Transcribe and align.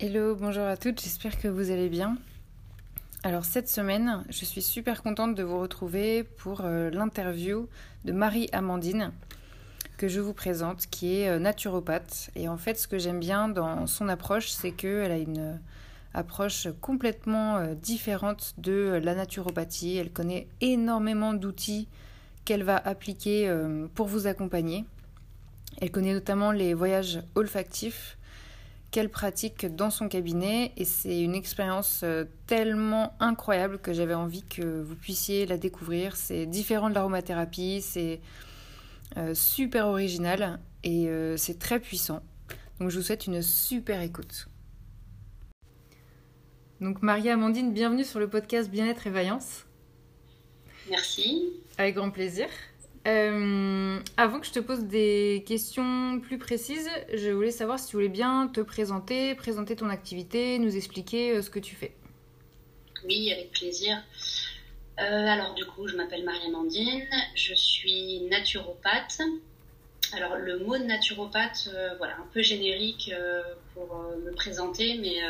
Hello, 0.00 0.36
bonjour 0.36 0.62
à 0.62 0.76
toutes, 0.76 1.02
j'espère 1.02 1.40
que 1.40 1.48
vous 1.48 1.72
allez 1.72 1.88
bien. 1.88 2.18
Alors 3.24 3.44
cette 3.44 3.68
semaine, 3.68 4.24
je 4.28 4.44
suis 4.44 4.62
super 4.62 5.02
contente 5.02 5.34
de 5.34 5.42
vous 5.42 5.58
retrouver 5.58 6.22
pour 6.22 6.60
euh, 6.60 6.88
l'interview 6.90 7.68
de 8.04 8.12
Marie-Amandine 8.12 9.10
que 9.96 10.06
je 10.06 10.20
vous 10.20 10.34
présente, 10.34 10.86
qui 10.86 11.16
est 11.16 11.28
euh, 11.28 11.40
naturopathe. 11.40 12.30
Et 12.36 12.48
en 12.48 12.56
fait, 12.56 12.78
ce 12.78 12.86
que 12.86 12.96
j'aime 12.96 13.18
bien 13.18 13.48
dans 13.48 13.88
son 13.88 14.08
approche, 14.08 14.50
c'est 14.50 14.70
qu'elle 14.70 15.10
a 15.10 15.18
une 15.18 15.58
approche 16.14 16.68
complètement 16.80 17.56
euh, 17.56 17.74
différente 17.74 18.54
de 18.56 19.00
la 19.02 19.16
naturopathie. 19.16 19.96
Elle 19.96 20.12
connaît 20.12 20.46
énormément 20.60 21.34
d'outils 21.34 21.88
qu'elle 22.44 22.62
va 22.62 22.76
appliquer 22.76 23.52
pour 23.96 24.06
vous 24.06 24.28
accompagner. 24.28 24.84
Elle 25.80 25.90
connaît 25.90 26.14
notamment 26.14 26.52
les 26.52 26.72
voyages 26.72 27.20
olfactifs 27.34 28.17
qu'elle 28.90 29.10
pratique 29.10 29.66
dans 29.66 29.90
son 29.90 30.08
cabinet 30.08 30.72
et 30.76 30.84
c'est 30.84 31.20
une 31.20 31.34
expérience 31.34 32.00
euh, 32.04 32.24
tellement 32.46 33.14
incroyable 33.20 33.78
que 33.78 33.92
j'avais 33.92 34.14
envie 34.14 34.42
que 34.44 34.82
vous 34.82 34.96
puissiez 34.96 35.46
la 35.46 35.58
découvrir. 35.58 36.16
C'est 36.16 36.46
différent 36.46 36.88
de 36.88 36.94
l'aromathérapie, 36.94 37.82
c'est 37.82 38.20
euh, 39.16 39.34
super 39.34 39.86
original 39.88 40.58
et 40.84 41.08
euh, 41.08 41.36
c'est 41.36 41.58
très 41.58 41.80
puissant. 41.80 42.22
Donc 42.80 42.90
je 42.90 42.98
vous 42.98 43.04
souhaite 43.04 43.26
une 43.26 43.42
super 43.42 44.00
écoute. 44.00 44.48
Donc 46.80 47.02
Marie-Amandine, 47.02 47.72
bienvenue 47.72 48.04
sur 48.04 48.20
le 48.20 48.28
podcast 48.28 48.70
Bien-être 48.70 49.06
et 49.06 49.10
Vaillance. 49.10 49.66
Merci. 50.88 51.52
Avec 51.76 51.96
grand 51.96 52.10
plaisir. 52.10 52.46
Euh, 53.06 54.00
avant 54.16 54.40
que 54.40 54.46
je 54.46 54.52
te 54.52 54.58
pose 54.58 54.80
des 54.84 55.44
questions 55.46 56.20
plus 56.20 56.38
précises, 56.38 56.90
je 57.14 57.30
voulais 57.30 57.50
savoir 57.50 57.78
si 57.78 57.88
tu 57.88 57.96
voulais 57.96 58.08
bien 58.08 58.48
te 58.48 58.60
présenter, 58.60 59.34
présenter 59.34 59.76
ton 59.76 59.88
activité, 59.88 60.58
nous 60.58 60.76
expliquer 60.76 61.32
euh, 61.32 61.42
ce 61.42 61.50
que 61.50 61.58
tu 61.58 61.74
fais. 61.74 61.94
Oui, 63.04 63.32
avec 63.32 63.52
plaisir. 63.52 64.02
Euh, 64.98 65.26
alors 65.26 65.54
du 65.54 65.64
coup, 65.64 65.86
je 65.86 65.96
m'appelle 65.96 66.24
Marie-Amandine, 66.24 67.08
je 67.34 67.54
suis 67.54 68.22
naturopathe. 68.22 69.20
Alors 70.12 70.36
le 70.36 70.58
mot 70.58 70.76
naturopathe, 70.76 71.70
voilà, 71.98 72.14
un 72.14 72.26
peu 72.32 72.42
générique 72.42 73.12
pour 73.74 74.02
me 74.24 74.32
présenter, 74.32 74.98
mais 74.98 75.20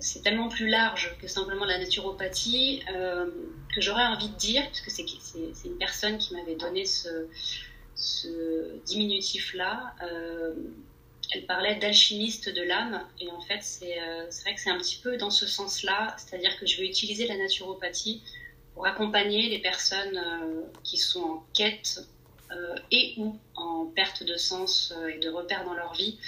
c'est 0.00 0.22
tellement 0.22 0.48
plus 0.48 0.68
large 0.68 1.16
que 1.20 1.28
simplement 1.28 1.64
la 1.64 1.78
naturopathie 1.78 2.82
euh, 2.92 3.30
que 3.74 3.80
j'aurais 3.80 4.04
envie 4.04 4.28
de 4.28 4.36
dire, 4.36 4.62
parce 4.62 4.80
que 4.80 4.90
c'est 4.90 5.68
une 5.68 5.78
personne 5.78 6.18
qui 6.18 6.34
m'avait 6.34 6.56
donné 6.56 6.84
ce, 6.86 7.26
diminutif-là. 8.86 9.94
Euh, 10.02 10.54
elle 11.32 11.46
parlait 11.46 11.76
d'alchimiste 11.76 12.54
de 12.54 12.62
l'âme, 12.62 13.02
et 13.18 13.30
en 13.30 13.40
fait, 13.40 13.62
c'est 13.62 13.96
vrai 14.42 14.54
que 14.54 14.60
c'est 14.60 14.70
un 14.70 14.78
petit 14.78 15.00
peu 15.02 15.16
dans 15.16 15.30
ce 15.30 15.46
sens-là, 15.46 16.14
c'est-à-dire 16.18 16.56
que 16.58 16.66
je 16.66 16.80
vais 16.80 16.86
utiliser 16.86 17.26
la 17.26 17.36
naturopathie 17.36 18.22
pour 18.74 18.86
accompagner 18.86 19.48
les 19.48 19.58
personnes 19.58 20.20
qui 20.82 20.98
sont 20.98 21.22
en 21.22 21.46
quête 21.54 22.00
et 22.90 23.14
ou 23.16 23.38
en 23.56 23.86
perte 23.86 24.22
de 24.22 24.36
sens 24.36 24.92
et 25.12 25.18
de 25.18 25.30
repères 25.30 25.64
dans 25.64 25.74
leur 25.74 25.94
vie 25.94 26.18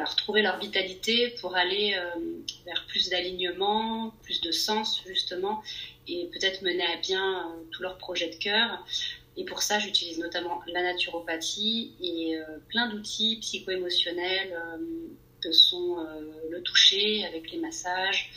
retrouver 0.00 0.42
leur 0.42 0.58
vitalité 0.58 1.34
pour 1.40 1.56
aller 1.56 1.94
euh, 1.94 2.20
vers 2.64 2.86
plus 2.86 3.08
d'alignement, 3.10 4.14
plus 4.22 4.40
de 4.40 4.50
sens 4.50 5.02
justement, 5.06 5.62
et 6.08 6.28
peut-être 6.32 6.62
mener 6.62 6.84
à 6.84 6.96
bien 6.96 7.40
euh, 7.40 7.62
tous 7.70 7.82
leurs 7.82 7.98
projets 7.98 8.30
de 8.30 8.36
cœur. 8.36 8.84
Et 9.36 9.44
pour 9.44 9.62
ça, 9.62 9.78
j'utilise 9.78 10.18
notamment 10.18 10.60
la 10.66 10.82
naturopathie 10.82 11.92
et 12.02 12.36
euh, 12.36 12.58
plein 12.68 12.88
d'outils 12.88 13.38
psycho-émotionnels 13.40 14.58
que 15.40 15.50
sont 15.50 16.06
le 16.50 16.62
toucher 16.62 17.24
avec 17.24 17.50
les 17.50 17.58
massages, 17.58 18.30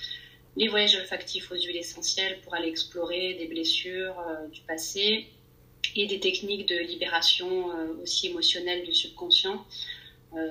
les 0.55 0.67
voyages 0.69 0.95
olfactifs 0.95 1.51
aux 1.51 1.55
huiles 1.55 1.77
essentielles 1.77 2.39
pour 2.41 2.55
aller 2.55 2.67
explorer 2.67 3.35
des 3.35 3.45
blessures 3.45 4.15
du 4.51 4.61
passé 4.61 5.27
et 5.95 6.07
des 6.07 6.19
techniques 6.19 6.67
de 6.67 6.77
libération 6.77 7.67
aussi 8.01 8.27
émotionnelle 8.27 8.83
du 8.85 8.93
subconscient 8.95 9.63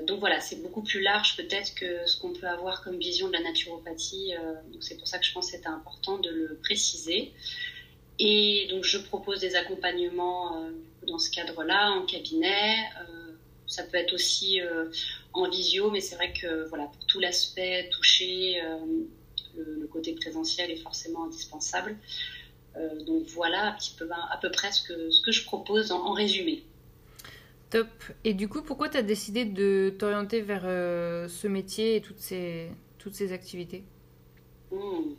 donc 0.06 0.20
voilà, 0.20 0.40
c'est 0.40 0.62
beaucoup 0.62 0.82
plus 0.82 1.00
large 1.00 1.36
peut-être 1.36 1.74
que 1.74 2.06
ce 2.06 2.18
qu'on 2.18 2.32
peut 2.32 2.48
avoir 2.48 2.82
comme 2.82 2.98
vision 2.98 3.28
de 3.28 3.32
la 3.32 3.40
naturopathie. 3.40 4.34
Euh, 4.34 4.54
c'est 4.80 4.96
pour 4.96 5.06
ça 5.06 5.18
que 5.18 5.26
je 5.26 5.32
pense 5.32 5.46
que 5.46 5.56
c'était 5.56 5.68
important 5.68 6.18
de 6.18 6.30
le 6.30 6.58
préciser. 6.62 7.32
Et 8.18 8.66
donc 8.70 8.84
je 8.84 8.98
propose 8.98 9.40
des 9.40 9.56
accompagnements 9.56 10.62
euh, 10.62 10.70
dans 11.06 11.18
ce 11.18 11.30
cadre-là, 11.30 11.92
en 11.92 12.06
cabinet. 12.06 12.76
ça 13.66 13.82
peut 13.82 13.96
être 13.96 14.14
aussi 14.14 14.60
en 15.32 15.48
visio, 15.48 15.90
mais 15.90 16.00
c'est 16.00 16.14
vrai 16.14 16.32
que 16.32 16.68
voilà, 16.68 16.84
pour 16.86 17.04
tout 17.06 17.18
l'aspect 17.18 17.88
touché, 17.90 18.62
le, 19.56 19.86
côté 19.88 20.12
présentiel 20.12 20.70
est 20.70 20.76
forcément 20.76 21.24
indispensable. 21.24 21.96
donc 23.06 23.24
voilà 23.26 23.68
un 23.68 23.72
petit 23.72 23.94
peu, 23.98 24.08
à 24.10 24.38
peu 24.40 24.50
près 24.50 24.70
ce 24.72 24.82
que, 24.82 25.10
ce 25.10 25.20
que 25.20 25.32
je 25.32 25.44
propose 25.44 25.92
en 25.92 26.12
résumé. 26.12 26.62
Top. 27.74 27.88
Et 28.22 28.34
du 28.34 28.48
coup, 28.48 28.62
pourquoi 28.62 28.88
tu 28.88 28.96
as 28.98 29.02
décidé 29.02 29.44
de 29.44 29.92
t'orienter 29.98 30.42
vers 30.42 30.62
euh, 30.64 31.26
ce 31.26 31.48
métier 31.48 31.96
et 31.96 32.00
toutes 32.00 32.20
ces, 32.20 32.70
toutes 32.98 33.14
ces 33.14 33.32
activités? 33.32 33.82
Hmm. 34.70 35.14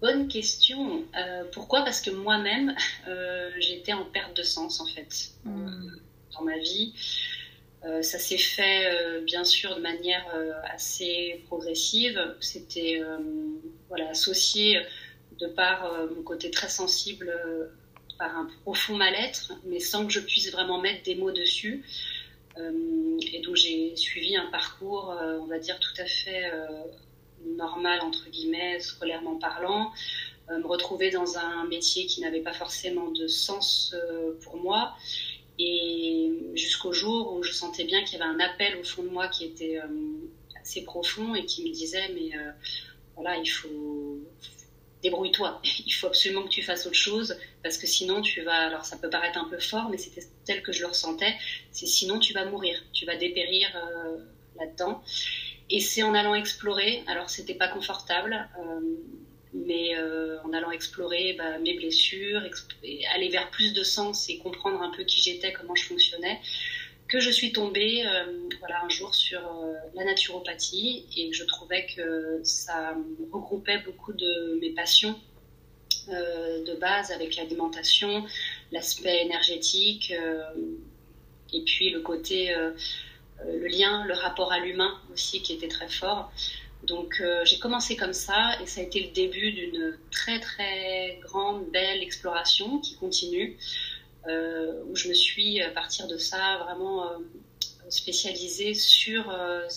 Bonne 0.00 0.28
question. 0.28 1.02
Euh, 1.18 1.42
pourquoi? 1.50 1.82
Parce 1.82 2.00
que 2.00 2.12
moi-même, 2.12 2.76
euh, 3.08 3.50
j'étais 3.58 3.92
en 3.92 4.04
perte 4.04 4.36
de 4.36 4.44
sens, 4.44 4.78
en 4.78 4.86
fait, 4.86 5.32
hmm. 5.42 5.96
dans 6.34 6.44
ma 6.44 6.58
vie. 6.58 6.94
ça 8.02 8.20
s'est 8.20 8.38
fait, 8.38 9.20
bien 9.22 9.42
sûr, 9.42 9.74
de 9.74 9.80
manière 9.80 10.24
assez 10.72 11.42
progressive. 11.48 12.36
C'était 12.38 13.02
voilà, 13.88 14.10
associé 14.10 14.78
de 15.40 15.48
par 15.48 15.92
mon 16.14 16.22
côté 16.22 16.52
très 16.52 16.68
sensible 16.68 17.34
par 18.24 18.38
un 18.38 18.48
profond 18.62 18.96
mal-être, 18.96 19.52
mais 19.66 19.80
sans 19.80 20.06
que 20.06 20.12
je 20.12 20.20
puisse 20.20 20.50
vraiment 20.50 20.80
mettre 20.80 21.02
des 21.02 21.14
mots 21.14 21.30
dessus. 21.30 21.84
Euh, 22.56 23.18
et 23.32 23.40
donc 23.40 23.56
j'ai 23.56 23.94
suivi 23.96 24.34
un 24.34 24.46
parcours, 24.46 25.10
euh, 25.10 25.38
on 25.42 25.46
va 25.46 25.58
dire, 25.58 25.78
tout 25.78 25.92
à 25.98 26.06
fait 26.06 26.50
euh, 26.50 26.66
normal, 27.44 28.00
entre 28.00 28.30
guillemets, 28.30 28.80
scolairement 28.80 29.36
parlant, 29.36 29.92
me 30.48 30.66
retrouver 30.66 31.10
dans 31.10 31.36
un 31.36 31.66
métier 31.66 32.06
qui 32.06 32.22
n'avait 32.22 32.40
pas 32.40 32.52
forcément 32.54 33.08
de 33.10 33.26
sens 33.26 33.94
pour 34.42 34.56
moi. 34.56 34.94
Et 35.58 36.32
jusqu'au 36.54 36.92
jour 36.92 37.34
où 37.34 37.42
je 37.42 37.52
sentais 37.52 37.84
bien 37.84 38.04
qu'il 38.04 38.18
y 38.18 38.22
avait 38.22 38.30
un 38.30 38.40
appel 38.40 38.76
au 38.76 38.84
fond 38.84 39.02
de 39.02 39.08
moi 39.08 39.28
qui 39.28 39.44
était 39.44 39.80
assez 40.60 40.84
profond 40.84 41.34
et 41.34 41.46
qui 41.46 41.64
me 41.64 41.72
disait, 41.72 42.08
mais 42.14 42.30
voilà, 43.16 43.38
il 43.38 43.46
faut, 43.46 44.18
débrouille-toi. 45.04 45.60
Il 45.86 45.92
faut 45.92 46.08
absolument 46.08 46.42
que 46.42 46.48
tu 46.48 46.62
fasses 46.62 46.86
autre 46.86 46.96
chose 46.96 47.38
parce 47.62 47.78
que 47.78 47.86
sinon 47.86 48.20
tu 48.22 48.42
vas. 48.42 48.66
Alors 48.66 48.84
ça 48.84 48.96
peut 48.96 49.10
paraître 49.10 49.38
un 49.38 49.48
peu 49.48 49.60
fort, 49.60 49.88
mais 49.90 49.98
c'était 49.98 50.26
tel 50.44 50.62
que 50.62 50.72
je 50.72 50.80
le 50.80 50.88
ressentais. 50.88 51.34
C'est 51.70 51.86
sinon 51.86 52.18
tu 52.18 52.32
vas 52.32 52.44
mourir, 52.46 52.82
tu 52.92 53.06
vas 53.06 53.16
dépérir 53.16 53.68
euh, 53.76 54.16
là-dedans. 54.58 55.02
Et 55.70 55.80
c'est 55.80 56.02
en 56.02 56.14
allant 56.14 56.34
explorer. 56.34 57.04
Alors 57.06 57.30
c'était 57.30 57.54
pas 57.54 57.68
confortable, 57.68 58.48
euh, 58.58 58.80
mais 59.52 59.96
euh, 59.96 60.42
en 60.42 60.52
allant 60.52 60.72
explorer 60.72 61.34
bah, 61.38 61.58
mes 61.58 61.74
blessures, 61.74 62.42
aller 63.14 63.28
vers 63.28 63.50
plus 63.50 63.72
de 63.72 63.84
sens 63.84 64.28
et 64.28 64.38
comprendre 64.38 64.82
un 64.82 64.90
peu 64.90 65.04
qui 65.04 65.20
j'étais, 65.20 65.52
comment 65.52 65.74
je 65.74 65.84
fonctionnais 65.84 66.40
que 67.08 67.20
je 67.20 67.30
suis 67.30 67.52
tombée 67.52 68.04
euh, 68.06 68.48
voilà, 68.60 68.82
un 68.84 68.88
jour 68.88 69.14
sur 69.14 69.40
euh, 69.40 69.74
la 69.94 70.04
naturopathie 70.04 71.06
et 71.16 71.32
je 71.32 71.44
trouvais 71.44 71.86
que 71.86 72.40
ça 72.42 72.96
regroupait 73.32 73.78
beaucoup 73.78 74.12
de 74.12 74.58
mes 74.60 74.70
passions 74.70 75.18
euh, 76.08 76.64
de 76.64 76.74
base 76.74 77.10
avec 77.10 77.36
l'alimentation, 77.36 78.24
l'aspect 78.72 79.22
énergétique 79.22 80.12
et 81.52 81.62
puis 81.62 81.90
le 81.90 82.00
côté, 82.00 82.52
le 83.46 83.66
lien, 83.68 84.04
le 84.06 84.14
rapport 84.14 84.50
à 84.50 84.58
l'humain 84.58 84.98
aussi 85.12 85.42
qui 85.42 85.52
était 85.52 85.68
très 85.68 85.88
fort. 85.88 86.32
Donc 86.82 87.22
j'ai 87.44 87.58
commencé 87.58 87.96
comme 87.96 88.12
ça 88.12 88.60
et 88.60 88.66
ça 88.66 88.80
a 88.80 88.84
été 88.84 89.00
le 89.00 89.12
début 89.12 89.52
d'une 89.52 89.96
très 90.10 90.40
très 90.40 91.20
grande, 91.22 91.70
belle 91.70 92.02
exploration 92.02 92.78
qui 92.80 92.96
continue. 92.96 93.56
Euh, 94.28 94.82
où 94.88 94.96
je 94.96 95.08
me 95.08 95.14
suis, 95.14 95.60
à 95.60 95.70
partir 95.70 96.08
de 96.08 96.16
ça, 96.16 96.58
vraiment 96.64 97.04
euh, 97.04 97.18
spécialisée 97.90 98.72
sur 98.72 99.28
euh, 99.30 99.68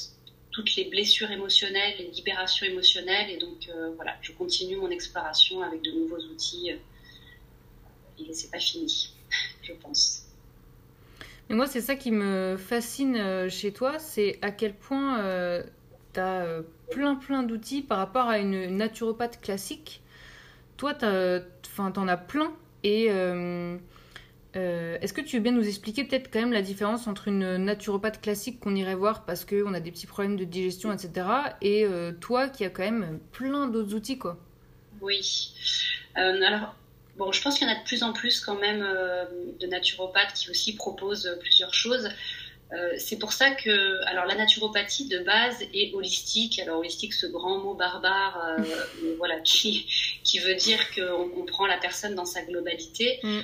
toutes 0.52 0.76
les 0.76 0.86
blessures 0.86 1.30
émotionnelles, 1.32 1.96
les 2.00 2.12
libérations 2.12 2.66
émotionnelles. 2.66 3.30
Et 3.30 3.38
donc, 3.38 3.70
voilà, 3.96 4.16
je 4.22 4.32
continue 4.32 4.78
mon 4.78 4.90
exploration 4.90 5.62
avec 5.62 5.82
de 5.82 5.92
nouveaux 5.92 6.22
outils. 6.32 6.72
et 8.20 8.34
c'est 8.34 8.50
pas 8.50 8.60
fini, 8.60 9.14
je 9.62 9.74
pense. 9.74 10.24
Mais 11.50 11.56
moi, 11.56 11.68
c'est 11.68 11.82
ça 11.82 11.96
qui 11.96 12.12
me 12.12 12.58
fascine 12.58 13.50
chez 13.50 13.72
toi, 13.72 14.00
c'est 14.00 14.40
à 14.42 14.52
quel 14.52 14.74
point 14.74 15.64
tu 16.14 16.20
as 16.20 16.62
plein, 16.90 17.16
plein 17.16 17.44
d'outils 17.44 17.82
par 17.82 18.00
rapport 18.00 18.28
à 18.28 18.40
une 18.40 18.78
naturopathe 18.78 19.40
classique. 19.42 20.02
Toi, 20.78 20.94
tu 20.94 21.06
en 21.06 22.08
as 22.08 22.18
plein. 22.18 22.54
Et 22.84 23.08
Euh, 23.10 23.78
est-ce 24.57 25.13
que 25.13 25.21
tu 25.21 25.38
veux 25.38 25.44
bien 25.44 25.51
nous 25.51 25.68
expliquer 25.68 26.04
peut-être 26.04 26.31
quand 26.31 26.39
même 26.39 26.54
la 26.54 26.62
différence 26.62 27.07
entre 27.07 27.27
une 27.27 27.57
naturopathe 27.57 28.21
classique 28.21 28.59
qu'on 28.59 28.75
irait 28.75 28.95
voir 28.95 29.25
parce 29.25 29.45
qu'on 29.45 29.74
a 29.74 29.80
des 29.80 29.92
petits 29.92 30.07
problèmes 30.07 30.38
de 30.38 30.45
digestion, 30.45 30.92
etc. 30.92 31.27
et 31.62 31.86
euh, 31.86 32.12
toi 32.12 32.50
qui 32.50 32.65
as 32.65 32.69
quand 32.69 32.83
même 32.83 33.19
plein 33.31 33.68
d'autres 33.68 33.94
outils, 33.94 34.18
quoi? 34.18 34.38
Oui. 35.01 35.54
Euh, 36.18 36.42
alors, 36.42 36.75
bon, 37.18 37.31
je 37.31 37.42
pense 37.42 37.57
qu'il 37.57 37.68
y 37.68 37.71
en 37.71 37.74
a 37.74 37.80
de 37.80 37.83
plus 37.83 38.04
en 38.04 38.13
plus 38.13 38.39
quand 38.39 38.59
même 38.59 38.86
de 39.59 39.68
naturopathes 39.68 40.33
qui 40.33 40.50
aussi 40.50 40.75
proposent 40.75 41.38
plusieurs 41.39 41.74
choses. 41.74 42.10
c'est 42.98 43.18
pour 43.18 43.33
ça 43.33 43.51
que, 43.51 44.06
alors 44.07 44.25
la 44.25 44.36
naturopathie 44.36 45.07
de 45.07 45.19
base 45.19 45.62
est 45.74 45.94
holistique. 45.94 46.60
Alors 46.60 46.80
holistique, 46.80 47.13
ce 47.13 47.27
grand 47.27 47.60
mot 47.60 47.75
barbare, 47.75 48.57
voilà, 49.18 49.39
qui, 49.42 49.86
qui 50.24 50.39
veut 50.39 50.56
dire 50.56 50.80
qu'on 50.95 51.30
comprend 51.30 51.68
la 51.68 51.77
personne 51.77 52.15
dans 52.15 52.25
sa 52.25 52.42
globalité. 52.42 53.19
Mm 53.24 53.42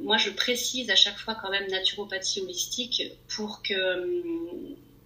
moi, 0.00 0.16
je 0.16 0.30
précise 0.30 0.90
à 0.90 0.96
chaque 0.96 1.18
fois 1.18 1.34
quand 1.34 1.50
même 1.50 1.68
naturopathie 1.68 2.40
holistique 2.40 3.02
pour 3.28 3.62
que, 3.62 4.22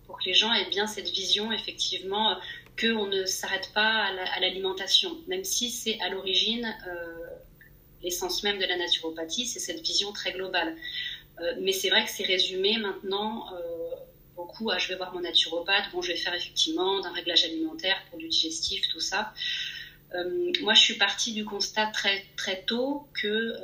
pour 0.06 0.18
que 0.18 0.24
les 0.24 0.34
gens 0.34 0.52
aient 0.52 0.70
bien 0.70 0.86
cette 0.86 1.10
vision, 1.10 1.52
effectivement, 1.52 2.36
qu'on 2.78 3.06
ne 3.06 3.24
s'arrête 3.24 3.70
pas 3.74 4.04
à 4.04 4.40
l'alimentation, 4.40 5.16
même 5.28 5.44
si 5.44 5.70
c'est 5.70 5.98
à 6.00 6.10
l'origine 6.10 6.74
euh, 6.86 7.26
l'essence 8.02 8.42
même 8.42 8.58
de 8.58 8.66
la 8.66 8.76
naturopathie, 8.76 9.46
c'est 9.46 9.60
cette 9.60 9.80
vision 9.80 10.12
très 10.12 10.32
globale. 10.32 10.76
Euh, 11.40 11.54
mais 11.60 11.72
c'est 11.72 11.90
vrai 11.90 12.04
que 12.04 12.10
c'est 12.10 12.24
résumé 12.24 12.76
maintenant 12.78 13.46
euh, 13.54 13.58
beaucoup 14.36 14.70
à 14.70 14.78
je 14.78 14.88
vais 14.88 14.96
voir 14.96 15.14
mon 15.14 15.20
naturopathe, 15.20 15.90
bon, 15.92 16.02
je 16.02 16.12
vais 16.12 16.18
faire 16.18 16.34
effectivement 16.34 17.00
d'un 17.00 17.12
réglage 17.12 17.44
alimentaire 17.44 17.96
pour 18.10 18.18
du 18.18 18.28
digestif, 18.28 18.88
tout 18.88 19.00
ça. 19.00 19.32
moi, 20.60 20.74
je 20.74 20.80
suis 20.80 20.94
partie 20.94 21.32
du 21.32 21.44
constat 21.44 21.86
très, 21.86 22.24
très 22.36 22.62
tôt 22.62 23.06
que 23.20 23.54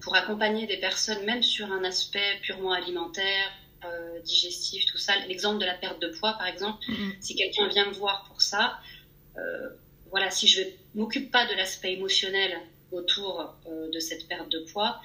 pour 0.00 0.14
accompagner 0.16 0.66
des 0.66 0.78
personnes, 0.78 1.24
même 1.24 1.42
sur 1.42 1.70
un 1.72 1.84
aspect 1.84 2.38
purement 2.42 2.72
alimentaire, 2.72 3.50
euh, 3.84 4.20
digestif, 4.20 4.86
tout 4.86 4.98
ça. 4.98 5.12
L'exemple 5.26 5.58
de 5.58 5.64
la 5.64 5.74
perte 5.74 6.00
de 6.00 6.08
poids, 6.08 6.34
par 6.34 6.46
exemple, 6.46 6.78
mm-hmm. 6.88 7.16
si 7.20 7.34
quelqu'un 7.34 7.66
vient 7.66 7.86
me 7.86 7.92
voir 7.92 8.24
pour 8.28 8.40
ça, 8.40 8.78
euh, 9.36 9.70
voilà, 10.10 10.30
si 10.30 10.46
je 10.46 10.60
ne 10.60 10.66
m'occupe 10.94 11.32
pas 11.32 11.46
de 11.46 11.54
l'aspect 11.54 11.94
émotionnel 11.94 12.56
autour 12.92 13.54
euh, 13.66 13.90
de 13.90 13.98
cette 13.98 14.28
perte 14.28 14.48
de 14.50 14.60
poids, 14.60 15.00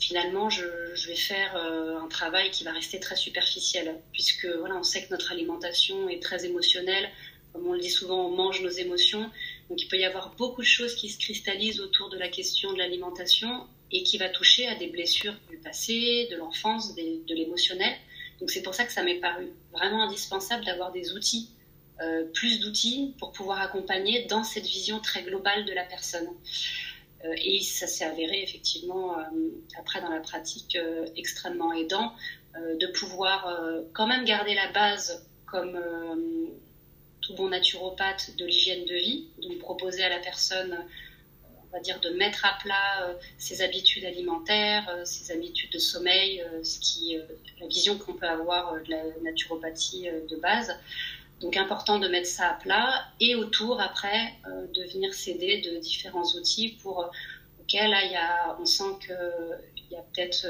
finalement, 0.00 0.50
je, 0.50 0.64
vais 1.06 1.16
faire 1.16 1.56
un 1.56 2.08
travail 2.08 2.50
qui 2.50 2.64
va 2.64 2.72
rester 2.72 2.98
très 2.98 3.16
superficiel, 3.16 4.00
puisque 4.12 4.46
voilà, 4.46 4.76
on 4.76 4.82
sait 4.82 5.04
que 5.04 5.10
notre 5.10 5.30
alimentation 5.30 6.08
est 6.08 6.20
très 6.20 6.44
émotionnelle. 6.44 7.08
Comme 7.52 7.68
on 7.68 7.72
le 7.72 7.78
dit 7.78 7.90
souvent, 7.90 8.26
on 8.26 8.30
mange 8.30 8.60
nos 8.60 8.70
émotions. 8.70 9.30
Donc 9.70 9.80
il 9.80 9.88
peut 9.88 9.96
y 9.96 10.04
avoir 10.04 10.34
beaucoup 10.34 10.62
de 10.62 10.66
choses 10.66 10.94
qui 10.96 11.08
se 11.08 11.18
cristallisent 11.18 11.80
autour 11.80 12.10
de 12.10 12.18
la 12.18 12.28
question 12.28 12.72
de 12.72 12.78
l'alimentation 12.78 13.66
et 13.90 14.02
qui 14.02 14.18
va 14.18 14.28
toucher 14.28 14.66
à 14.66 14.74
des 14.74 14.88
blessures 14.88 15.34
du 15.50 15.56
passé, 15.58 16.28
de 16.30 16.36
l'enfance, 16.36 16.94
de 16.94 17.34
l'émotionnel. 17.34 17.94
Donc 18.40 18.50
c'est 18.50 18.62
pour 18.62 18.74
ça 18.74 18.84
que 18.84 18.92
ça 18.92 19.02
m'est 19.02 19.20
paru 19.20 19.48
vraiment 19.72 20.02
indispensable 20.02 20.64
d'avoir 20.64 20.92
des 20.92 21.12
outils, 21.12 21.50
euh, 22.02 22.24
plus 22.34 22.58
d'outils 22.60 23.14
pour 23.18 23.30
pouvoir 23.30 23.60
accompagner 23.60 24.24
dans 24.24 24.42
cette 24.42 24.66
vision 24.66 24.98
très 24.98 25.22
globale 25.22 25.64
de 25.64 25.72
la 25.72 25.84
personne. 25.84 26.26
Euh, 27.24 27.32
et 27.36 27.60
ça 27.60 27.86
s'est 27.86 28.04
avéré 28.04 28.42
effectivement 28.42 29.16
euh, 29.16 29.22
après 29.78 30.00
dans 30.00 30.08
la 30.08 30.20
pratique 30.20 30.76
extrêmement 31.16 31.72
aidant 31.72 32.12
de 32.78 32.86
pouvoir 32.86 33.52
quand 33.94 34.06
même 34.06 34.24
garder 34.24 34.54
la 34.54 34.70
base 34.70 35.26
comme 35.44 35.76
tout 37.20 37.34
bon 37.34 37.48
naturopathe 37.48 38.36
de 38.36 38.44
l'hygiène 38.44 38.84
de 38.84 38.94
vie, 38.94 39.26
donc 39.42 39.58
proposer 39.58 40.04
à 40.04 40.08
la 40.08 40.20
personne 40.20 40.78
va 41.74 41.80
dire, 41.80 42.00
de 42.00 42.10
mettre 42.10 42.44
à 42.44 42.56
plat 42.62 43.02
euh, 43.02 43.14
ses 43.36 43.60
habitudes 43.60 44.04
alimentaires, 44.04 44.88
euh, 44.88 45.04
ses 45.04 45.32
habitudes 45.32 45.72
de 45.72 45.78
sommeil, 45.78 46.40
euh, 46.40 46.62
ce 46.62 46.78
qui, 46.78 47.18
la 47.60 47.66
vision 47.66 47.98
qu'on 47.98 48.14
peut 48.14 48.28
avoir 48.28 48.74
de 48.74 48.90
la 48.90 49.02
naturopathie 49.22 50.08
de 50.30 50.36
base. 50.36 50.72
Donc 51.40 51.56
important 51.56 51.98
de 51.98 52.08
mettre 52.08 52.28
ça 52.28 52.50
à 52.50 52.54
plat 52.54 53.06
et 53.20 53.34
autour 53.34 53.80
après 53.80 54.34
de 54.72 54.84
venir 54.84 55.12
s'aider 55.12 55.60
de 55.60 55.78
différents 55.78 56.24
outils 56.36 56.78
pour 56.80 57.10
auxquels 57.60 57.90
là, 57.90 58.04
y 58.04 58.16
on 58.62 58.64
sent 58.64 58.94
qu'il 59.00 59.90
y 59.90 59.96
a 59.96 60.02
peut-être 60.12 60.46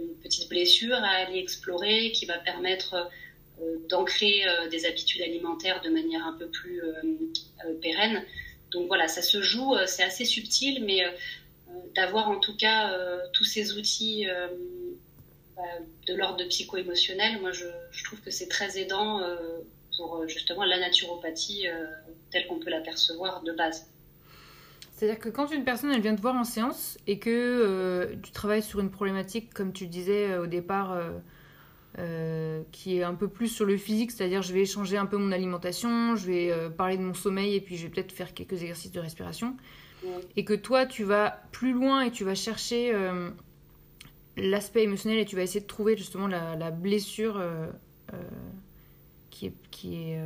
une 0.00 0.14
petite 0.22 0.48
blessure 0.48 0.96
à 0.96 1.08
aller 1.08 1.40
explorer 1.40 2.12
qui 2.12 2.26
va 2.26 2.38
permettre 2.38 3.10
d'ancrer 3.88 4.44
des 4.70 4.86
habitudes 4.86 5.20
alimentaires 5.22 5.82
de 5.82 5.90
manière 5.90 6.24
un 6.24 6.36
peu 6.38 6.46
plus 6.46 6.80
pérenne. 7.82 8.24
Donc 8.70 8.86
voilà, 8.88 9.08
ça 9.08 9.22
se 9.22 9.42
joue, 9.42 9.74
euh, 9.74 9.86
c'est 9.86 10.02
assez 10.02 10.24
subtil, 10.24 10.84
mais 10.84 11.04
euh, 11.04 11.10
d'avoir 11.94 12.28
en 12.28 12.38
tout 12.38 12.56
cas 12.56 12.92
euh, 12.92 13.18
tous 13.32 13.44
ces 13.44 13.76
outils 13.76 14.26
bah, 15.56 15.62
de 16.06 16.14
l'ordre 16.14 16.44
psycho-émotionnel, 16.44 17.40
moi 17.40 17.52
je, 17.52 17.66
trouve 18.04 18.20
que 18.20 18.30
c'est 18.30 18.48
très 18.48 18.78
aidant 18.80 19.20
pour 19.96 20.26
justement 20.28 20.64
la 20.64 20.78
naturopathie 20.78 21.66
telle 22.30 22.46
qu'on 22.46 22.58
peut 22.58 22.70
l'apercevoir 22.70 23.42
de 23.42 23.52
base. 23.52 23.86
C'est-à-dire 24.92 25.18
que 25.18 25.28
quand 25.28 25.50
une 25.50 25.64
personne 25.64 25.92
elle 25.92 26.02
vient 26.02 26.14
te 26.14 26.20
voir 26.20 26.34
en 26.34 26.44
séance 26.44 26.98
et 27.06 27.18
que 27.18 28.16
tu 28.22 28.32
travailles 28.32 28.62
sur 28.62 28.80
une 28.80 28.90
problématique, 28.90 29.52
comme 29.54 29.72
tu 29.72 29.86
disais 29.86 30.36
au 30.36 30.46
départ, 30.46 30.92
euh, 30.92 31.10
qui 32.72 32.98
est 32.98 33.02
un 33.02 33.14
peu 33.14 33.28
plus 33.28 33.48
sur 33.48 33.64
le 33.64 33.76
physique, 33.76 34.10
c'est-à-dire 34.10 34.42
je 34.42 34.52
vais 34.52 34.64
changer 34.64 34.96
un 34.96 35.06
peu 35.06 35.16
mon 35.16 35.32
alimentation, 35.32 36.16
je 36.16 36.26
vais 36.26 36.50
euh, 36.50 36.70
parler 36.70 36.96
de 36.96 37.02
mon 37.02 37.14
sommeil 37.14 37.54
et 37.54 37.60
puis 37.60 37.76
je 37.76 37.84
vais 37.84 37.88
peut-être 37.88 38.12
faire 38.12 38.32
quelques 38.32 38.62
exercices 38.62 38.92
de 38.92 39.00
respiration. 39.00 39.56
Et 40.34 40.46
que 40.46 40.54
toi, 40.54 40.86
tu 40.86 41.04
vas 41.04 41.42
plus 41.52 41.72
loin 41.72 42.02
et 42.02 42.10
tu 42.10 42.24
vas 42.24 42.34
chercher 42.34 42.90
euh, 42.94 43.30
l'aspect 44.36 44.84
émotionnel 44.84 45.18
et 45.18 45.26
tu 45.26 45.36
vas 45.36 45.42
essayer 45.42 45.60
de 45.60 45.66
trouver 45.66 45.94
justement 45.94 46.26
la, 46.26 46.70
blessure 46.70 47.38
qui 49.28 49.46
est, 49.46 49.54
qui 49.70 49.96
est 49.96 50.18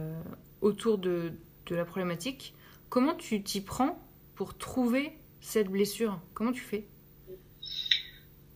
autour 0.61 0.99
de, 0.99 1.33
de 1.67 1.75
la 1.75 1.85
problématique. 1.85 2.55
Comment 2.89 3.15
tu 3.15 3.43
t'y 3.43 3.61
prends 3.61 3.99
pour 4.37 4.57
trouver 4.57 5.13
cette 5.41 5.69
blessure? 5.69 6.21
Comment 6.35 6.53
tu 6.53 6.63
fais? 6.63 6.85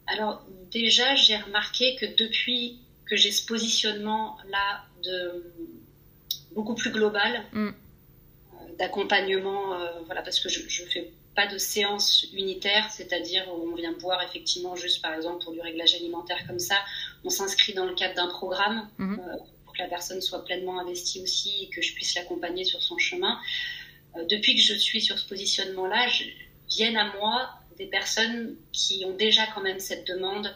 Alors 0.07 0.47
déjà, 0.71 1.17
j'ai 1.17 1.37
remarqué 1.37 1.97
que 2.01 2.07
depuis 2.17 2.79
que 3.09 3.17
j'ai 3.17 3.33
ce 3.33 3.45
positionnement 3.47 4.37
là 4.51 4.85
de 5.05 5.45
beaucoup 6.53 6.75
plus 6.75 6.91
global 6.91 7.45
mm. 7.53 7.67
euh, 7.67 7.71
d'accompagnement, 8.79 9.75
euh, 9.75 10.01
voilà, 10.07 10.23
parce 10.23 10.41
que 10.41 10.49
je, 10.49 10.63
ne 10.63 10.89
fais 10.89 11.11
pas 11.35 11.47
de 11.47 11.59
séance 11.59 12.27
unitaire, 12.33 12.91
c'est-à-dire 12.91 13.47
où 13.49 13.71
on 13.73 13.75
vient 13.75 13.93
me 13.93 13.99
voir 13.99 14.23
effectivement 14.23 14.77
juste 14.77 15.01
par 15.03 15.15
exemple 15.15 15.45
pour 15.45 15.53
du 15.53 15.61
réglage 15.61 15.95
alimentaire 15.95 16.39
comme 16.47 16.59
ça, 16.59 16.77
on 17.25 17.31
s'inscrit 17.31 17.75
dans 17.75 17.87
le 17.87 17.95
cadre 17.95 18.15
d'un 18.15 18.29
programme 18.29 18.89
mm-hmm. 18.99 19.21
euh, 19.21 19.37
pour 19.65 19.73
que 19.73 19.79
la 19.79 19.89
personne 19.89 20.21
soit 20.21 20.45
pleinement 20.45 20.81
investie 20.81 21.23
aussi 21.23 21.65
et 21.65 21.69
que 21.69 21.81
je 21.81 21.95
puisse 21.95 22.15
l'accompagner 22.15 22.65
sur 22.65 22.83
son 22.83 22.99
chemin. 22.99 23.38
depuis 24.29 24.55
que 24.57 24.62
je 24.62 24.75
suis 24.75 25.00
sur 25.00 25.19
ce 25.19 25.29
positionnement-là, 25.29 26.09
viennent 26.69 26.97
à 26.97 27.12
moi 27.19 27.50
des 27.79 27.87
personnes 27.87 28.57
qui 28.73 29.05
ont 29.07 29.17
déjà 29.17 29.47
quand 29.55 29.62
même 29.62 29.79
cette 29.79 30.07
demande 30.07 30.53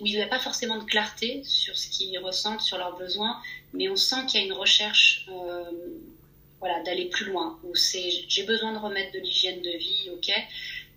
où 0.00 0.06
il 0.06 0.14
n'y 0.14 0.22
a 0.22 0.26
pas 0.26 0.38
forcément 0.38 0.78
de 0.78 0.84
clarté 0.84 1.42
sur 1.44 1.76
ce 1.76 1.88
qu'ils 1.88 2.18
ressentent, 2.18 2.60
sur 2.60 2.78
leurs 2.78 2.96
besoins, 2.98 3.40
mais 3.72 3.88
on 3.88 3.96
sent 3.96 4.26
qu'il 4.28 4.40
y 4.40 4.42
a 4.42 4.46
une 4.46 4.52
recherche 4.52 5.26
euh, 5.28 5.70
voilà, 6.60 6.82
d'aller 6.82 7.06
plus 7.06 7.26
loin, 7.26 7.58
où 7.64 7.74
c'est 7.74 8.10
j'ai 8.28 8.42
besoin 8.44 8.72
de 8.72 8.78
remettre 8.78 9.12
de 9.12 9.18
l'hygiène 9.20 9.62
de 9.62 9.70
vie, 9.70 10.10
ok, 10.12 10.32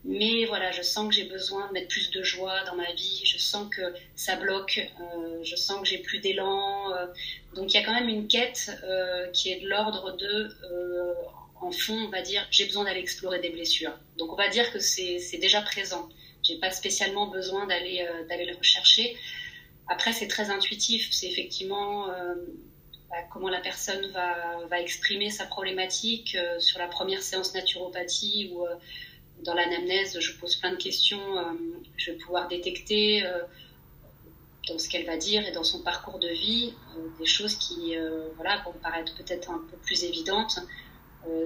mais 0.05 0.45
voilà, 0.45 0.71
je 0.71 0.81
sens 0.81 1.09
que 1.09 1.13
j'ai 1.13 1.25
besoin 1.25 1.67
de 1.67 1.73
mettre 1.73 1.89
plus 1.89 2.09
de 2.11 2.23
joie 2.23 2.63
dans 2.65 2.75
ma 2.75 2.91
vie, 2.93 3.21
je 3.25 3.37
sens 3.37 3.67
que 3.69 3.81
ça 4.15 4.35
bloque, 4.35 4.79
euh, 5.01 5.43
je 5.43 5.55
sens 5.55 5.81
que 5.81 5.87
j'ai 5.87 5.99
plus 5.99 6.19
d'élan, 6.19 6.89
donc 7.55 7.73
il 7.73 7.75
y 7.75 7.77
a 7.77 7.85
quand 7.85 7.93
même 7.93 8.09
une 8.09 8.27
quête 8.27 8.71
qui 9.33 9.51
est 9.51 9.59
de 9.59 9.67
l'ordre 9.67 10.15
de, 10.15 10.49
en 11.61 11.71
fond, 11.71 12.05
on 12.07 12.09
va 12.09 12.21
dire, 12.21 12.45
j'ai 12.51 12.65
besoin 12.65 12.85
d'aller 12.85 13.01
explorer 13.01 13.39
des 13.39 13.49
blessures. 13.49 13.91
Donc 14.17 14.31
on 14.31 14.35
va 14.35 14.47
dire 14.47 14.71
que 14.71 14.79
c'est 14.79 15.37
déjà 15.39 15.61
présent. 15.61 16.07
J'ai 16.49 16.57
pas 16.57 16.71
spécialement 16.71 17.27
besoin 17.27 17.67
d'aller 17.67 18.07
euh, 18.09 18.25
d'aller 18.27 18.45
le 18.45 18.57
rechercher. 18.57 19.15
Après, 19.87 20.13
c'est 20.13 20.27
très 20.27 20.49
intuitif. 20.49 21.09
C'est 21.11 21.27
effectivement 21.27 22.09
euh, 22.09 22.33
bah, 23.11 23.17
comment 23.31 23.49
la 23.49 23.59
personne 23.59 24.07
va, 24.11 24.65
va 24.67 24.81
exprimer 24.81 25.29
sa 25.29 25.45
problématique 25.45 26.35
euh, 26.35 26.59
sur 26.59 26.79
la 26.79 26.87
première 26.87 27.21
séance 27.21 27.53
naturopathie 27.53 28.51
ou 28.51 28.65
dans 29.43 29.53
l'anamnèse, 29.53 30.19
je 30.19 30.33
pose 30.33 30.55
plein 30.55 30.71
de 30.71 30.75
questions. 30.75 31.23
je 31.95 32.11
vais 32.11 32.17
pouvoir 32.17 32.49
détecter 32.49 33.23
dans 34.67 34.77
ce 34.77 34.89
qu'elle 34.89 35.05
va 35.05 35.15
dire 35.15 35.47
et 35.47 35.53
dans 35.53 35.63
son 35.63 35.81
parcours 35.81 36.19
de 36.19 36.27
vie 36.27 36.73
des 37.17 37.25
choses 37.25 37.55
qui 37.55 37.95
voilà, 38.35 38.61
vont 38.65 38.73
paraître 38.83 39.15
peut-être 39.15 39.49
un 39.49 39.61
peu 39.71 39.77
plus 39.77 40.03
évidentes 40.03 40.59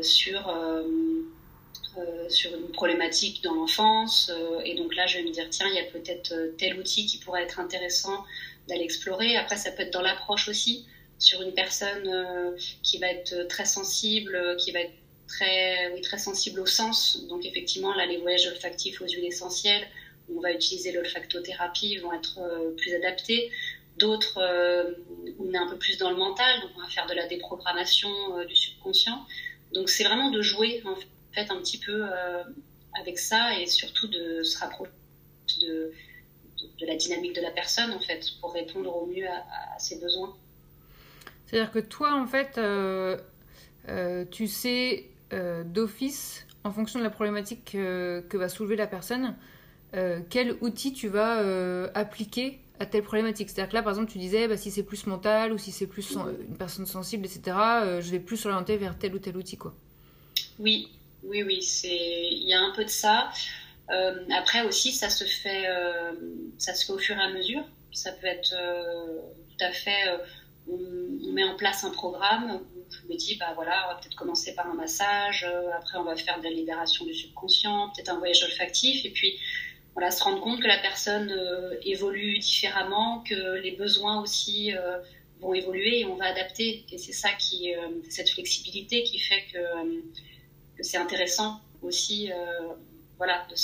sur 0.02 0.52
euh, 1.98 2.30
sur 2.30 2.56
une 2.56 2.72
problématique 2.72 3.44
dans 3.44 3.54
l'enfance. 3.54 4.32
Euh, 4.34 4.60
et 4.66 4.76
donc 4.76 4.96
là, 4.96 5.06
je 5.06 5.18
vais 5.18 5.24
me 5.24 5.32
dire, 5.32 5.48
tiens, 5.50 5.68
il 5.70 5.76
y 5.76 5.80
a 5.80 5.84
peut-être 5.84 6.34
euh, 6.34 6.52
tel 6.58 6.80
outil 6.80 7.06
qui 7.06 7.18
pourrait 7.18 7.44
être 7.44 7.60
intéressant 7.60 8.24
d'aller 8.68 8.84
explorer. 8.84 9.36
Après, 9.36 9.58
ça 9.58 9.72
peut 9.72 9.84
être 9.84 9.94
dans 9.94 10.02
l'approche 10.02 10.48
aussi, 10.48 10.86
sur 11.20 11.42
une 11.42 11.54
personne 11.54 12.56
qui 12.82 12.98
va 12.98 13.08
être 13.08 13.48
très 13.48 13.66
sensible, 13.66 14.56
qui 14.58 14.72
va 14.72 14.82
être 14.82 14.94
très, 15.28 15.94
oui, 15.94 16.02
très 16.02 16.18
sensible 16.18 16.60
au 16.60 16.66
sens. 16.66 17.26
Donc 17.30 17.46
effectivement, 17.46 17.94
là, 17.94 18.06
les 18.06 18.18
voyages 18.18 18.48
olfactifs 18.48 19.02
aux 19.02 19.08
huiles 19.08 19.26
essentielles 19.26 19.88
on 20.34 20.40
va 20.40 20.54
utiliser 20.54 20.94
l'olfactothérapie 20.94 21.98
vont 21.98 22.14
être 22.14 22.40
plus 22.78 22.96
adaptés. 22.96 23.52
D'autres, 23.98 24.40
on 25.40 25.54
est 25.54 25.58
un 25.58 25.68
peu 25.68 25.78
plus 25.78 25.98
dans 25.98 26.10
le 26.10 26.16
mental, 26.16 26.62
donc 26.62 26.72
on 26.78 26.82
va 26.82 26.88
faire 26.88 27.06
de 27.08 27.14
la 27.14 27.28
déprogrammation 27.28 28.10
du 28.48 28.56
subconscient. 28.56 29.26
Donc 29.74 29.90
c'est 29.90 30.04
vraiment 30.04 30.30
de 30.32 30.42
jouer 30.42 30.82
un 31.38 31.58
petit 31.58 31.80
peu 31.80 32.06
avec 33.00 33.20
ça 33.20 33.60
et 33.60 33.68
surtout 33.68 34.08
de 34.08 34.44
se 34.44 34.58
rapprocher 34.60 34.92
de, 35.62 35.92
de, 36.80 36.86
la 36.86 36.96
dynamique 36.96 37.36
de 37.36 37.42
la 37.42 37.52
personne 37.52 37.92
en 37.92 38.00
fait 38.00 38.26
pour 38.40 38.54
répondre 38.54 38.96
au 38.96 39.06
mieux 39.06 39.28
à, 39.28 39.80
ses 39.80 40.00
besoins. 40.00 40.36
C'est-à-dire 41.46 41.72
que 41.72 41.80
toi 41.80 42.14
en 42.14 42.28
fait 42.28 42.58
euh, 42.58 43.18
euh, 43.90 44.26
tu 44.30 44.48
sais 44.48 45.10
euh, 45.34 45.64
d'office 45.64 46.46
en 46.64 46.72
fonction 46.72 47.00
de 47.00 47.04
la 47.04 47.10
problématique 47.10 47.66
que 47.66 48.38
va 48.38 48.50
soulever 48.50 48.76
la 48.76 48.88
personne 48.88 49.36
quel 50.32 50.58
outil 50.62 50.92
tu 50.92 51.08
vas 51.08 51.38
appliquer 51.94 52.60
à 52.80 52.88
telle 52.88 53.04
problématique. 53.04 53.50
C'est-à-dire 53.50 53.70
que 53.70 53.76
là, 53.76 53.84
par 53.84 53.92
exemple, 53.92 54.12
tu 54.12 54.18
disais, 54.18 54.48
bah, 54.48 54.58
si 54.58 54.72
c'est 54.72 54.82
plus 54.82 55.06
mental 55.06 55.54
ou 55.54 55.60
si 55.60 55.72
c'est 55.72 55.86
plus 55.86 56.16
une 56.16 56.58
personne 56.58 56.88
sensible, 56.88 57.28
etc., 57.28 57.56
je 58.02 58.10
vais 58.10 58.20
plus 58.20 58.44
orienter 58.48 58.76
vers 58.78 58.98
tel 58.98 59.14
ou 59.14 59.20
tel 59.20 59.38
outil, 59.38 59.56
quoi. 59.56 59.76
Oui, 60.58 60.90
oui, 61.24 61.44
oui, 61.44 61.62
c'est 61.62 62.28
il 62.32 62.48
y 62.48 62.54
a 62.54 62.60
un 62.60 62.72
peu 62.76 62.84
de 62.84 62.90
ça. 62.90 63.32
Euh, 63.92 64.26
après 64.32 64.64
aussi, 64.64 64.92
ça 64.92 65.10
se 65.10 65.26
fait, 65.26 65.68
euh, 65.68 66.14
ça 66.58 66.74
se 66.74 66.86
fait 66.86 66.94
au 66.94 66.98
fur 66.98 67.18
et 67.18 67.22
à 67.22 67.30
mesure. 67.30 67.64
Ça 67.92 68.12
peut 68.12 68.28
être 68.28 68.54
euh, 68.58 69.22
tout 69.50 69.66
à 69.66 69.72
fait. 69.72 70.04
On, 70.70 70.78
met 71.34 71.44
en 71.44 71.56
place 71.56 71.84
un 71.84 71.90
programme 71.90 72.62
où 72.62 72.62
je 72.92 73.12
me 73.12 73.18
dis, 73.18 73.36
bah 73.38 73.54
voilà, 73.56 73.86
on 73.86 73.94
va 73.94 74.00
peut-être 74.00 74.16
commencer 74.16 74.54
par 74.54 74.68
un 74.68 74.76
massage. 74.76 75.48
après, 75.76 75.98
on 75.98 76.04
va 76.04 76.16
faire 76.16 76.38
de 76.38 76.44
la 76.44 76.52
libération 76.52 77.06
du 77.06 77.14
subconscient, 77.16 77.90
peut-être 77.90 78.10
un 78.10 78.20
voyage 78.20 78.44
olfactif, 78.44 79.04
et 79.04 79.10
puis 79.10 79.40
voilà, 79.96 80.12
se 80.12 80.24
rendre 80.24 80.42
compte 80.42 80.62
que 80.62 80.68
la 80.68 80.78
personne 80.78 81.36
évolue 81.84 82.38
différemment, 82.38 83.24
que 83.28 83.56
les 83.64 83.72
besoins 83.72 84.22
aussi 84.22 84.74
vont 85.40 85.56
évoluer 85.56 86.02
et 86.02 86.06
on 86.06 86.16
va 86.18 86.26
adapter. 86.26 86.86
Et 86.92 87.00
c'est 87.00 87.14
ça 87.14 87.30
qui, 87.32 87.74
cette 88.10 88.30
flexibilité 88.30 89.02
qui 89.02 89.18
fait 89.18 89.46
que 89.52 89.58
c'est 90.84 90.98
intéressant 90.98 91.62
aussi 91.82 92.32
euh, 92.32 92.74
voilà, 93.18 93.46
de, 93.50 93.56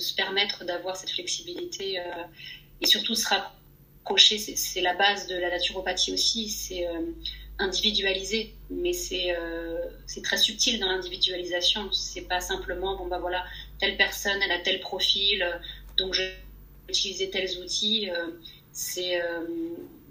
se 0.00 0.14
permettre 0.14 0.64
d'avoir 0.64 0.96
cette 0.96 1.10
flexibilité 1.10 2.00
euh, 2.00 2.02
et 2.80 2.86
surtout 2.86 3.14
se 3.14 3.28
rapprocher. 3.28 4.38
C'est 4.38 4.80
la 4.80 4.94
base 4.94 5.26
de 5.26 5.36
la 5.36 5.50
naturopathie 5.50 6.12
aussi, 6.12 6.48
c'est 6.48 6.86
euh, 6.86 7.00
individualiser, 7.58 8.54
mais 8.70 8.92
c'est 8.92 9.34
très 10.22 10.36
subtil 10.36 10.78
dans 10.78 10.88
l'individualisation. 10.88 11.90
C'est 11.92 12.28
pas 12.28 12.40
simplement, 12.40 12.96
bon 12.96 13.06
bah 13.06 13.18
voilà, 13.18 13.44
telle 13.80 13.96
personne, 13.96 14.38
elle 14.42 14.52
a 14.52 14.58
tel 14.60 14.80
profil, 14.80 15.44
donc 15.96 16.14
je 16.14 16.22
vais 16.22 16.36
utiliser 16.88 17.30
tels 17.30 17.58
outils. 17.58 18.10
c'est 18.72 19.20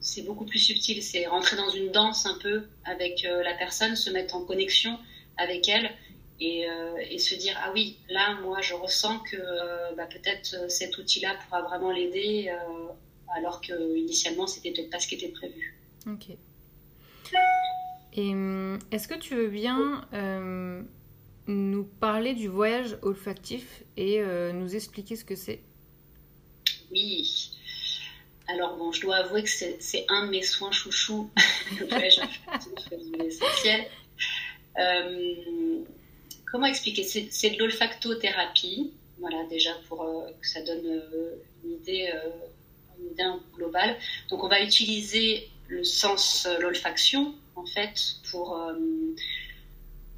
c'est 0.01 0.21
beaucoup 0.21 0.45
plus 0.45 0.59
subtil, 0.59 1.01
c'est 1.01 1.25
rentrer 1.25 1.55
dans 1.55 1.69
une 1.69 1.91
danse 1.91 2.25
un 2.25 2.37
peu 2.39 2.63
avec 2.83 3.23
la 3.23 3.53
personne, 3.53 3.95
se 3.95 4.09
mettre 4.09 4.35
en 4.35 4.43
connexion 4.43 4.97
avec 5.37 5.69
elle 5.69 5.91
euh, 6.41 6.97
et, 7.09 7.17
se 7.17 7.33
dire 7.35 7.57
ah 7.63 7.71
oui 7.73 7.97
là 8.09 8.37
moi 8.41 8.59
je 8.61 8.73
ressens 8.73 9.19
que 9.19 9.37
euh, 9.37 9.93
bah, 9.95 10.05
peut-être 10.05 10.55
euh, 10.55 10.67
cet 10.67 10.97
outil-là 10.97 11.33
pourra 11.45 11.61
vraiment 11.61 11.91
l'aider 11.91 12.53
alors 13.37 13.61
que 13.61 13.97
initialement 13.97 14.45
c'était 14.45 14.71
peut-être 14.71 14.89
pas 14.89 14.99
ce 14.99 15.07
qui 15.07 15.15
était 15.15 15.29
prévu. 15.29 15.77
Ok. 16.07 16.35
Et 18.17 18.31
est-ce 18.91 19.07
que 19.07 19.15
tu 19.15 19.35
veux 19.35 19.47
bien 19.47 20.07
nous 21.47 21.83
parler 21.83 22.33
du 22.33 22.47
voyage 22.47 22.97
olfactif 23.01 23.83
et 23.97 24.21
nous 24.53 24.75
expliquer 24.75 25.15
ce 25.15 25.25
que 25.25 25.35
c'est? 25.35 25.61
Oui. 26.91 27.51
Alors 28.47 28.77
bon, 28.77 28.91
je 28.91 29.01
dois 29.01 29.17
avouer 29.17 29.43
que 29.43 29.49
c'est 29.49 30.05
un 30.07 30.27
de 30.27 30.31
mes 30.31 30.43
soins 30.43 30.71
chouchous, 30.71 31.29
le 31.79 31.87
voyage 31.87 32.19
olfactif, 32.19 32.71
essentiel. 33.25 33.85
Euh, 34.77 35.83
comment 36.55 36.67
expliquer? 36.67 37.03
C'est 37.03 37.49
de 37.49 37.59
l'olfactothérapie, 37.59 38.93
voilà, 39.19 39.43
déjà 39.49 39.71
pour 39.89 40.03
euh, 40.03 40.29
que 40.41 40.47
ça 40.47 40.61
donne 40.61 40.85
euh, 40.85 41.35
une, 41.65 41.73
idée, 41.73 42.09
euh, 42.13 42.29
une 42.97 43.11
idée 43.11 43.25
globale. 43.53 43.97
Donc 44.29 44.41
on 44.41 44.47
va 44.47 44.61
utiliser 44.61 45.49
le 45.67 45.83
sens, 45.83 46.47
l'olfaction, 46.61 47.35
en 47.57 47.65
fait, 47.65 47.99
pour, 48.31 48.57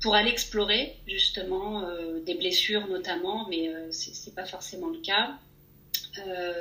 pour 0.02 0.14
aller 0.14 0.30
explorer 0.30 0.98
justement 1.08 1.88
des 2.26 2.34
blessures 2.34 2.86
notamment, 2.88 3.48
mais 3.50 3.72
c'est 3.92 4.36
pas 4.36 4.46
forcément 4.46 4.90
le 4.90 5.00
cas. 5.00 5.38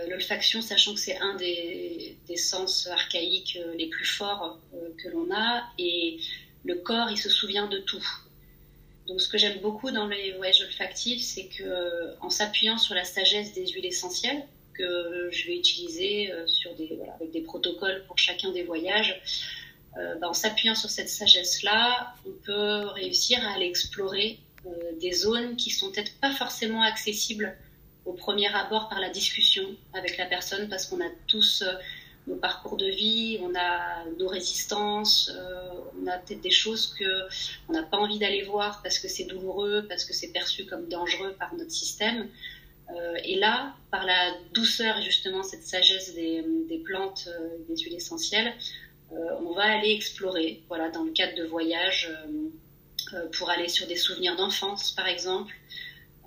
l'olfaction, 0.08 0.62
sachant 0.62 0.94
que 0.94 1.00
c'est 1.00 1.18
un 1.18 1.34
des, 1.34 2.16
sens 2.36 2.86
archaïques 2.86 3.58
les 3.76 3.88
plus 3.88 4.06
forts 4.06 4.60
que 5.02 5.08
l'on 5.08 5.34
a, 5.34 5.64
et 5.78 6.20
le 6.64 6.76
corps, 6.76 7.10
il 7.10 7.18
se 7.18 7.28
souvient 7.28 7.66
de 7.66 7.78
tout. 7.78 8.06
Donc, 9.06 9.20
ce 9.20 9.28
que 9.28 9.38
j'aime 9.38 9.60
beaucoup 9.60 9.90
dans 9.90 10.06
les 10.06 10.32
voyages 10.32 10.62
olfactifs, 10.62 11.22
c'est 11.22 11.46
que, 11.46 11.62
euh, 11.62 12.14
en 12.20 12.30
s'appuyant 12.30 12.76
sur 12.76 12.94
la 12.94 13.04
sagesse 13.04 13.52
des 13.52 13.66
huiles 13.68 13.86
essentielles, 13.86 14.42
que 14.74 15.30
je 15.30 15.46
vais 15.46 15.56
utiliser 15.56 16.32
euh, 16.32 16.44
avec 17.14 17.30
des 17.30 17.40
protocoles 17.40 18.04
pour 18.06 18.18
chacun 18.18 18.50
des 18.50 18.62
voyages, 18.62 19.20
euh, 19.96 20.16
bah, 20.16 20.28
en 20.28 20.34
s'appuyant 20.34 20.74
sur 20.74 20.90
cette 20.90 21.08
sagesse-là, 21.08 22.14
on 22.26 22.32
peut 22.44 22.86
réussir 22.94 23.38
à 23.46 23.54
aller 23.54 23.66
explorer 23.66 24.38
des 25.00 25.12
zones 25.12 25.54
qui 25.54 25.70
sont 25.70 25.92
peut-être 25.92 26.18
pas 26.20 26.32
forcément 26.32 26.82
accessibles 26.82 27.56
au 28.04 28.12
premier 28.12 28.52
abord 28.52 28.88
par 28.88 28.98
la 28.98 29.10
discussion 29.10 29.62
avec 29.94 30.16
la 30.16 30.26
personne, 30.26 30.68
parce 30.68 30.86
qu'on 30.86 31.00
a 31.00 31.08
tous 31.28 31.62
nos 32.26 32.36
parcours 32.36 32.76
de 32.76 32.86
vie, 32.86 33.38
on 33.42 33.54
a 33.54 34.04
nos 34.18 34.26
résistances, 34.26 35.30
euh, 35.34 35.68
on 36.02 36.06
a 36.06 36.18
peut-être 36.18 36.40
des 36.40 36.50
choses 36.50 36.92
que 36.98 37.04
on 37.68 37.72
n'a 37.72 37.84
pas 37.84 37.98
envie 37.98 38.18
d'aller 38.18 38.42
voir 38.42 38.82
parce 38.82 38.98
que 38.98 39.08
c'est 39.08 39.24
douloureux, 39.24 39.86
parce 39.88 40.04
que 40.04 40.12
c'est 40.12 40.32
perçu 40.32 40.66
comme 40.66 40.88
dangereux 40.88 41.34
par 41.38 41.54
notre 41.54 41.70
système. 41.70 42.28
Euh, 42.90 43.16
et 43.24 43.36
là, 43.36 43.74
par 43.90 44.04
la 44.04 44.32
douceur 44.54 45.00
justement 45.02 45.42
cette 45.42 45.64
sagesse 45.64 46.14
des, 46.14 46.44
plantes, 46.84 47.28
euh, 47.28 47.56
des 47.68 47.76
huiles 47.76 47.94
essentielles, 47.94 48.54
on 49.10 49.52
va 49.52 49.62
aller 49.62 49.92
explorer, 49.92 50.62
voilà, 50.66 50.90
dans 50.90 51.04
le 51.04 51.12
cadre 51.12 51.36
de 51.36 51.44
voyages, 51.44 52.10
pour 53.38 53.50
aller 53.50 53.68
sur 53.68 53.86
des 53.86 53.94
souvenirs 53.94 54.34
d'enfance, 54.34 54.90
par 54.90 55.06
exemple. 55.06 55.54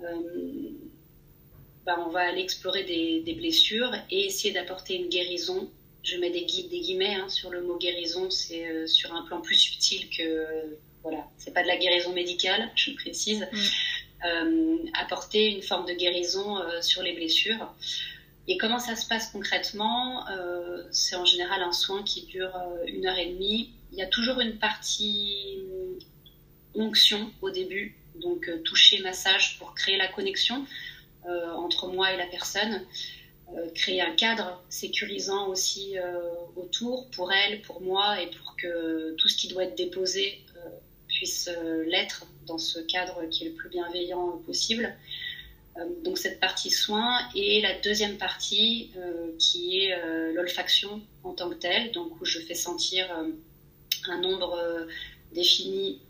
Ben, 0.00 1.98
on 1.98 2.08
va 2.08 2.20
aller 2.20 2.40
explorer 2.40 2.84
des 2.84 3.34
blessures 3.34 3.94
et 4.10 4.24
essayer 4.24 4.54
d'apporter 4.54 4.94
une 4.96 5.10
guérison 5.10 5.70
je 6.02 6.16
mets 6.16 6.30
des, 6.30 6.40
des 6.40 6.80
guillemets 6.80 7.14
hein, 7.14 7.28
sur 7.28 7.50
le 7.50 7.62
mot 7.62 7.76
guérison, 7.76 8.30
c'est 8.30 8.66
euh, 8.66 8.86
sur 8.86 9.14
un 9.14 9.22
plan 9.22 9.40
plus 9.40 9.56
subtil 9.56 10.08
que 10.10 10.78
voilà, 11.02 11.26
c'est 11.38 11.52
pas 11.52 11.62
de 11.62 11.68
la 11.68 11.76
guérison 11.76 12.12
médicale, 12.12 12.70
je 12.76 12.92
précise. 12.92 13.46
Mm. 13.52 13.58
Euh, 14.26 14.76
apporter 14.92 15.46
une 15.46 15.62
forme 15.62 15.86
de 15.86 15.94
guérison 15.94 16.58
euh, 16.58 16.82
sur 16.82 17.02
les 17.02 17.14
blessures. 17.14 17.72
Et 18.48 18.58
comment 18.58 18.78
ça 18.78 18.94
se 18.96 19.06
passe 19.06 19.30
concrètement 19.30 20.24
C'est 20.90 21.14
en 21.14 21.24
général 21.24 21.62
un 21.62 21.72
soin 21.72 22.02
qui 22.02 22.22
dure 22.22 22.50
une 22.86 23.06
heure 23.06 23.16
et 23.16 23.26
demie. 23.26 23.70
Il 23.92 23.98
y 23.98 24.02
a 24.02 24.08
toujours 24.08 24.40
une 24.40 24.58
partie 24.58 25.60
onction 26.74 27.30
au 27.42 27.50
début, 27.50 27.94
donc 28.16 28.50
toucher, 28.64 29.00
massage 29.02 29.56
pour 29.58 29.74
créer 29.74 29.96
la 29.96 30.08
connexion 30.08 30.66
entre 31.28 31.86
moi 31.86 32.12
et 32.12 32.16
la 32.16 32.26
personne. 32.26 32.84
Euh, 33.56 33.68
créer 33.74 34.00
un 34.00 34.14
cadre 34.14 34.62
sécurisant 34.68 35.48
aussi 35.48 35.98
euh, 35.98 36.20
autour 36.54 37.08
pour 37.10 37.32
elle, 37.32 37.60
pour 37.62 37.80
moi 37.80 38.22
et 38.22 38.28
pour 38.28 38.54
que 38.56 39.12
tout 39.16 39.26
ce 39.26 39.36
qui 39.36 39.48
doit 39.48 39.64
être 39.64 39.76
déposé 39.76 40.38
euh, 40.56 40.68
puisse 41.08 41.50
l'être 41.86 42.26
dans 42.46 42.58
ce 42.58 42.78
cadre 42.78 43.28
qui 43.28 43.44
est 43.44 43.48
le 43.48 43.54
plus 43.54 43.68
bienveillant 43.68 44.40
possible. 44.46 44.94
donc 46.04 46.18
cette 46.18 46.38
partie 46.38 46.70
soins 46.70 47.18
et 47.34 47.60
la 47.60 47.78
deuxième 47.80 48.16
partie 48.16 48.92
qui 49.38 49.78
est 49.78 50.32
l'olfaction 50.32 51.00
en 51.24 51.32
tant 51.32 51.50
que 51.50 51.54
telle, 51.54 51.90
donc 51.90 52.20
où 52.20 52.24
je 52.24 52.38
fais 52.38 52.54
sentir 52.54 53.06
un 54.08 54.20
nombre 54.20 54.56
défini 55.32 56.00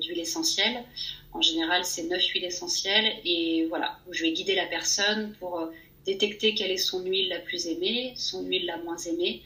d'huiles 0.00 0.20
essentielles. 0.20 0.84
En 1.32 1.42
général, 1.42 1.84
c'est 1.84 2.04
neuf 2.04 2.24
huiles 2.28 2.44
essentielles 2.44 3.12
et 3.24 3.66
voilà, 3.68 3.98
où 4.08 4.12
je 4.12 4.22
vais 4.22 4.32
guider 4.32 4.54
la 4.54 4.66
personne 4.66 5.34
pour 5.40 5.68
détecter 6.08 6.54
quelle 6.54 6.70
est 6.70 6.78
son 6.90 7.04
huile 7.04 7.28
la 7.28 7.38
plus 7.38 7.66
aimée, 7.66 8.14
son 8.16 8.42
huile 8.42 8.64
la 8.64 8.78
moins 8.78 8.96
aimée. 8.96 9.42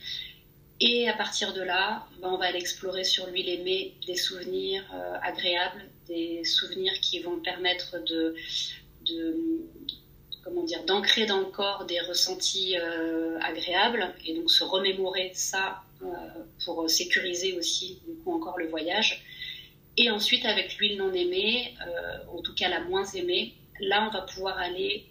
Et 0.80 1.08
à 1.08 1.12
partir 1.12 1.52
de 1.52 1.60
là, 1.60 2.06
ben, 2.20 2.28
on 2.30 2.36
va 2.36 2.46
aller 2.46 2.58
explorer 2.58 3.02
sur 3.02 3.26
l'huile 3.26 3.48
aimée 3.48 3.94
des 4.06 4.16
souvenirs 4.16 4.84
euh, 4.94 5.16
agréables, 5.22 5.84
des 6.06 6.44
souvenirs 6.44 6.92
qui 7.00 7.18
vont 7.18 7.38
permettre 7.40 7.98
de, 8.04 8.34
comment 10.44 10.62
dire, 10.62 10.84
d'ancrer 10.84 11.26
dans 11.26 11.40
le 11.40 11.46
corps 11.46 11.84
des 11.84 12.00
ressentis 12.00 12.76
euh, 12.78 13.38
agréables 13.40 14.14
et 14.24 14.34
donc 14.34 14.48
se 14.50 14.62
remémorer 14.62 15.32
ça 15.34 15.82
euh, 16.02 16.06
pour 16.64 16.88
sécuriser 16.88 17.56
aussi 17.58 17.98
du 18.06 18.14
coup 18.22 18.32
encore 18.32 18.58
le 18.58 18.68
voyage. 18.68 19.24
Et 19.96 20.10
ensuite 20.10 20.44
avec 20.46 20.76
l'huile 20.78 20.96
non 20.96 21.12
aimée, 21.12 21.74
en 22.34 22.40
tout 22.40 22.54
cas 22.54 22.68
la 22.68 22.80
moins 22.80 23.04
aimée, 23.04 23.52
là 23.78 24.08
on 24.08 24.10
va 24.10 24.22
pouvoir 24.22 24.56
aller 24.56 25.04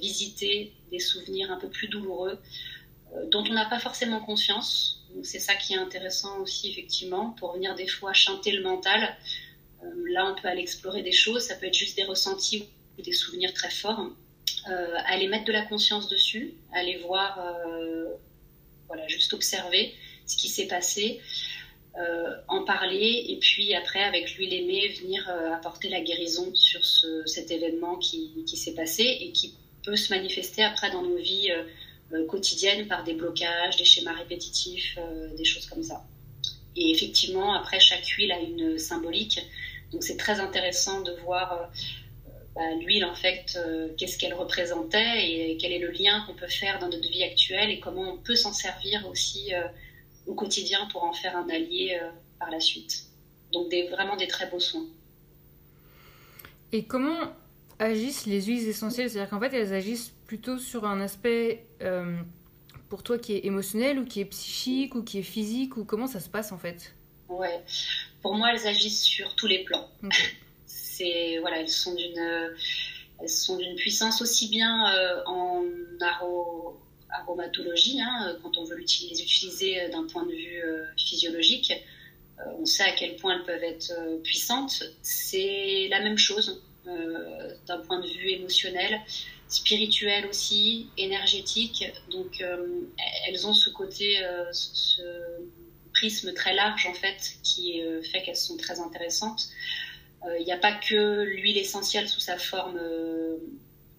visiter 0.00 0.72
des 0.90 0.98
souvenirs 0.98 1.50
un 1.50 1.58
peu 1.58 1.68
plus 1.68 1.88
douloureux 1.88 2.38
dont 3.30 3.42
on 3.48 3.52
n'a 3.54 3.64
pas 3.64 3.78
forcément 3.78 4.20
conscience. 4.20 5.06
c'est 5.22 5.38
ça 5.38 5.54
qui 5.54 5.72
est 5.72 5.78
intéressant 5.78 6.40
aussi 6.40 6.70
effectivement 6.70 7.30
pour 7.38 7.54
venir 7.54 7.74
des 7.74 7.86
fois 7.86 8.12
chanter 8.12 8.52
le 8.52 8.62
mental. 8.62 9.16
là 10.06 10.30
on 10.30 10.40
peut 10.40 10.48
aller 10.48 10.60
explorer 10.60 11.02
des 11.02 11.12
choses, 11.12 11.42
ça 11.42 11.54
peut 11.54 11.66
être 11.66 11.74
juste 11.74 11.96
des 11.96 12.04
ressentis 12.04 12.68
ou 12.98 13.02
des 13.02 13.12
souvenirs 13.12 13.54
très 13.54 13.70
forts. 13.70 14.10
aller 15.06 15.28
mettre 15.28 15.46
de 15.46 15.52
la 15.52 15.62
conscience 15.62 16.08
dessus, 16.08 16.54
aller 16.74 16.98
voir, 16.98 17.40
voilà, 18.88 19.08
juste 19.08 19.32
observer 19.32 19.94
ce 20.26 20.36
qui 20.36 20.48
s'est 20.48 20.66
passé. 20.66 21.20
Euh, 21.98 22.36
en 22.46 22.62
parler 22.62 23.24
et 23.28 23.38
puis 23.40 23.74
après 23.74 24.00
avec 24.00 24.36
l'huile 24.36 24.54
aimée 24.54 24.88
venir 25.00 25.28
euh, 25.28 25.52
apporter 25.52 25.88
la 25.88 26.00
guérison 26.00 26.54
sur 26.54 26.84
cet 27.26 27.50
événement 27.50 27.96
qui, 27.96 28.44
s'est 28.46 28.74
passé 28.74 29.02
et 29.02 29.32
qui 29.32 29.54
peut 29.84 29.96
se 29.96 30.12
manifester 30.12 30.62
après 30.62 30.90
dans 30.90 31.02
nos 31.02 31.16
vies 31.16 31.50
euh, 32.12 32.26
quotidiennes 32.26 32.86
par 32.88 33.04
des 33.04 33.14
blocages, 33.14 33.76
des 33.76 33.84
schémas 33.84 34.14
répétitifs, 34.14 34.98
des 35.36 35.44
choses 35.44 35.66
comme 35.66 35.82
ça. 35.82 36.04
Et 36.74 36.90
effectivement, 36.90 37.52
après, 37.52 37.80
chaque 37.80 38.06
huile 38.06 38.32
a 38.32 38.40
une 38.40 38.78
symbolique. 38.78 39.40
Donc 39.92 40.02
c'est 40.02 40.16
très 40.16 40.40
intéressant 40.40 41.02
de 41.02 41.12
voir 41.24 41.70
bah, 42.54 42.62
l'huile, 42.80 43.04
en 43.04 43.14
fait, 43.14 43.58
qu'est-ce 43.98 44.16
qu'elle 44.16 44.32
représentait 44.32 45.28
et 45.28 45.58
quel 45.60 45.72
est 45.72 45.80
le 45.80 45.90
lien 45.90 46.24
qu'on 46.26 46.34
peut 46.34 46.48
faire 46.48 46.78
dans 46.78 46.88
notre 46.88 47.10
vie 47.10 47.24
actuelle 47.24 47.68
et 47.70 47.78
comment 47.78 48.14
on 48.14 48.16
peut 48.16 48.36
s'en 48.36 48.54
servir 48.54 49.06
aussi 49.06 49.52
au 50.28 50.34
quotidien 50.34 50.86
pour 50.92 51.02
en 51.02 51.12
faire 51.12 51.36
un 51.36 51.48
allié 51.48 51.98
euh, 52.00 52.10
par 52.38 52.50
la 52.50 52.60
suite. 52.60 53.06
Donc 53.52 53.70
des, 53.70 53.88
vraiment 53.88 54.14
des 54.14 54.28
très 54.28 54.48
beaux 54.48 54.60
soins. 54.60 54.86
Et 56.70 56.84
comment 56.84 57.32
agissent 57.78 58.26
les 58.26 58.42
huiles 58.42 58.68
essentielles. 58.68 59.10
C'est-à-dire 59.10 59.30
qu'en 59.30 59.40
fait, 59.40 59.54
elles 59.54 59.72
agissent 59.72 60.12
plutôt 60.26 60.58
sur 60.58 60.84
un 60.84 61.00
aspect 61.00 61.66
euh, 61.82 62.16
pour 62.88 63.02
toi 63.02 63.18
qui 63.18 63.34
est 63.34 63.44
émotionnel 63.44 63.98
ou 63.98 64.04
qui 64.04 64.20
est 64.20 64.26
psychique 64.26 64.94
ou 64.94 65.02
qui 65.02 65.18
est 65.18 65.22
physique 65.22 65.76
ou 65.76 65.84
comment 65.84 66.06
ça 66.06 66.20
se 66.20 66.28
passe 66.28 66.52
en 66.52 66.58
fait? 66.58 66.94
Ouais, 67.28 67.60
pour 68.22 68.34
moi, 68.34 68.50
elles 68.52 68.66
agissent 68.66 69.02
sur 69.02 69.34
tous 69.36 69.46
les 69.46 69.64
plans. 69.64 69.88
C'est 70.66 71.38
voilà, 71.40 71.60
elles 71.60 71.68
sont 71.68 71.94
d'une 71.94 72.50
elles 73.20 73.28
sont 73.28 73.56
d'une 73.56 73.74
puissance 73.74 74.22
aussi 74.22 74.48
bien 74.48 74.92
euh, 74.94 75.22
en 75.26 75.64
aro 76.00 76.78
aromatologie, 77.10 78.00
hein, 78.02 78.36
quand 78.42 78.58
on 78.58 78.64
veut 78.64 78.76
les 78.76 79.22
utiliser 79.22 79.80
euh, 79.80 79.88
d'un 79.88 80.06
point 80.06 80.26
de 80.26 80.32
vue 80.32 80.62
euh, 80.62 80.84
physiologique, 80.98 81.72
on 82.60 82.66
sait 82.66 82.84
à 82.84 82.92
quel 82.92 83.16
point 83.16 83.34
elles 83.34 83.44
peuvent 83.44 83.64
être 83.64 84.22
puissantes. 84.22 84.84
C'est 85.02 85.88
la 85.90 86.00
même 86.00 86.18
chose 86.18 86.62
d'un 87.66 87.78
point 87.78 88.00
de 88.00 88.08
vue 88.08 88.30
émotionnel, 88.30 89.00
spirituel 89.48 90.26
aussi, 90.26 90.88
énergétique. 90.96 91.84
Donc 92.10 92.42
elles 93.26 93.46
ont 93.46 93.54
ce 93.54 93.70
côté, 93.70 94.20
ce 94.52 95.02
prisme 95.92 96.32
très 96.32 96.54
large 96.54 96.86
en 96.86 96.94
fait, 96.94 97.36
qui 97.42 97.82
fait 98.10 98.22
qu'elles 98.22 98.36
sont 98.36 98.56
très 98.56 98.80
intéressantes. 98.80 99.48
Il 100.38 100.44
n'y 100.44 100.52
a 100.52 100.58
pas 100.58 100.72
que 100.72 101.22
l'huile 101.22 101.58
essentielle 101.58 102.08
sous 102.08 102.20
sa 102.20 102.38
forme 102.38 102.80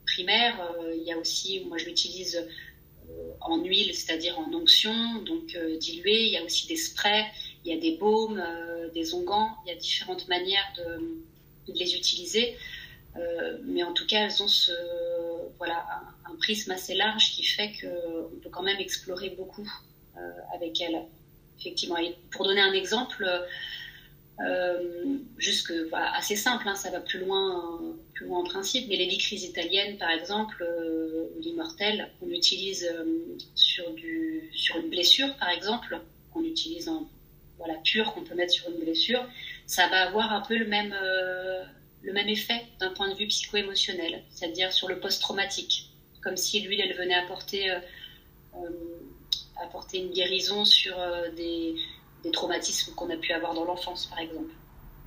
primaire. 0.06 0.56
Il 0.96 1.04
y 1.04 1.12
a 1.12 1.18
aussi, 1.18 1.62
moi 1.68 1.78
je 1.78 1.86
l'utilise 1.86 2.46
en 3.42 3.64
huile, 3.64 3.94
c'est-à-dire 3.94 4.38
en 4.40 4.54
onction, 4.54 5.22
donc 5.24 5.56
euh, 5.56 5.78
diluée. 5.78 6.26
Il 6.26 6.32
y 6.32 6.38
a 6.38 6.44
aussi 6.44 6.68
des 6.68 6.76
sprays, 6.76 7.26
il 7.66 7.74
y 7.74 7.78
a 7.78 7.80
des 7.80 7.98
baumes, 7.98 8.44
euh, 8.46 8.90
des 8.94 9.14
onguents. 9.14 9.50
Il 9.66 9.70
y 9.70 9.72
a 9.72 9.76
différentes 9.76 10.28
manières 10.28 10.74
de, 10.78 11.74
les 11.74 11.96
utiliser. 11.96 12.56
Euh, 13.18 13.58
mais 13.66 13.84
en 13.84 13.94
tout 13.94 14.06
cas, 14.06 14.26
elles 14.26 14.44
ont 14.44 14.48
ce, 14.48 14.72
voilà, 15.58 15.86
un, 16.26 16.36
prisme 16.36 16.72
assez 16.72 16.96
large 16.96 17.32
qui 17.32 17.44
fait 17.44 17.74
qu'on 17.82 18.40
peut 18.42 18.50
quand 18.50 18.64
même 18.64 18.80
explorer 18.80 19.32
beaucoup 19.32 19.70
avec 20.54 20.80
elles. 20.82 21.02
Effectivement. 21.60 21.98
Pour 22.32 22.46
donner 22.46 22.62
un 22.62 22.72
exemple, 22.72 23.26
euh, 24.42 25.18
juste 25.38 25.74
assez 25.94 26.36
simple, 26.36 26.68
hein, 26.68 26.76
ça 26.76 26.90
va 26.92 27.02
plus 27.02 27.20
loin, 27.20 27.82
plus 28.14 28.26
loin 28.26 28.40
en 28.40 28.44
principe, 28.44 28.88
mais 28.88 28.96
les 28.96 29.06
licries 29.06 29.44
italiennes, 29.44 29.98
par 29.98 30.12
exemple, 30.12 30.64
euh, 30.64 31.28
l'immortel, 31.42 32.10
on 32.22 32.28
l'utilise 32.28 32.86
euh, 32.86 33.04
sur, 33.56 33.84
sur 34.54 34.78
une 34.78 34.90
blessure, 34.90 35.36
par 35.36 35.50
exemple, 35.50 36.00
qu'on 36.32 36.44
utilise 36.44 36.88
en 36.88 37.10
voilà, 37.58 37.74
pur, 37.84 38.14
qu'on 38.14 38.24
peut 38.24 38.36
mettre 38.36 38.54
sur 38.54 38.70
une 38.70 38.80
blessure, 38.80 39.28
ça 39.66 39.88
va 39.90 40.08
avoir 40.08 40.32
un 40.32 40.42
peu 40.42 40.56
le 40.56 40.66
même, 40.66 40.96
le 42.02 42.14
même 42.14 42.30
effet 42.30 42.62
d'un 42.80 42.92
point 42.92 43.10
de 43.10 43.16
vue 43.16 43.28
psycho-émotionnel, 43.28 44.24
c'est-à-dire 44.30 44.72
sur 44.72 44.88
le 44.88 45.00
post-traumatique, 45.00 45.90
comme 46.22 46.38
si 46.38 46.62
l'huile, 46.62 46.82
elle 46.82 46.96
venait 46.96 47.16
apporter, 47.16 47.72
apporter 49.62 50.00
une 50.00 50.12
guérison 50.12 50.66
sur 50.66 50.96
des 51.36 51.76
des 52.24 52.32
traumatismes 52.32 52.94
qu'on 52.96 53.10
a 53.10 53.18
pu 53.18 53.32
avoir 53.32 53.54
dans 53.54 53.66
l'enfance, 53.66 54.08
par 54.08 54.20
exemple. 54.20 54.54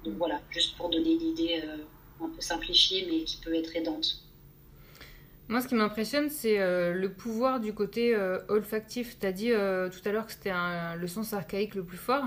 Donc 0.05 0.15
voilà, 0.17 0.41
juste 0.51 0.77
pour 0.77 0.91
donner 0.91 1.13
une 1.13 1.23
idée 1.23 1.63
euh, 1.65 1.77
un 2.25 2.29
peu 2.29 2.41
simplifiée, 2.41 3.07
mais 3.11 3.25
qui 3.25 3.39
peut 3.39 3.55
être 3.55 3.75
aidante. 3.77 4.23
Moi, 5.49 5.61
ce 5.61 5.69
qui 5.69 5.75
m'impressionne, 5.75 6.31
c'est 6.31 6.61
euh, 6.61 6.93
le 6.93 7.13
pouvoir 7.13 7.61
du 7.61 7.75
côté 7.75 8.15
euh, 8.15 8.39
olfactif. 8.49 9.19
Tu 9.19 9.27
as 9.27 9.33
dit 9.33 9.51
tout 9.51 10.09
à 10.09 10.13
l'heure 10.13 10.27
que 10.27 10.33
c'était 10.33 10.53
le 10.97 11.07
sens 11.07 11.33
archaïque 11.33 11.75
le 11.75 11.85
plus 11.85 11.99
fort. 11.99 12.25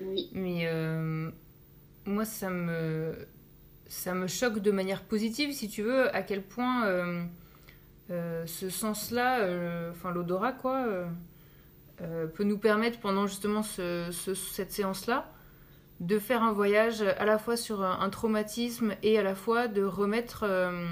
Oui. 0.00 0.28
Mais 0.32 0.68
moi, 2.04 2.24
ça 2.24 2.50
me, 2.50 3.26
ça 3.92 4.14
me 4.14 4.26
choque 4.26 4.60
de 4.60 4.70
manière 4.70 5.02
positive, 5.02 5.52
si 5.52 5.68
tu 5.68 5.82
veux, 5.82 6.14
à 6.14 6.22
quel 6.22 6.42
point 6.42 6.86
ce 8.08 8.70
sens-là, 8.70 9.46
enfin 9.92 10.12
l'odorat, 10.12 10.52
quoi 10.52 10.86
euh, 12.00 12.26
peut 12.26 12.44
nous 12.44 12.58
permettre 12.58 12.98
pendant 12.98 13.26
justement 13.26 13.62
cette 13.62 14.72
séance-là 14.72 15.30
de 16.00 16.18
faire 16.18 16.42
un 16.42 16.52
voyage 16.52 17.02
à 17.02 17.24
la 17.24 17.38
fois 17.38 17.56
sur 17.56 17.82
un, 17.82 18.10
traumatisme 18.10 18.96
et 19.04 19.18
à 19.18 19.22
la 19.22 19.36
fois 19.36 19.68
de 19.68 19.84
remettre, 19.84 20.42
euh, 20.42 20.84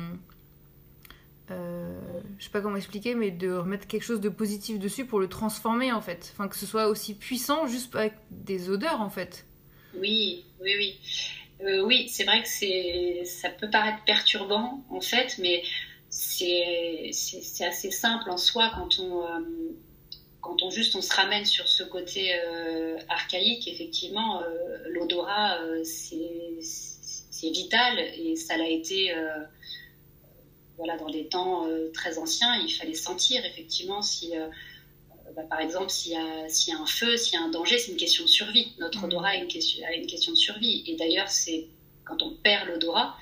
euh, 1.51 2.01
je 2.39 2.45
sais 2.45 2.51
pas 2.51 2.61
comment 2.61 2.77
expliquer, 2.77 3.17
mais 3.17 3.33
de 3.33 3.51
remettre 3.51 3.89
quelque 3.89 4.05
chose 4.05 4.21
de 4.21 4.29
positif 4.29 4.79
dessus 4.79 5.05
pour 5.05 5.19
le 5.19 5.27
transformer 5.27 5.91
en 5.91 6.01
fait. 6.01 6.33
Enfin, 6.33 6.47
que 6.47 6.55
ce 6.55 6.65
soit 6.65 6.87
aussi 6.87 7.15
puissant 7.15 7.67
juste 7.67 7.97
avec 7.97 8.15
des 8.31 8.71
odeurs 8.71 9.01
en 9.01 9.11
fait. 9.11 9.47
Oui, 9.97 10.45
oui, 10.61 10.75
oui. 10.79 11.01
Oui, 11.85 12.09
c'est 12.09 12.25
vrai 12.25 12.43
que 12.43 12.49
c'est, 12.49 13.23
ça 13.25 13.51
peut 13.51 13.71
paraître 13.71 14.03
perturbant 14.05 14.85
en 14.91 15.01
fait, 15.01 15.37
mais 15.39 15.63
c'est, 16.09 17.11
c'est, 17.13 17.65
assez 17.65 17.91
simple 17.91 18.31
en 18.31 18.37
soi 18.37 18.73
quand 18.75 18.99
on 18.99 19.23
quand 20.41 20.63
on 20.63 20.71
juste 20.71 20.97
on 20.97 21.03
se 21.03 21.15
ramène 21.15 21.45
sur 21.45 21.69
ce 21.69 21.83
côté 21.83 22.35
euh, 22.35 22.97
archaïque, 23.09 23.69
effectivement, 23.69 24.43
euh, 24.43 24.79
l'odorat 24.89 25.61
euh, 25.61 25.83
c'est 25.85 27.51
vital 27.51 27.99
et 27.99 28.37
ça 28.37 28.57
l'a 28.59 28.69
été 28.69 29.15
voilà 30.77 30.99
dans 30.99 31.09
des 31.09 31.27
temps 31.27 31.67
très 31.95 32.19
anciens. 32.19 32.55
Il 32.57 32.71
fallait 32.71 32.93
sentir 32.93 33.43
effectivement 33.47 34.03
si 34.03 34.35
bah, 35.37 35.43
par 35.49 35.61
exemple, 35.61 35.91
s'il 35.91 36.13
y, 36.13 36.15
y, 36.15 36.73
a 36.73 36.79
un 36.79 36.87
feu, 36.87 37.17
s'il 37.17 37.35
y 37.35 37.37
a 37.37 37.45
un 37.45 37.51
danger, 37.51 37.79
c'est 37.79 37.93
une 37.93 37.99
question 37.99 38.25
de 38.25 38.29
survie. 38.29 38.73
Notre 38.79 39.01
mmh. 39.01 39.05
odorat 39.05 39.29
a 39.29 39.37
une 39.37 39.49
question, 39.49 39.87
a 39.87 39.93
une 39.93 40.07
question 40.07 40.33
de 40.33 40.37
survie. 40.37 40.85
Et 40.87 40.97
d'ailleurs, 40.97 41.29
c'est 41.29 41.67
quand 42.05 42.23
on 42.23 42.35
perd 42.35 42.69
l'odorat, 42.69 43.17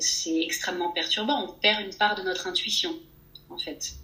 c'est 0.00 0.40
extrêmement 0.40 0.90
perturbant. 0.90 1.44
On 1.44 1.52
perd 1.52 1.84
une 1.84 1.94
part 1.94 2.16
de 2.16 2.22
notre 2.22 2.46
intuition, 2.46 2.94
en 3.50 3.58
fait. 3.58 3.94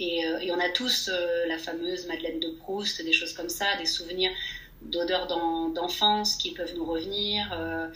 Euh, 0.00 0.38
et, 0.38 0.52
on 0.52 0.58
a 0.58 0.68
tous 0.70 1.08
euh, 1.08 1.46
la 1.46 1.58
fameuse 1.58 2.06
Madeleine 2.06 2.40
de 2.40 2.50
Proust, 2.50 3.02
des 3.02 3.12
choses 3.12 3.32
comme 3.32 3.48
ça, 3.48 3.76
des 3.78 3.86
souvenirs 3.86 4.30
d'odeurs 4.82 5.26
d'enfance 5.26 6.36
qui 6.36 6.52
peuvent 6.52 6.74
nous 6.74 6.84
revenir. 6.84 7.50
Euh, 7.52 7.88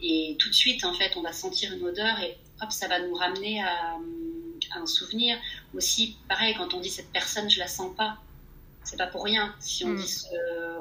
et 0.00 0.36
tout 0.38 0.48
de 0.48 0.54
suite, 0.54 0.84
en 0.84 0.94
fait, 0.94 1.16
on 1.16 1.22
va 1.22 1.32
sentir 1.32 1.72
une 1.72 1.82
odeur 1.82 2.20
et 2.20 2.36
hop, 2.62 2.70
ça 2.70 2.86
va 2.86 3.00
nous 3.00 3.14
ramener 3.14 3.60
à, 3.60 3.96
un 4.74 4.86
souvenir. 4.86 5.36
Aussi, 5.74 6.16
pareil, 6.28 6.54
quand 6.56 6.74
on 6.74 6.80
dit 6.80 6.90
cette 6.90 7.12
personne, 7.12 7.50
je 7.50 7.58
la 7.58 7.68
sens 7.68 7.94
pas, 7.96 8.18
c'est 8.84 8.96
pas 8.96 9.06
pour 9.06 9.24
rien. 9.24 9.54
Si 9.60 9.84
on 9.84 9.90
mm. 9.90 9.96
dit 9.96 10.24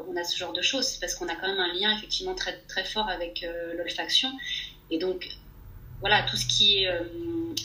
on 0.08 0.16
a 0.16 0.24
ce 0.24 0.38
genre 0.38 0.54
de 0.54 0.62
choses, 0.62 0.86
c'est 0.86 1.00
parce 1.00 1.16
qu'on 1.16 1.28
a 1.28 1.36
quand 1.36 1.48
même 1.48 1.60
un 1.60 1.74
lien 1.74 1.96
effectivement 1.98 2.36
très 2.36 2.58
très 2.68 2.84
fort 2.84 3.10
avec 3.10 3.46
l'olfaction. 3.76 4.32
Et 4.90 4.98
donc 4.98 5.30
voilà, 6.00 6.24
tout 6.24 6.38
ce 6.38 6.46
qui 6.46 6.84
est 6.84 6.88
euh, 6.88 7.04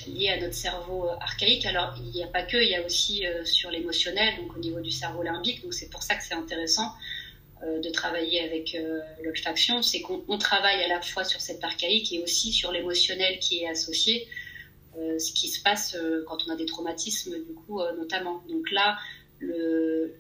lié 0.09 0.31
à 0.31 0.41
notre 0.41 0.55
cerveau 0.55 1.07
euh, 1.07 1.15
archaïque. 1.21 1.67
Alors, 1.67 1.95
il 1.99 2.11
n'y 2.11 2.23
a 2.23 2.27
pas 2.27 2.43
que, 2.43 2.57
il 2.57 2.69
y 2.69 2.75
a 2.75 2.85
aussi 2.85 3.27
euh, 3.27 3.45
sur 3.45 3.71
l'émotionnel, 3.71 4.37
donc 4.37 4.57
au 4.57 4.59
niveau 4.59 4.81
du 4.81 4.91
cerveau 4.91 5.23
limbique. 5.23 5.63
Donc, 5.63 5.73
c'est 5.73 5.89
pour 5.89 6.03
ça 6.03 6.17
que 6.17 6.25
c'est 6.25 6.35
intéressant 6.35 6.93
de 7.83 7.89
travailler 7.89 8.43
avec 8.43 8.77
l'olfaction. 9.23 9.81
C'est 9.81 10.03
qu'on 10.03 10.37
travaille 10.37 10.83
à 10.83 10.89
la 10.89 11.01
fois 11.01 11.25
sur 11.25 11.41
cette 11.41 11.65
archaïque 11.65 12.13
et 12.13 12.23
aussi 12.23 12.53
sur 12.53 12.71
l'émotionnel 12.73 13.39
qui 13.39 13.63
est 13.63 13.69
associé, 13.69 14.29
ce 14.97 15.33
qui 15.33 15.49
se 15.49 15.63
passe 15.63 15.97
quand 16.27 16.39
on 16.47 16.51
a 16.53 16.57
des 16.57 16.67
traumatismes, 16.67 17.37
du 17.45 17.55
coup, 17.55 17.81
notamment. 17.97 18.43
Donc 18.49 18.71
là, 18.71 18.99
le, 19.39 20.15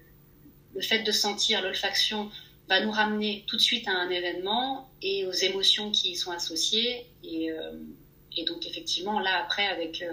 le 0.75 0.81
fait 0.81 1.03
de 1.03 1.13
sentir 1.13 1.63
l'olfaction 1.63 2.31
va 2.69 2.85
nous 2.85 2.91
ramener 2.91 3.45
tout 3.47 3.57
de 3.57 3.63
suite 3.63 3.87
à 3.89 3.93
un 3.93 4.11
événement 4.11 4.89
et 5.03 5.27
aux 5.27 5.33
émotions 5.33 5.91
qui 5.91 6.13
y 6.13 6.17
sont 6.17 6.31
associées. 6.33 7.07
Et 7.23 7.51
et 8.37 8.45
donc 8.45 8.67
effectivement, 8.67 9.21
là, 9.21 9.43
après, 9.43 9.67
avec, 9.67 10.05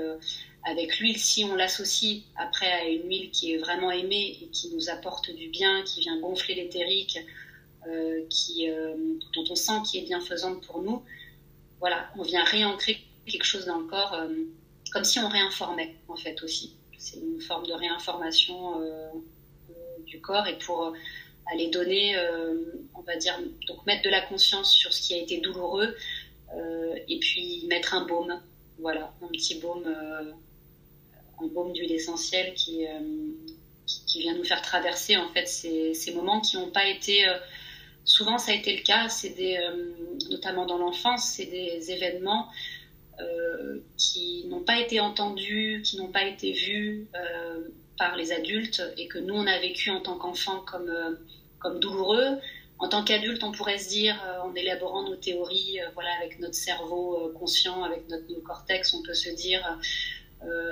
avec 0.64 1.00
l'huile, 1.00 1.18
si 1.18 1.44
on 1.44 1.56
l'associe 1.56 2.22
après 2.36 2.72
à 2.72 2.88
une 2.88 3.08
huile 3.08 3.32
qui 3.32 3.54
est 3.54 3.58
vraiment 3.58 3.92
aimée 3.92 4.38
et 4.42 4.48
qui 4.50 4.70
nous 4.70 4.90
apporte 4.90 5.32
du 5.32 5.50
bien, 5.50 5.84
qui 5.84 6.02
vient 6.02 6.20
gonfler 6.20 6.56
l'éthérique, 6.56 7.18
qui, 8.30 8.70
dont 9.34 9.44
on 9.50 9.56
sent 9.56 9.82
qui 9.90 9.98
est 9.98 10.04
bienfaisante 10.04 10.64
pour 10.68 10.84
nous, 10.84 11.02
voilà, 11.80 12.12
on 12.16 12.22
vient 12.22 12.44
réancrer 12.44 13.02
quelque 13.26 13.46
chose 13.46 13.66
dans 13.66 13.78
le 13.78 13.86
corps, 13.86 14.18
comme 14.92 15.04
si 15.04 15.20
on 15.20 15.30
réinformait 15.30 15.96
en 16.08 16.16
fait 16.16 16.42
aussi. 16.44 16.76
C'est 16.98 17.18
une 17.18 17.42
forme 17.42 17.66
de 17.66 17.74
réinformation 17.74 18.82
du 20.06 20.22
corps. 20.22 20.48
Et 20.48 20.58
pour 20.58 20.94
aller 21.52 21.68
donner, 21.68 22.16
euh, 22.18 22.56
on 22.96 23.02
va 23.02 23.16
dire, 23.16 23.38
donc 23.68 23.86
mettre 23.86 24.04
de 24.04 24.10
la 24.10 24.22
conscience 24.22 24.72
sur 24.72 24.94
ce 24.94 25.02
qui 25.02 25.14
a 25.14 25.18
été 25.18 25.40
douloureux 25.40 25.96
euh, 26.56 26.96
et 27.08 27.20
puis 27.20 27.66
mettre 27.68 27.94
un 27.94 28.06
baume, 28.06 28.42
voilà, 28.80 29.14
un 29.22 29.28
petit 29.28 29.56
baume, 29.56 29.86
euh, 29.86 30.32
un 31.42 31.48
baume 31.48 31.74
d'huile 31.74 31.92
essentielle 31.92 32.54
qui, 32.54 32.86
qui, 33.86 34.20
vient 34.20 34.36
nous 34.36 34.44
faire 34.44 34.62
traverser 34.62 35.18
en 35.18 35.30
fait 35.30 35.48
ces, 35.48 35.94
ces 35.94 36.14
moments 36.14 36.40
qui 36.42 36.58
n'ont 36.58 36.70
pas 36.70 36.88
été 36.88 37.26
souvent 38.06 38.38
ça 38.38 38.52
a 38.52 38.56
été 38.56 38.76
le 38.76 38.84
cas, 38.84 39.10
c'est 39.10 39.32
des, 39.32 39.58
notamment 40.30 40.66
dans 40.66 40.78
l'enfance, 40.78 41.34
c'est 41.36 41.46
des 41.46 41.92
événements 41.92 42.48
qui 43.98 44.46
n'ont 44.48 44.64
pas 44.64 44.80
été 44.80 45.00
entendus, 45.00 45.82
qui 45.86 45.98
n'ont 45.98 46.12
pas 46.12 46.26
été 46.26 46.52
vus 46.54 47.08
par 47.98 48.16
les 48.16 48.32
adultes 48.32 48.82
et 48.98 49.08
que 49.08 49.20
nous 49.20 49.36
on 49.36 49.46
a 49.46 49.60
vécu 49.60 49.92
en 49.92 50.02
tant 50.02 50.18
qu'enfant 50.18 50.62
comme 50.62 50.92
comme 51.60 51.80
douloureux. 51.80 52.40
En 52.82 52.90
tant 52.90 53.04
qu'adulte, 53.04 53.44
on 53.44 53.52
pourrait 53.52 53.78
se 53.78 53.90
dire, 53.90 54.20
euh, 54.26 54.42
en 54.42 54.56
élaborant 54.56 55.04
nos 55.04 55.16
théories, 55.16 55.80
euh, 55.80 55.86
voilà, 55.94 56.10
avec 56.18 56.40
notre 56.40 56.56
cerveau 56.56 57.28
euh, 57.28 57.34
conscient, 57.34 57.84
avec 57.84 58.10
notre 58.10 58.26
cortex, 58.42 58.96
on 58.96 59.04
peut 59.04 59.14
se 59.14 59.30
dire, 59.30 59.80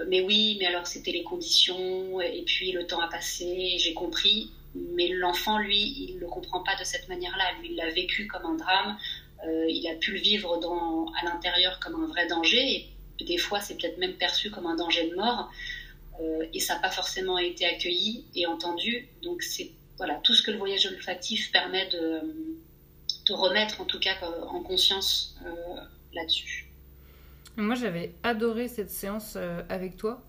mais 0.08 0.22
oui, 0.22 0.58
mais 0.60 0.66
alors 0.66 0.88
c'était 0.88 1.12
les 1.12 1.22
conditions, 1.22 2.20
et 2.20 2.42
puis 2.44 2.72
le 2.72 2.88
temps 2.88 3.00
a 3.00 3.08
passé, 3.08 3.76
j'ai 3.78 3.94
compris. 3.94 4.50
Mais 4.74 5.10
l'enfant, 5.10 5.60
lui, 5.60 6.08
il 6.10 6.16
ne 6.16 6.22
le 6.22 6.28
comprend 6.28 6.64
pas 6.64 6.76
de 6.80 6.84
cette 6.84 7.08
manière-là. 7.08 7.44
Lui, 7.60 7.70
il 7.72 7.76
l'a 7.76 7.92
vécu 7.92 8.26
comme 8.26 8.46
un 8.46 8.56
drame, 8.56 8.98
il 9.46 9.88
a 9.88 9.96
pu 9.96 10.12
le 10.12 10.20
vivre 10.20 10.58
dans, 10.60 11.06
à 11.22 11.26
l'intérieur 11.26 11.80
comme 11.80 12.04
un 12.04 12.08
vrai 12.08 12.28
danger, 12.28 12.90
et 13.20 13.24
des 13.24 13.38
fois, 13.38 13.60
c'est 13.60 13.76
peut-être 13.78 13.98
même 13.98 14.14
perçu 14.14 14.52
comme 14.52 14.66
un 14.66 14.76
danger 14.76 15.10
de 15.10 15.16
mort. 15.16 15.50
et 16.54 16.60
ça 16.60 16.76
n'a 16.76 16.82
pas 16.82 16.92
forcément 16.92 17.38
été 17.38 17.66
accueilli 17.66 18.26
et 18.36 18.46
entendu. 18.46 19.08
Donc 19.24 19.42
c'est 19.44 19.72
voilà, 20.00 20.16
tout 20.24 20.34
ce 20.34 20.42
que 20.42 20.52
le 20.52 20.58
voyage 20.58 20.86
olfactif 20.88 21.52
permet 21.52 21.88
de, 21.90 22.22
de 23.28 23.34
remettre 23.34 23.82
en 23.82 23.86
tout 23.86 24.00
cas 24.00 24.16
en 24.48 24.62
conscience 24.62 25.36
euh, 25.46 25.52
là-dessus. 26.14 26.68
Moi 27.58 27.76
j'avais 27.76 28.14
adoré 28.24 28.68
cette 28.68 28.90
séance 28.90 29.34
euh, 29.36 29.62
avec 29.70 29.98
toi. 29.98 30.24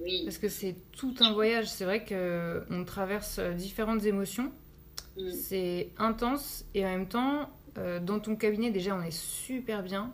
Oui. 0.00 0.22
Parce 0.24 0.36
que 0.36 0.48
c'est 0.48 0.76
tout 0.92 1.14
un 1.20 1.32
voyage. 1.32 1.66
C'est 1.68 1.86
vrai 1.86 2.04
qu'on 2.04 2.84
traverse 2.84 3.38
euh, 3.38 3.54
différentes 3.54 4.04
émotions. 4.04 4.52
Mm. 5.16 5.30
C'est 5.30 5.88
intense 5.96 6.66
et 6.74 6.84
en 6.84 6.90
même 6.90 7.08
temps, 7.08 7.48
dans 8.02 8.20
ton 8.20 8.36
cabinet 8.36 8.70
déjà 8.70 8.94
on 8.94 9.02
est 9.02 9.10
super 9.10 9.82
bien. 9.82 10.12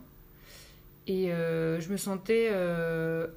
Et 1.07 1.27
je 1.27 1.91
me 1.91 1.97
sentais 1.97 2.51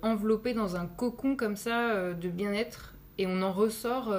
enveloppée 0.02 0.54
dans 0.54 0.76
un 0.76 0.86
cocon 0.86 1.36
comme 1.36 1.56
ça 1.56 2.12
de 2.12 2.28
bien-être. 2.28 2.94
Et 3.18 3.26
on 3.26 3.42
en 3.42 3.52
ressort 3.52 4.12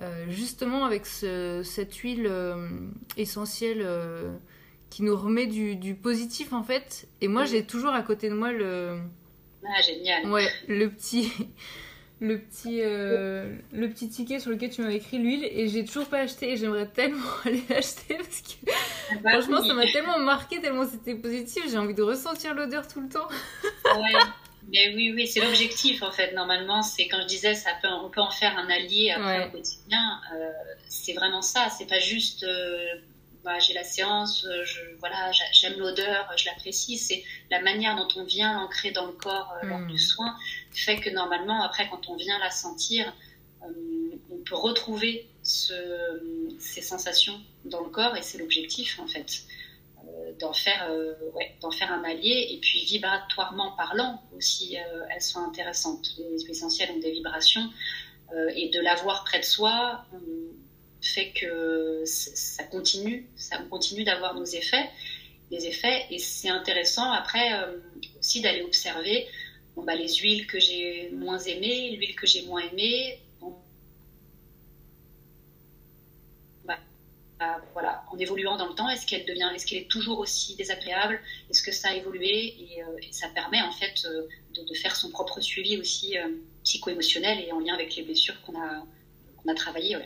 euh, 0.00 0.24
justement 0.28 0.84
avec 0.84 1.06
cette 1.06 1.94
huile 1.96 2.28
euh, 2.30 2.68
essentielle 3.16 3.82
euh, 3.82 4.30
qui 4.90 5.02
nous 5.02 5.16
remet 5.16 5.46
du, 5.46 5.94
positif 5.94 6.52
en 6.52 6.62
fait. 6.62 7.08
Et 7.20 7.26
moi, 7.26 7.44
j'ai 7.44 7.64
toujours 7.64 7.92
à 7.92 8.02
côté 8.02 8.28
de 8.28 8.34
moi 8.34 8.52
le. 8.52 9.00
Ah, 9.66 9.82
génial. 9.82 10.30
Ouais, 10.30 10.48
le 10.68 10.88
petit. 10.88 11.32
Le 12.20 12.38
petit, 12.38 12.80
le 12.80 13.86
petit 13.86 14.08
ticket 14.08 14.40
sur 14.40 14.50
lequel 14.50 14.70
tu 14.70 14.82
m'avais 14.82 14.96
écrit 14.96 15.18
l'huile 15.18 15.44
et 15.44 15.68
j'ai 15.68 15.84
toujours 15.84 16.06
pas 16.06 16.18
acheté 16.18 16.52
et 16.52 16.56
j'aimerais 16.56 16.88
tellement 16.88 17.24
aller 17.44 17.62
l'acheter 17.68 18.16
parce 18.16 18.42
que 18.42 18.70
ah 19.12 19.14
bah 19.22 19.30
franchement 19.30 19.62
ça 19.62 19.74
m'a 19.74 19.86
tellement 19.86 20.18
marqué, 20.18 20.60
tellement 20.60 20.86
c'était 20.86 21.14
positif, 21.14 21.64
j'ai 21.70 21.78
envie 21.78 21.94
de 21.94 22.02
ressentir 22.02 22.54
l'odeur 22.54 22.88
tout 22.88 23.00
le 23.00 23.08
temps. 23.08 23.28
ouais. 23.84 24.12
Mais 24.70 24.94
oui, 24.94 25.12
oui, 25.14 25.26
c'est 25.26 25.40
l'objectif 25.40 26.02
en 26.02 26.10
fait. 26.10 26.32
Normalement, 26.34 26.82
c'est 26.82 27.08
quand 27.08 27.20
je 27.22 27.26
disais, 27.26 27.54
ça 27.54 27.70
peut, 27.80 27.88
on 27.88 28.10
peut 28.10 28.20
en 28.20 28.30
faire 28.30 28.56
un 28.58 28.68
allié 28.68 29.10
après 29.10 29.46
au 29.46 29.50
quotidien. 29.50 30.20
Euh, 30.34 30.50
c'est 30.88 31.14
vraiment 31.14 31.42
ça. 31.42 31.68
C'est 31.70 31.86
pas 31.86 31.98
juste, 31.98 32.42
euh, 32.44 32.94
bah, 33.44 33.58
j'ai 33.58 33.74
la 33.74 33.84
séance, 33.84 34.44
euh, 34.44 34.64
je, 34.64 34.80
voilà, 34.98 35.30
j'aime 35.52 35.78
l'odeur, 35.78 36.30
je 36.36 36.46
l'apprécie. 36.46 36.98
C'est 36.98 37.24
la 37.50 37.60
manière 37.60 37.96
dont 37.96 38.08
on 38.16 38.24
vient 38.24 38.54
l'ancrer 38.54 38.90
dans 38.90 39.06
le 39.06 39.12
corps 39.12 39.54
lors 39.62 39.80
du 39.86 39.94
hmm. 39.94 39.98
soin 39.98 40.36
fait 40.72 40.96
que 41.00 41.10
normalement, 41.10 41.62
après, 41.62 41.88
quand 41.88 42.08
on 42.08 42.16
vient 42.16 42.38
la 42.38 42.50
sentir, 42.50 43.12
on 43.60 44.36
peut 44.44 44.54
retrouver 44.54 45.28
ce, 45.42 45.74
ces 46.58 46.80
sensations 46.82 47.40
dans 47.64 47.82
le 47.82 47.90
corps 47.90 48.16
et 48.16 48.22
c'est 48.22 48.38
l'objectif 48.38 48.98
en 49.00 49.06
fait. 49.06 49.42
Euh, 50.18 50.32
d'en 50.38 50.52
faire, 50.52 50.88
euh, 50.90 51.14
d'en 51.60 51.70
faire 51.70 51.92
un 51.92 52.04
allié 52.04 52.48
et 52.50 52.58
puis 52.60 52.84
vibratoirement 52.84 53.72
parlant 53.72 54.22
aussi, 54.36 54.78
euh, 54.78 55.04
elles 55.10 55.22
sont 55.22 55.40
intéressantes. 55.40 56.14
Les 56.18 56.38
huiles 56.38 56.50
essentielles 56.50 56.90
ont 56.92 57.00
des 57.00 57.10
vibrations 57.10 57.68
et 58.54 58.68
de 58.68 58.78
l'avoir 58.80 59.24
près 59.24 59.40
de 59.40 59.44
soi 59.44 60.04
fait 61.00 61.30
que 61.30 62.02
ça 62.04 62.64
continue, 62.64 63.28
ça 63.36 63.58
continue 63.70 64.04
d'avoir 64.04 64.34
nos 64.34 64.44
effets, 64.44 64.88
des 65.50 65.66
effets 65.66 66.06
et 66.10 66.18
c'est 66.18 66.48
intéressant 66.48 67.10
après 67.12 67.52
aussi 68.18 68.40
d'aller 68.40 68.62
observer 68.62 69.26
bah, 69.76 69.94
les 69.94 70.12
huiles 70.16 70.46
que 70.46 70.58
j'ai 70.58 71.10
moins 71.12 71.38
aimées, 71.38 71.96
l'huile 71.96 72.16
que 72.16 72.26
j'ai 72.26 72.42
moins 72.42 72.60
aimée, 72.60 73.20
voilà, 77.72 78.04
en 78.10 78.18
évoluant 78.18 78.56
dans 78.56 78.66
le 78.66 78.74
temps, 78.74 78.88
est-ce 78.88 79.06
qu'elle 79.06 79.24
devient, 79.24 79.48
est-ce 79.54 79.66
qu'elle 79.66 79.78
est 79.78 79.90
toujours 79.90 80.18
aussi 80.18 80.56
désagréable 80.56 81.20
Est-ce 81.50 81.62
que 81.62 81.72
ça 81.72 81.90
a 81.90 81.94
évolué 81.94 82.54
et, 82.58 82.82
euh, 82.82 82.98
ça 83.10 83.28
permet 83.28 83.60
en 83.62 83.72
fait 83.72 84.04
euh, 84.04 84.26
de, 84.54 84.74
faire 84.74 84.96
son 84.96 85.10
propre 85.10 85.40
suivi 85.40 85.78
aussi 85.78 86.18
euh, 86.18 86.28
psycho-émotionnel 86.64 87.40
et 87.40 87.52
en 87.52 87.60
lien 87.60 87.74
avec 87.74 87.94
les 87.96 88.02
blessures 88.02 88.40
qu'on 88.42 88.60
a, 88.60 88.84
qu'on 89.36 89.50
a 89.50 89.54
travaillées. 89.54 89.96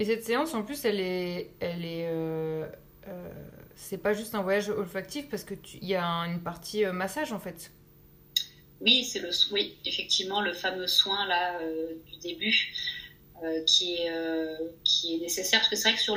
Mais 0.00 0.06
cette 0.06 0.24
séance, 0.24 0.54
en 0.54 0.62
plus, 0.62 0.84
elle 0.84 0.98
est, 0.98 1.50
elle 1.60 1.84
est, 1.84 2.10
c'est 3.76 3.98
pas 3.98 4.14
juste 4.14 4.34
un 4.34 4.42
voyage 4.42 4.68
olfactif 4.70 5.28
parce 5.28 5.44
que 5.44 5.54
il 5.80 5.86
y 5.86 5.94
a 5.94 6.04
une 6.04 6.42
partie 6.42 6.84
massage 6.86 7.32
en 7.32 7.38
fait. 7.38 7.70
Oui, 8.80 9.04
c'est 9.04 9.20
le, 9.20 9.28
oui, 9.52 9.76
effectivement, 9.84 10.40
le 10.40 10.54
fameux 10.54 10.86
soin 10.86 11.26
là 11.28 11.60
du 12.06 12.18
début. 12.18 12.72
Euh, 13.42 13.62
qui, 13.64 13.94
est, 13.94 14.10
euh, 14.10 14.54
nécessaire. 15.18 15.60
Parce 15.60 15.70
que 15.70 15.76
c'est 15.76 15.88
vrai 15.88 15.96
que 15.96 16.02
sur 16.02 16.16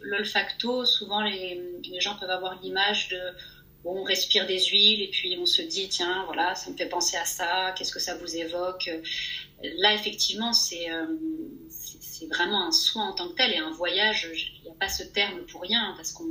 l'olfacto, 0.00 0.84
souvent 0.84 1.22
les, 1.22 1.60
les, 1.88 2.00
gens 2.00 2.16
peuvent 2.16 2.30
avoir 2.30 2.60
l'image 2.60 3.10
de 3.10 3.20
bon, 3.84 4.00
on 4.00 4.02
respire 4.02 4.44
des 4.48 4.58
huiles 4.58 5.02
et 5.02 5.08
puis 5.08 5.36
on 5.40 5.46
se 5.46 5.62
dit 5.62 5.88
tiens, 5.88 6.24
voilà, 6.26 6.56
ça 6.56 6.72
me 6.72 6.76
fait 6.76 6.88
penser 6.88 7.16
à 7.16 7.26
ça, 7.26 7.72
qu'est-ce 7.78 7.92
que 7.92 8.00
ça 8.00 8.16
vous 8.16 8.36
évoque? 8.36 8.90
Là, 9.78 9.94
effectivement, 9.94 10.50
euh, 10.50 10.52
c'est 10.52 11.83
vraiment 12.34 12.66
un 12.66 12.72
soin 12.72 13.08
en 13.08 13.12
tant 13.12 13.28
que 13.28 13.34
tel 13.34 13.52
et 13.52 13.58
un 13.58 13.70
voyage. 13.70 14.28
Il 14.58 14.62
n'y 14.64 14.70
a 14.70 14.74
pas 14.74 14.88
ce 14.88 15.02
terme 15.02 15.40
pour 15.50 15.62
rien 15.62 15.94
parce 15.96 16.12
qu'on 16.12 16.26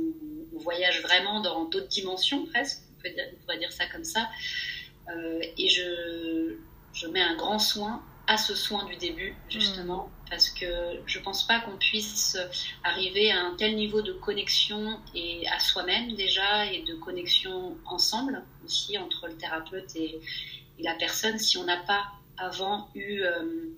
voyage 0.52 1.02
vraiment 1.02 1.40
dans 1.40 1.64
d'autres 1.64 1.88
dimensions 1.88 2.46
presque, 2.46 2.82
on, 3.04 3.08
on, 3.08 3.36
pourrait 3.42 3.58
dire 3.58 3.72
ça 3.72 3.86
comme 3.86 4.04
ça. 4.04 4.28
et 5.56 5.68
je, 5.68 6.56
je 6.92 7.06
mets 7.08 7.22
un 7.22 7.36
grand 7.36 7.58
soin 7.58 8.02
à 8.26 8.36
ce 8.36 8.54
soin 8.54 8.84
du 8.84 8.96
début, 8.96 9.36
justement, 9.48 10.06
mm. 10.06 10.30
parce 10.30 10.48
que 10.50 10.66
je 11.06 11.18
pense 11.18 11.46
pas 11.46 11.60
qu'on 11.60 11.76
puisse 11.76 12.38
arriver 12.82 13.30
à 13.30 13.40
un 13.40 13.54
tel 13.56 13.76
niveau 13.76 14.00
de 14.02 14.12
connexion 14.12 14.98
et 15.14 15.46
à 15.48 15.58
soi-même 15.58 16.14
déjà, 16.14 16.66
et 16.72 16.82
de 16.82 16.94
connexion 16.94 17.76
ensemble 17.84 18.42
aussi 18.64 18.96
entre 18.98 19.28
le 19.28 19.36
thérapeute 19.36 19.94
et, 19.96 20.20
la 20.80 20.94
personne, 20.94 21.38
si 21.38 21.56
on 21.56 21.62
n'a 21.62 21.76
pas 21.76 22.04
avant 22.36 22.90
eu 22.96 23.22
euh, 23.22 23.68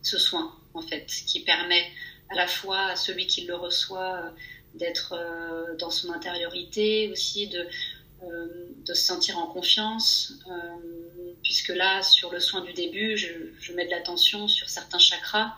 ce 0.00 0.18
soin, 0.18 0.56
en 0.74 0.82
fait, 0.82 1.06
qui 1.26 1.40
permet 1.40 1.84
à 2.30 2.34
la 2.34 2.46
fois 2.46 2.86
à 2.86 2.96
celui 2.96 3.26
qui 3.26 3.44
le 3.44 3.54
reçoit 3.54 4.14
euh, 4.14 4.30
d'être 4.74 5.14
euh, 5.14 5.76
dans 5.76 5.90
son 5.90 6.12
intériorité, 6.12 7.10
aussi 7.10 7.48
de 7.48 7.66
euh, 8.22 8.46
de 8.86 8.94
se 8.94 9.02
sentir 9.02 9.38
en 9.38 9.46
confiance, 9.46 10.34
puisque 11.42 11.68
là, 11.68 12.02
sur 12.02 12.30
le 12.30 12.38
soin 12.38 12.60
du 12.60 12.74
début, 12.74 13.16
je, 13.16 13.72
mets 13.72 13.86
de 13.86 13.90
l'attention 13.90 14.46
sur 14.46 14.68
certains 14.68 14.98
chakras 14.98 15.54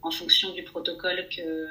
en 0.00 0.12
fonction 0.12 0.52
du 0.52 0.62
protocole 0.62 1.26
que, 1.28 1.66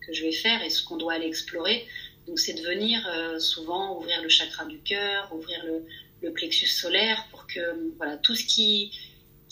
que 0.00 0.12
je 0.14 0.22
vais 0.22 0.32
faire 0.32 0.62
et 0.62 0.70
ce 0.70 0.82
qu'on 0.82 0.96
doit 0.96 1.12
aller 1.14 1.26
explorer. 1.26 1.86
Donc 2.26 2.38
c'est 2.38 2.54
de 2.54 2.62
venir 2.62 3.06
souvent 3.38 3.98
ouvrir 3.98 4.22
le 4.22 4.30
chakra 4.30 4.64
du 4.64 4.78
cœur, 4.78 5.30
ouvrir 5.34 5.62
le, 5.66 5.84
le, 6.22 6.32
plexus 6.32 6.68
solaire 6.68 7.26
pour 7.30 7.46
que 7.46 7.60
voilà, 7.98 8.16
tout 8.16 8.34
ce 8.34 8.44
qui, 8.44 8.92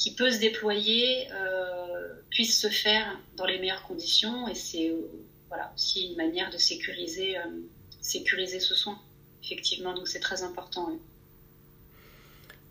qui 0.00 0.14
peut 0.14 0.30
se 0.30 0.38
déployer 0.38 1.28
puisse 2.30 2.58
se 2.58 2.68
faire 2.68 3.20
dans 3.36 3.44
les 3.44 3.58
meilleures 3.58 3.82
conditions 3.82 4.48
et 4.48 4.54
c'est 4.54 4.92
voilà, 5.48 5.72
aussi 5.74 6.08
une 6.08 6.16
manière 6.16 6.50
de 6.50 6.56
sécuriser, 6.58 7.36
sécuriser 8.00 8.60
ce 8.60 8.74
soin 8.74 8.98
effectivement, 9.42 9.94
donc 9.94 10.08
c'est 10.08 10.20
très 10.20 10.42
important. 10.42 10.90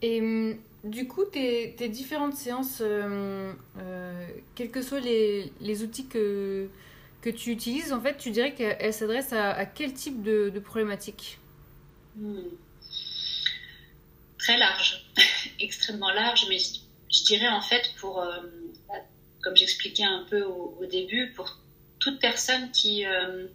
Et 0.01 0.21
hum, 0.21 0.57
du 0.83 1.07
coup, 1.07 1.25
tes, 1.25 1.75
tes 1.77 1.89
différentes 1.89 2.35
séances, 2.35 2.79
euh, 2.81 3.51
euh, 3.79 4.27
quels 4.55 4.71
que 4.71 4.81
soient 4.81 4.99
les, 4.99 5.51
les 5.59 5.83
outils 5.83 6.07
que, 6.07 6.69
que 7.21 7.29
tu 7.29 7.51
utilises, 7.51 7.91
en 7.91 8.01
fait, 8.01 8.17
tu 8.17 8.31
dirais 8.31 8.53
qu'elles 8.53 8.93
s'adressent 8.93 9.33
à, 9.33 9.51
à, 9.51 9.65
quel 9.65 9.93
type 9.93 10.21
de, 10.23 10.49
de 10.49 10.59
problématiques? 10.59 11.37
Hmm. 12.15 12.49
Très 14.37 14.57
large, 14.57 15.05
extrêmement 15.59 16.11
large, 16.11 16.45
mais 16.47 16.57
je, 17.11 17.23
dirais 17.23 17.49
en 17.49 17.61
fait 17.61 17.91
pour, 17.99 18.21
euh, 18.21 18.39
comme 19.41 19.55
j'expliquais 19.55 20.03
un 20.03 20.25
peu 20.29 20.43
au, 20.43 20.85
début, 20.85 21.33
pour 21.35 21.57
toute 21.99 22.19
personne 22.19 22.71
qui, 22.71 23.05
euh, 23.05 23.47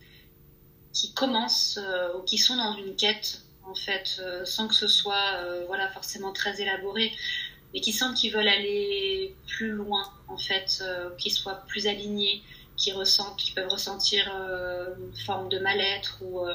qui 0.93 1.13
commence 1.15 1.79
euh, 1.83 2.17
ou 2.17 2.23
qui 2.23 2.39
sont 2.39 2.57
dans 2.57 2.77
une 2.77 2.97
quête 2.97 3.43
en 3.67 3.75
fait, 3.75 4.21
sans 4.45 4.69
que 4.69 4.75
ce 4.75 4.87
soit 4.87 5.39
voilà, 5.69 5.89
forcément 5.93 6.35
très 6.35 6.61
élaboré, 6.61 7.11
mais 7.73 7.81
qui 7.81 7.93
sentent 7.93 8.15
qu'ils 8.15 8.31
veulent 8.31 8.47
aller 8.47 9.35
plus 9.47 9.71
loin, 9.71 10.13
en 10.29 10.37
fait, 10.37 10.85
qu'ils 11.17 11.33
soient 11.33 11.65
plus 11.67 11.87
alignés, 11.87 12.43
qui 12.77 12.93
ressentent, 12.93 13.41
peuvent 13.55 13.71
ressentir 13.71 14.31
une 14.99 15.17
forme 15.17 15.49
de 15.49 15.61
mal-être 15.61 16.19
ou, 16.21 16.47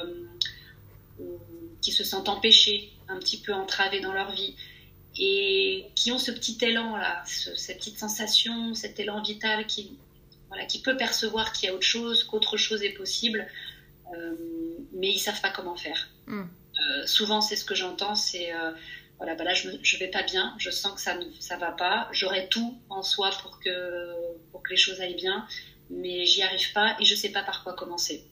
ou, 1.18 1.40
qui 1.82 1.90
se 1.90 2.04
sentent 2.04 2.28
empêchés, 2.28 2.92
un 3.08 3.18
petit 3.18 3.38
peu 3.38 3.52
entravés 3.52 3.98
dans 3.98 4.12
leur 4.12 4.30
vie, 4.30 4.54
et 5.18 5.86
qui 5.94 6.12
ont 6.12 6.18
ce 6.18 6.30
petit 6.30 6.58
élan 6.62 6.96
là, 6.96 7.22
ce, 7.26 7.54
cette 7.56 7.78
petite 7.78 7.98
sensation, 7.98 8.74
cet 8.74 9.00
élan 9.00 9.22
vital 9.22 9.66
qui, 9.66 9.98
voilà, 10.50 10.64
qui 10.66 10.82
peut 10.82 10.96
percevoir 10.96 11.52
qu'il 11.52 11.68
y 11.68 11.72
a 11.72 11.74
autre 11.74 11.86
chose, 11.86 12.24
qu'autre 12.24 12.56
chose 12.56 12.82
est 12.82 12.92
possible, 12.92 13.46
euh, 14.14 14.34
mais 14.92 15.08
ils 15.08 15.18
savent 15.18 15.40
pas 15.40 15.50
comment 15.50 15.76
faire. 15.76 16.10
Mm. 16.26 16.42
Euh, 16.42 17.06
souvent, 17.06 17.40
c'est 17.40 17.56
ce 17.56 17.64
que 17.64 17.74
j'entends, 17.74 18.16
c'est 18.16 18.52
euh, 18.52 18.72
voilà, 19.18 19.36
bah 19.36 19.44
là, 19.44 19.54
je, 19.54 19.68
ne 19.68 19.98
vais 19.98 20.08
pas 20.08 20.24
bien, 20.24 20.54
je 20.58 20.70
sens 20.70 20.94
que 20.94 21.00
ça 21.00 21.16
ne 21.16 21.24
ça 21.38 21.56
va 21.56 21.70
pas, 21.70 22.08
j'aurais 22.10 22.48
tout 22.48 22.78
en 22.88 23.02
soi 23.02 23.30
pour 23.42 23.60
que, 23.60 24.14
pour 24.50 24.62
que 24.62 24.70
les 24.70 24.76
choses 24.76 25.00
aillent 25.00 25.14
bien, 25.14 25.46
mais 25.88 26.26
j'y 26.26 26.42
arrive 26.42 26.72
pas 26.72 26.96
et 26.98 27.04
je 27.04 27.14
sais 27.14 27.30
pas 27.30 27.42
par 27.42 27.62
quoi 27.62 27.74
commencer. 27.74 28.24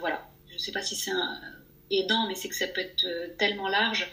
voilà, 0.00 0.26
je 0.50 0.56
sais 0.56 0.72
pas 0.72 0.82
si 0.82 0.96
c'est 0.96 1.12
aidant, 1.90 2.26
mais 2.26 2.34
c'est 2.34 2.48
que 2.48 2.54
ça 2.54 2.68
peut 2.68 2.80
être 2.80 3.36
tellement 3.36 3.68
large. 3.68 4.10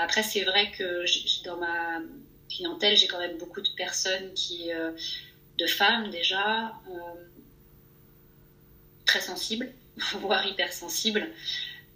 Après, 0.00 0.22
c'est 0.22 0.44
vrai 0.44 0.70
que 0.76 1.04
dans 1.44 1.56
ma 1.56 2.00
clientèle, 2.48 2.96
j'ai 2.96 3.06
quand 3.06 3.18
même 3.18 3.38
beaucoup 3.38 3.60
de 3.60 3.68
personnes 3.76 4.32
qui, 4.34 4.70
de 5.58 5.66
femmes 5.66 6.10
déjà, 6.10 6.72
très 9.08 9.20
sensibles, 9.20 9.72
voire 10.20 10.46
hypersensibles, 10.46 11.28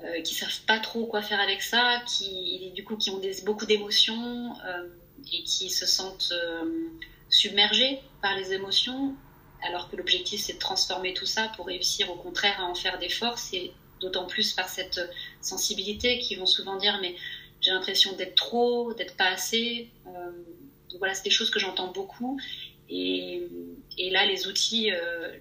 euh, 0.05 0.21
qui 0.23 0.35
savent 0.35 0.63
pas 0.67 0.81
trop 0.81 1.07
quoi 1.07 1.23
faire 1.23 1.39
avec 1.39 1.63
ça, 1.63 2.03
qui 2.09 2.73
du 2.75 2.83
coup 2.83 2.97
qui 2.97 3.11
ont 3.11 3.21
beaucoup 3.45 3.67
d'émotions 3.67 4.57
euh, 4.67 4.89
et 5.33 5.45
qui 5.45 5.71
se 5.71 5.87
sentent 5.87 6.33
euh, 6.33 6.89
submergés 7.29 8.01
par 8.21 8.37
les 8.37 8.53
émotions, 8.53 9.15
alors 9.65 9.89
que 9.89 9.95
l'objectif 9.95 10.41
c'est 10.41 10.55
de 10.55 10.59
transformer 10.59 11.15
tout 11.15 11.27
ça 11.27 11.53
pour 11.55 11.67
réussir 11.67 12.11
au 12.11 12.17
contraire 12.17 12.61
à 12.61 12.65
en 12.65 12.75
faire 12.75 12.99
des 12.99 13.11
forces 13.11 13.53
et 13.53 13.73
d'autant 14.01 14.27
plus 14.27 14.55
par 14.55 14.69
cette 14.69 15.01
sensibilité 15.41 16.19
qui 16.19 16.35
vont 16.35 16.47
souvent 16.47 16.77
dire 16.77 16.99
mais 17.01 17.15
j'ai 17.63 17.71
l'impression 17.71 18.15
d'être 18.17 18.35
trop, 18.35 18.93
d'être 18.95 19.17
pas 19.17 19.29
assez. 19.29 19.89
donc 20.05 20.99
voilà, 20.99 21.15
c'est 21.15 21.25
des 21.25 21.31
choses 21.31 21.51
que 21.51 21.59
j'entends 21.59 21.91
beaucoup 21.91 22.39
et, 22.91 23.43
et, 23.97 24.11
là 24.11 24.27
les 24.27 24.47
outils, 24.47 24.91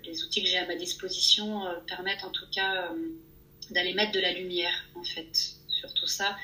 les 0.05 0.23
outils 0.23 0.41
que 0.41 0.47
j'ai 0.47 0.57
à 0.57 0.65
ma 0.65 0.75
disposition 0.75 1.63
permettent 1.87 2.23
en 2.23 2.29
tout 2.29 2.45
cas 2.51 2.89
d'aller 3.71 3.93
mettre 3.93 4.13
de 4.13 4.19
la 4.19 4.31
lumière 4.31 4.85
en 4.95 5.03
fait 5.03 5.55
sur 5.67 5.93
tout 5.93 6.07
ça 6.07 6.37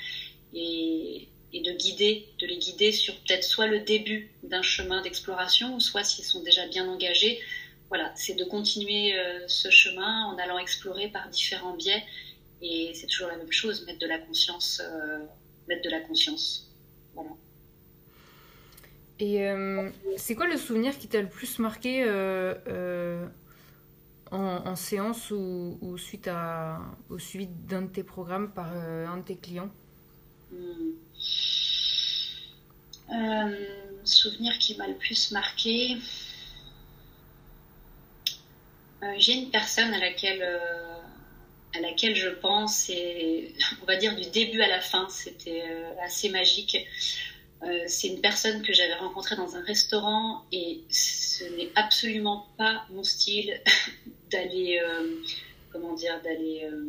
et, 0.53 1.29
et, 1.53 1.61
de 1.61 1.71
guider, 1.71 2.27
de 2.39 2.47
les 2.47 2.57
guider 2.57 2.91
sur 2.91 3.15
peut-être 3.19 3.43
soit 3.43 3.67
le 3.67 3.79
début 3.79 4.31
d'un 4.43 4.61
chemin 4.61 5.01
d'exploration, 5.01 5.79
soit 5.79 6.03
s'ils 6.03 6.25
sont 6.25 6.41
déjà 6.41 6.67
bien 6.67 6.87
engagés, 6.89 7.39
voilà, 7.89 8.11
c'est 8.15 8.33
de 8.33 8.43
continuer 8.43 9.17
euh, 9.17 9.47
ce 9.47 9.69
chemin 9.69 10.25
en 10.25 10.37
allant 10.37 10.57
explorer 10.57 11.07
par 11.07 11.29
différents 11.29 11.75
biais. 11.75 12.03
Et 12.61 12.91
c'est 12.95 13.07
toujours 13.07 13.27
la 13.27 13.37
même 13.37 13.51
chose, 13.51 13.85
mettre 13.85 13.99
de 13.99 14.07
la 14.07 14.17
conscience, 14.17 14.81
euh, 14.83 15.19
mettre 15.67 15.83
de 15.83 15.89
la 15.89 16.01
conscience. 16.01 16.71
Voilà. 17.13 17.31
Et 19.19 19.47
euh, 19.47 19.89
c'est 20.15 20.35
quoi 20.35 20.47
le 20.47 20.57
souvenir 20.57 20.97
qui 20.97 21.07
t'a 21.07 21.21
le 21.21 21.29
plus 21.29 21.59
marqué 21.59 22.03
en, 24.31 24.75
séance 24.75 25.31
ou, 25.31 25.97
suite 25.97 26.27
à, 26.27 26.79
au 27.09 27.19
suivi 27.19 27.47
d'un 27.47 27.83
de 27.83 27.87
tes 27.87 28.03
programmes 28.03 28.51
par 28.51 28.71
euh, 28.73 29.07
un 29.07 29.17
de 29.17 29.23
tes 29.23 29.37
clients? 29.37 29.69
Hmm. 30.51 30.91
euh, 33.13 33.55
Souvenir 34.03 34.57
qui 34.59 34.77
m'a 34.77 34.87
le 34.87 34.95
plus 34.95 35.31
marqué. 35.31 35.97
Euh, 39.03 39.13
j'ai 39.17 39.33
une 39.33 39.51
personne 39.51 39.93
à 39.93 39.99
laquelle, 39.99 40.41
à 41.77 41.81
laquelle 41.81 42.15
je 42.15 42.29
pense, 42.29 42.89
et 42.89 43.53
on 43.81 43.85
va 43.85 43.95
dire 43.95 44.15
du 44.15 44.29
début 44.29 44.61
à 44.61 44.67
la 44.67 44.81
fin, 44.81 45.07
c'était 45.09 45.63
assez 46.03 46.29
magique. 46.29 46.77
c'est 47.87 48.07
une 48.07 48.21
personne 48.21 48.61
que 48.61 48.73
j'avais 48.73 48.95
rencontrée 48.95 49.35
dans 49.35 49.55
un 49.55 49.63
restaurant 49.63 50.43
et 50.51 50.81
ce 51.37 51.43
n'est 51.55 51.69
absolument 51.75 52.47
pas 52.57 52.85
mon 52.89 53.03
style 53.03 53.61
d'aller, 54.31 54.79
euh, 54.83 55.23
comment 55.71 55.93
dire, 55.93 56.19
d'aller 56.23 56.63
euh, 56.65 56.85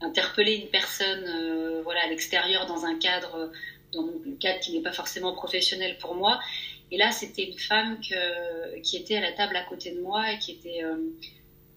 interpeller 0.00 0.54
une 0.54 0.68
personne, 0.68 1.24
euh, 1.26 1.82
voilà, 1.82 2.04
à 2.04 2.08
l'extérieur 2.08 2.66
dans 2.66 2.84
un 2.84 2.98
cadre, 2.98 3.50
dans 3.92 4.06
un 4.06 4.36
cadre 4.38 4.60
qui 4.60 4.72
n'est 4.72 4.82
pas 4.82 4.92
forcément 4.92 5.34
professionnel 5.34 5.98
pour 5.98 6.14
moi. 6.14 6.40
Et 6.90 6.96
là, 6.96 7.12
c'était 7.12 7.44
une 7.44 7.58
femme 7.58 8.00
qui 8.82 8.96
était 8.96 9.16
à 9.16 9.20
la 9.20 9.32
table 9.32 9.54
à 9.54 9.62
côté 9.62 9.92
de 9.92 10.00
moi 10.00 10.32
et 10.32 10.38
qui 10.38 10.52
était, 10.52 10.82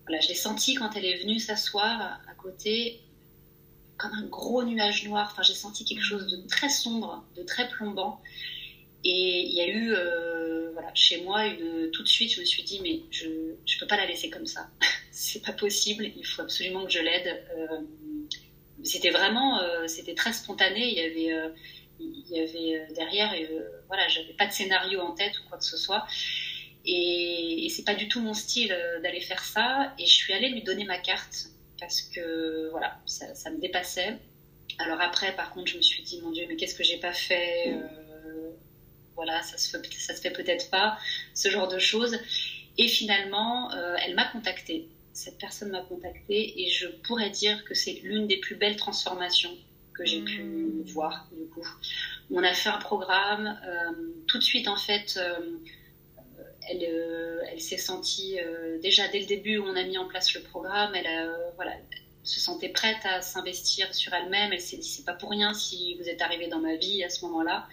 voilà, 0.06 0.20
je 0.22 0.28
l'ai 0.28 0.36
sentie 0.36 0.76
quand 0.76 0.96
elle 0.96 1.06
est 1.06 1.18
venue 1.18 1.40
s'asseoir 1.40 2.20
à 2.30 2.34
côté, 2.36 3.02
comme 3.98 4.14
un 4.14 4.26
gros 4.26 4.64
nuage 4.64 5.08
noir. 5.08 5.30
Enfin, 5.32 5.44
j'ai 5.44 5.54
senti 5.54 5.86
quelque 5.86 6.04
chose 6.04 6.28
de 6.28 6.48
très 6.48 6.70
sombre, 6.70 7.26
de 7.36 7.44
très 7.44 7.70
plombant. 7.70 8.22
Et 9.06 9.42
il 9.42 9.54
y 9.54 9.62
a 9.62 9.68
eu, 9.68 9.94
euh, 9.94 10.72
voilà, 10.74 10.90
chez 10.94 11.22
moi, 11.22 11.44
tout 11.92 12.04
de 12.04 12.08
suite, 12.08 12.34
je 12.34 12.40
me 12.40 12.46
suis 12.46 12.64
dit, 12.64 12.80
mais 12.82 13.02
je 13.12 13.28
ne 13.28 13.80
peux 13.80 13.88
pas 13.88 13.98
la 13.98 14.06
laisser 14.06 14.30
comme 14.30 14.46
ça. 14.46 14.70
c'est 15.12 15.42
pas 15.42 15.52
possible, 15.52 16.10
il 16.16 16.26
faut 16.26 16.42
absolument 16.42 16.86
que 16.86 16.92
je 16.92 17.00
l'aide. 17.00 17.46
Euh, 17.58 17.82
c'était 18.84 19.12
vraiment, 19.12 19.60
euh, 19.62 19.88
c'était 19.88 20.16
très 20.16 20.34
spontané. 20.34 20.88
Il 20.88 20.96
y 20.96 21.02
avait, 21.02 21.54
il 22.00 22.30
y 22.30 22.40
avait 22.40 22.94
derrière, 22.94 23.34
voilà, 23.88 24.08
j'avais 24.08 24.34
pas 24.34 24.48
de 24.48 24.54
scénario 24.54 25.02
en 25.02 25.12
tête 25.12 25.34
ou 25.40 25.50
quoi 25.50 25.58
que 25.58 25.66
ce 25.66 25.78
soit. 25.78 26.06
Et, 26.86 27.66
et 27.66 27.70
c'est 27.70 27.84
pas 27.84 27.96
du 27.96 28.08
tout 28.08 28.22
mon 28.22 28.34
style 28.34 28.76
d'aller 29.02 29.22
faire 29.22 29.44
ça. 29.44 29.94
Et 30.00 30.06
je 30.06 30.14
suis 30.14 30.34
allée 30.34 30.50
lui 30.50 30.64
donner 30.64 30.86
ma 30.86 30.98
carte 30.98 31.48
parce 31.80 32.02
que, 32.02 32.70
voilà, 32.72 33.00
ça, 33.06 33.34
ça 33.36 33.50
me 33.52 33.60
dépassait. 33.60 34.18
Alors 34.80 35.02
après, 35.02 35.36
par 35.36 35.52
contre, 35.52 35.68
je 35.72 35.78
me 35.78 35.82
suis 35.82 36.04
dit, 36.04 36.22
mon 36.22 36.32
Dieu, 36.32 36.46
mais 36.48 36.56
qu'est-ce 36.56 36.76
que 36.76 36.84
j'ai 36.84 36.98
pas 36.98 37.14
fait 37.14 37.74
voilà, 39.16 39.42
ça 39.44 39.58
se 39.58 39.70
fait, 39.70 39.94
ça 39.94 40.16
se 40.16 40.22
fait 40.22 40.32
peut-être 40.32 40.70
pas, 40.70 40.98
ce 41.34 41.50
genre 41.50 41.68
de 41.68 41.80
choses. 41.80 42.18
Et 42.78 42.88
finalement, 42.88 43.72
euh, 43.74 43.96
elle 44.04 44.16
m'a 44.16 44.26
contactée. 44.26 44.88
Cette 45.14 45.38
personne 45.38 45.70
m'a 45.70 45.82
contactée 45.82 46.64
et 46.64 46.70
je 46.70 46.88
pourrais 46.88 47.30
dire 47.30 47.64
que 47.66 47.76
c'est 47.76 48.00
l'une 48.04 48.28
des 48.28 48.38
plus 48.38 48.56
belles 48.56 48.78
transformations 48.78 49.56
que 49.94 50.06
j'ai 50.06 50.22
pu 50.22 50.42
mmh. 50.42 50.84
voir 50.86 51.28
du 51.32 51.46
coup. 51.50 51.68
On 52.32 52.44
a 52.44 52.54
fait 52.54 52.70
un 52.70 52.80
programme. 52.80 53.60
Euh, 53.64 54.24
tout 54.28 54.40
de 54.40 54.44
suite, 54.44 54.68
en 54.68 54.76
fait, 54.76 55.20
euh, 56.72 57.42
elle, 57.52 57.62
s'est 57.62 57.78
sentie 57.78 58.38
déjà 58.82 59.08
dès 59.08 59.20
le 59.20 59.26
début 59.26 59.58
où 59.58 59.66
on 59.66 59.76
a 59.76 59.84
mis 59.84 59.98
en 59.98 60.08
place 60.08 60.34
le 60.34 60.42
programme. 60.42 60.94
Elle 60.96 61.30
voilà, 61.56 61.74
se 62.24 62.40
sentait 62.40 62.70
prête 62.70 63.06
à 63.06 63.22
s'investir 63.22 63.94
sur 63.94 64.14
elle-même. 64.14 64.54
Elle 64.54 64.62
s'est 64.62 64.78
dit 64.78 64.88
c'est 64.88 65.06
pas 65.06 65.14
pour 65.14 65.30
rien 65.30 65.54
si 65.54 65.96
vous 65.96 66.08
êtes 66.08 66.22
arrivé 66.22 66.48
dans 66.48 66.60
ma 66.60 66.76
vie 66.76 67.04
à 67.04 67.10
ce 67.10 67.26
moment-là. 67.26 67.68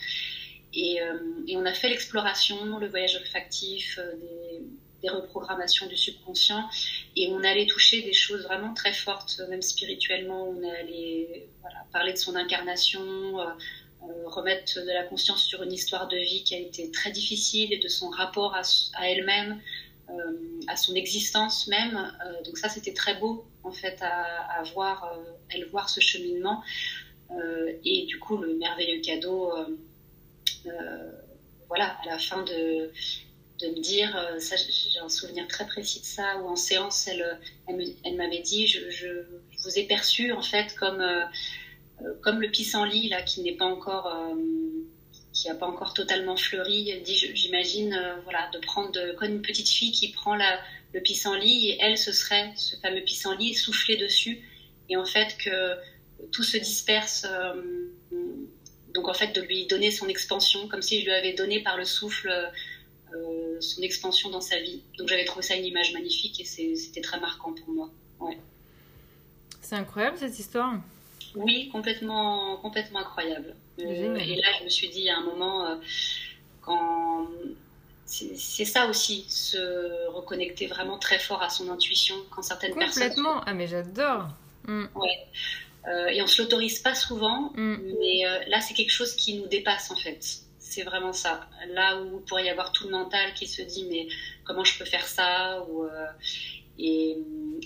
Et, 0.74 1.02
euh, 1.02 1.18
on 1.54 1.64
a 1.66 1.72
fait 1.72 1.88
l'exploration, 1.88 2.78
le 2.78 2.88
voyage 2.88 3.16
olfactif, 3.16 3.98
euh, 3.98 4.12
des, 5.02 5.08
reprogrammations 5.08 5.86
du 5.86 5.96
subconscient. 5.96 6.68
Et 7.16 7.28
on 7.32 7.42
allait 7.42 7.66
toucher 7.66 8.02
des 8.02 8.12
choses 8.12 8.44
vraiment 8.44 8.74
très 8.74 8.92
fortes, 8.92 9.40
même 9.48 9.62
spirituellement. 9.62 10.48
On 10.48 10.62
allait 10.68 11.48
parler 11.90 12.12
de 12.12 12.18
son 12.18 12.36
incarnation, 12.36 13.40
euh, 13.40 13.46
remettre 14.26 14.80
de 14.80 14.90
la 14.90 15.04
conscience 15.04 15.42
sur 15.44 15.62
une 15.62 15.72
histoire 15.72 16.08
de 16.08 16.16
vie 16.16 16.42
qui 16.44 16.54
a 16.54 16.58
été 16.58 16.90
très 16.90 17.10
difficile 17.10 17.72
et 17.72 17.78
de 17.78 17.88
son 17.88 18.08
rapport 18.08 18.54
à, 18.54 18.62
elle-même, 19.08 19.60
euh, 20.08 20.12
à 20.68 20.76
son 20.76 20.94
existence 20.94 21.68
même. 21.68 21.96
Euh, 22.24 22.42
donc 22.44 22.58
ça, 22.58 22.68
c'était 22.68 22.94
très 22.94 23.14
beau, 23.16 23.44
en 23.62 23.72
fait, 23.72 23.98
à, 24.00 24.60
à 24.60 24.62
voir, 24.64 25.18
elle 25.50 25.66
voir 25.66 25.88
ce 25.88 26.00
cheminement. 26.00 26.62
et 27.84 28.06
du 28.06 28.18
coup, 28.18 28.38
le 28.38 28.54
merveilleux 28.54 29.00
cadeau 29.00 29.52
euh, 30.66 31.10
voilà, 31.68 31.96
à 32.02 32.06
la 32.06 32.18
fin 32.18 32.42
de, 32.42 32.90
de 33.60 33.68
me 33.68 33.80
dire, 33.80 34.16
euh, 34.16 34.40
ça, 34.40 34.56
j'ai 34.56 34.98
un 34.98 35.08
souvenir 35.08 35.46
très 35.46 35.66
précis 35.66 36.00
de 36.00 36.04
ça, 36.04 36.38
où 36.38 36.48
en 36.48 36.56
séance, 36.56 37.06
elle, 37.06 37.38
elle, 37.68 38.16
m'avait 38.16 38.40
dit, 38.40 38.66
je, 38.66 39.22
vous 39.62 39.78
ai 39.78 39.84
perçu 39.84 40.32
en 40.32 40.42
fait 40.42 40.74
comme, 40.74 41.00
euh, 41.00 41.22
comme 42.22 42.40
le 42.40 42.48
pissenlit 42.48 43.08
là 43.08 43.22
qui 43.22 43.42
n'est 43.42 43.56
pas 43.56 43.66
encore 43.66 44.12
qui 45.32 45.48
n'a 45.48 45.54
pas 45.54 45.66
encore 45.66 45.94
totalement 45.94 46.36
fleuri, 46.36 46.92
j'imagine, 47.04 47.96
voilà, 48.24 48.50
de 48.52 48.58
prendre 48.58 49.14
comme 49.16 49.28
une 49.28 49.42
petite 49.42 49.68
fille 49.68 49.92
qui 49.92 50.10
prend 50.10 50.34
la, 50.34 50.58
le 50.92 51.00
pissenlit 51.00 51.70
et 51.70 51.78
elle, 51.80 51.96
ce 51.96 52.12
serait 52.12 52.52
ce 52.56 52.76
fameux 52.76 53.02
pissenlit 53.02 53.54
soufflé 53.54 53.96
dessus 53.96 54.40
et 54.88 54.96
en 54.96 55.04
fait 55.04 55.36
que 55.38 55.76
tout 56.32 56.42
se 56.42 56.56
disperse. 56.56 57.26
donc 58.92 59.08
en 59.08 59.14
fait 59.14 59.32
de 59.34 59.40
lui 59.40 59.66
donner 59.66 59.90
son 59.90 60.08
expansion, 60.08 60.66
comme 60.68 60.82
si 60.82 61.00
je 61.00 61.04
lui 61.04 61.12
avais 61.12 61.32
donné 61.32 61.62
par 61.62 61.76
le 61.76 61.84
souffle 61.84 62.28
euh, 63.14 63.60
son 63.60 63.82
expansion 63.82 64.30
dans 64.30 64.40
sa 64.40 64.58
vie. 64.60 64.82
Donc 64.96 65.08
j'avais 65.08 65.24
trouvé 65.24 65.42
ça 65.42 65.56
une 65.56 65.64
image 65.64 65.92
magnifique 65.92 66.40
et 66.40 66.44
c'était 66.44 67.00
très 67.00 67.18
marquant 67.18 67.52
pour 67.52 67.68
moi. 67.74 67.90
Ouais. 68.20 68.38
C'est 69.60 69.74
incroyable 69.74 70.16
cette 70.18 70.38
histoire. 70.38 70.80
Oui, 71.34 71.68
complètement, 71.70 72.56
complètement 72.58 73.00
incroyable. 73.00 73.54
Euh, 73.80 74.16
et 74.16 74.36
là, 74.36 74.48
je 74.58 74.64
me 74.64 74.68
suis 74.68 74.88
dit 74.88 75.08
à 75.08 75.18
un 75.18 75.22
moment, 75.22 75.66
euh, 75.66 75.76
quand 76.62 77.28
c'est 78.04 78.64
ça 78.64 78.88
aussi, 78.88 79.24
se 79.28 80.08
reconnecter 80.08 80.66
vraiment 80.66 80.98
très 80.98 81.20
fort 81.20 81.42
à 81.42 81.48
son 81.48 81.70
intuition 81.70 82.16
quand 82.30 82.42
certaines 82.42 82.74
personnes. 82.74 83.04
Complètement. 83.04 83.40
Ah 83.46 83.54
mais 83.54 83.68
j'adore. 83.68 84.28
Mm. 84.66 84.86
Ouais. 84.96 86.12
et 86.12 86.20
on 86.20 86.26
se 86.26 86.42
l'autorise 86.42 86.80
pas 86.80 86.96
souvent, 86.96 87.52
mm. 87.54 87.76
mais 88.00 88.48
là 88.48 88.60
c'est 88.60 88.74
quelque 88.74 88.90
chose 88.90 89.14
qui 89.14 89.34
nous 89.34 89.46
dépasse 89.46 89.92
en 89.92 89.96
fait 89.96 90.42
c'est 90.70 90.84
vraiment 90.84 91.12
ça. 91.12 91.48
Là 91.68 92.00
où 92.00 92.20
il 92.20 92.24
pourrait 92.24 92.46
y 92.46 92.48
avoir 92.48 92.72
tout 92.72 92.84
le 92.84 92.90
mental 92.90 93.34
qui 93.34 93.46
se 93.46 93.60
dit 93.60 93.86
mais 93.90 94.06
comment 94.44 94.64
je 94.64 94.78
peux 94.78 94.84
faire 94.84 95.04
ça 95.04 95.62
ou, 95.68 95.84
euh, 95.84 96.06
et, 96.80 97.16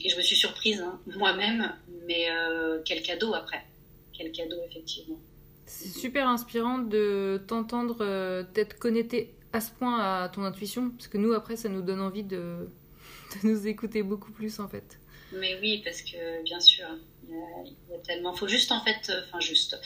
je 0.08 0.16
me 0.16 0.22
suis 0.22 0.36
surprise 0.36 0.80
hein, 0.80 1.00
moi-même, 1.18 1.72
mais 2.06 2.28
euh, 2.30 2.80
quel 2.84 3.02
cadeau 3.02 3.34
après. 3.34 3.64
Quel 4.12 4.32
cadeau 4.32 4.56
effectivement. 4.68 5.18
C'est 5.66 5.88
super 5.88 6.28
inspirant 6.28 6.78
de 6.78 7.42
t'entendre 7.46 7.98
euh, 8.00 8.44
d'être 8.54 8.78
connecté 8.78 9.34
à 9.52 9.60
ce 9.60 9.70
point 9.70 9.98
à 9.98 10.28
ton 10.28 10.42
intuition, 10.42 10.90
parce 10.90 11.08
que 11.08 11.18
nous 11.18 11.32
après 11.32 11.56
ça 11.56 11.68
nous 11.68 11.82
donne 11.82 12.00
envie 12.00 12.22
de, 12.22 12.68
de 13.42 13.48
nous 13.48 13.66
écouter 13.66 14.02
beaucoup 14.02 14.32
plus 14.32 14.60
en 14.60 14.68
fait. 14.68 14.98
Mais 15.32 15.58
oui, 15.60 15.80
parce 15.84 16.02
que 16.02 16.42
bien 16.44 16.60
sûr, 16.60 16.86
il 17.28 17.34
y, 17.90 17.94
a, 17.94 17.98
tellement. 18.06 18.34
Faut 18.34 18.46
juste 18.46 18.70
en 18.70 18.84
fait, 18.84 19.10
enfin 19.26 19.40
juste 19.40 19.76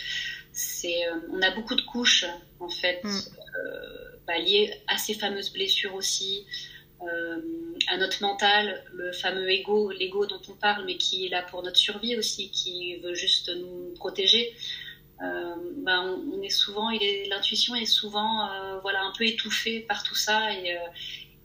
c'est, 0.59 1.07
euh, 1.07 1.21
on 1.31 1.41
a 1.41 1.53
beaucoup 1.53 1.77
de 1.77 1.83
couches 1.83 2.27
en 2.59 2.69
fait 2.69 3.01
mm. 3.05 3.09
euh, 3.09 4.17
bah, 4.27 4.39
liées 4.39 4.75
à 4.89 4.99
ces 4.99 5.15
fameuses 5.15 5.53
blessures 5.53 5.95
aussi, 5.95 6.45
euh, 6.47 6.78
à 7.01 7.97
notre 7.97 8.23
mental, 8.23 8.83
le 8.93 9.13
fameux 9.13 9.49
ego, 9.51 9.91
l'ego 9.91 10.27
dont 10.27 10.43
on 10.49 10.55
parle, 10.55 10.85
mais 10.85 10.97
qui 10.97 11.27
est 11.27 11.29
là 11.29 11.43
pour 11.43 11.63
notre 11.63 11.77
survie 11.77 12.17
aussi, 12.17 12.51
qui 12.51 12.97
veut 12.97 13.15
juste 13.15 13.51
nous 13.55 13.95
protéger. 13.95 14.53
Bah, 15.21 16.03
on, 16.03 16.43
est 16.43 16.51
souvent, 16.51 16.91
l'intuition 16.91 17.75
est 17.77 17.87
souvent, 17.87 18.49
voilà, 18.83 19.03
un 19.03 19.13
peu 19.17 19.25
étouffée 19.25 19.81
par 19.81 20.03
tout 20.03 20.17
ça 20.17 20.53
et, 20.53 20.77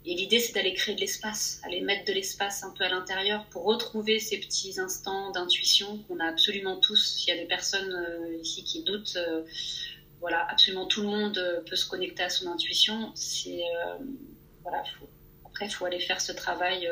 et 0.06 0.14
l'idée, 0.14 0.38
c'est 0.38 0.52
d'aller 0.52 0.74
créer 0.74 0.94
de 0.94 1.00
l'espace, 1.00 1.60
aller 1.64 1.80
mettre 1.80 2.04
de 2.04 2.12
l'espace 2.12 2.62
un 2.62 2.70
peu 2.76 2.84
à 2.84 2.90
l'intérieur 2.90 3.46
pour 3.46 3.64
retrouver 3.64 4.18
ces 4.18 4.38
petits 4.38 4.78
instants 4.78 5.30
d'intuition 5.30 5.98
qu'on 6.02 6.20
a 6.20 6.26
absolument 6.26 6.76
tous. 6.76 7.16
S'il 7.16 7.34
y 7.34 7.38
a 7.38 7.40
des 7.40 7.48
personnes 7.48 7.90
euh, 7.90 8.36
ici 8.36 8.64
qui 8.64 8.82
doutent, 8.82 9.16
euh, 9.16 9.44
voilà, 10.20 10.46
absolument 10.50 10.86
tout 10.86 11.00
le 11.00 11.08
monde 11.08 11.38
euh, 11.38 11.62
peut 11.62 11.76
se 11.76 11.88
connecter 11.88 12.22
à 12.22 12.28
son 12.28 12.48
intuition. 12.48 13.12
C'est 13.14 13.62
voilà, 14.62 14.82
après, 15.54 15.66
il 15.66 15.70
faut 15.70 15.86
aller 15.86 16.00
faire 16.00 16.20
ce 16.20 16.32
travail. 16.32 16.90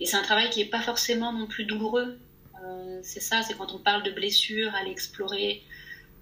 et 0.00 0.06
c'est 0.06 0.16
un 0.16 0.22
travail 0.22 0.48
qui 0.50 0.60
n'est 0.60 0.70
pas 0.70 0.82
forcément 0.82 1.32
non 1.32 1.46
plus 1.46 1.64
douloureux. 1.64 2.18
c'est 3.02 3.20
ça, 3.20 3.42
c'est 3.42 3.54
quand 3.54 3.72
on 3.72 3.78
parle 3.78 4.02
de 4.04 4.10
blessures, 4.10 4.74
aller 4.74 4.90
explorer, 4.90 5.62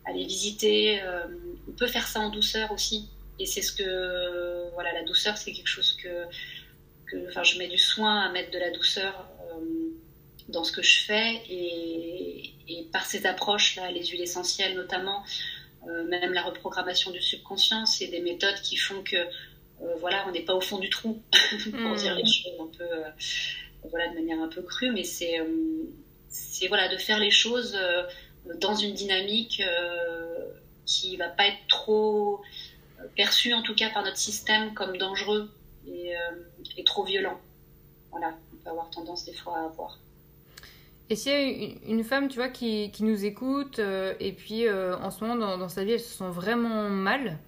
aller 0.06 0.24
visiter. 0.24 1.00
on 1.68 1.72
peut 1.72 1.86
faire 1.86 2.08
ça 2.08 2.20
en 2.20 2.30
douceur 2.30 2.72
aussi. 2.72 3.08
Et 3.38 3.46
c'est 3.46 3.62
ce 3.62 3.72
que, 3.72 4.70
voilà, 4.72 4.92
la 4.92 5.02
douceur, 5.04 5.36
c'est 5.36 5.52
quelque 5.52 5.68
chose 5.68 5.96
que, 6.02 7.28
enfin, 7.28 7.42
je 7.42 7.58
mets 7.58 7.68
du 7.68 7.78
soin 7.78 8.22
à 8.22 8.32
mettre 8.32 8.50
de 8.50 8.58
la 8.58 8.70
douceur 8.70 9.28
euh, 9.40 9.90
dans 10.48 10.64
ce 10.64 10.72
que 10.72 10.82
je 10.82 11.00
fais. 11.00 11.42
Et, 11.50 12.52
par 12.92 13.04
cette 13.04 13.26
approche-là, 13.26 13.90
les 13.90 14.06
huiles 14.06 14.22
essentielles 14.22 14.74
notamment, 14.74 15.22
euh, 15.86 16.04
même 16.04 16.32
la 16.32 16.42
reprogrammation 16.42 17.10
du 17.10 17.20
subconscient, 17.20 17.84
c'est 17.84 18.06
des 18.08 18.20
méthodes 18.20 18.60
qui 18.62 18.76
font 18.76 19.02
que, 19.02 19.16
euh, 19.16 19.24
voilà, 20.00 20.24
on 20.26 20.32
n'est 20.32 20.44
pas 20.44 20.54
au 20.54 20.60
fond 20.60 20.78
du 20.78 20.88
trou, 20.88 21.22
pour 21.32 21.94
dire 21.96 22.14
les 22.14 22.24
choses 22.24 22.54
un 22.60 22.76
peu, 22.76 22.88
voilà, 23.90 24.08
de 24.08 24.14
manière 24.14 24.40
un 24.40 24.48
peu 24.48 24.62
crue, 24.62 24.90
mais 24.90 25.04
c'est, 25.04 25.40
c'est 26.28 26.68
voilà, 26.68 26.88
de 26.88 26.96
faire 26.96 27.18
les 27.18 27.30
choses 27.30 27.78
dans 28.60 28.74
une 28.74 28.94
dynamique 28.94 29.62
qui 30.86 31.16
va 31.16 31.28
pas 31.28 31.46
être 31.46 31.66
trop 31.68 32.40
perçu 33.14 33.52
en 33.52 33.62
tout 33.62 33.74
cas 33.74 33.90
par 33.90 34.04
notre 34.04 34.16
système 34.16 34.74
comme 34.74 34.96
dangereux 34.96 35.50
et, 35.86 36.16
euh, 36.16 36.82
trop 36.84 37.04
violent. 37.04 37.38
Voilà, 38.10 38.34
on 38.52 38.56
peut 38.56 38.70
avoir 38.70 38.90
tendance 38.90 39.24
des 39.24 39.32
fois 39.32 39.58
à 39.58 39.64
avoir. 39.64 39.98
Et 41.08 41.16
s'il 41.16 41.32
y 41.32 41.34
a 41.34 41.90
une 41.90 42.02
femme, 42.02 42.28
tu 42.28 42.36
vois, 42.36 42.48
qui, 42.48 42.90
qui 42.90 43.04
nous 43.04 43.24
écoute 43.24 43.78
euh, 43.78 44.14
et 44.18 44.32
puis 44.32 44.66
euh, 44.66 44.96
en 44.96 45.10
ce 45.10 45.22
moment 45.22 45.36
dans, 45.36 45.58
dans, 45.58 45.68
sa 45.68 45.84
vie, 45.84 45.92
elle 45.92 46.00
se 46.00 46.18
sent 46.18 46.30
vraiment 46.30 46.88
mal, 46.88 47.38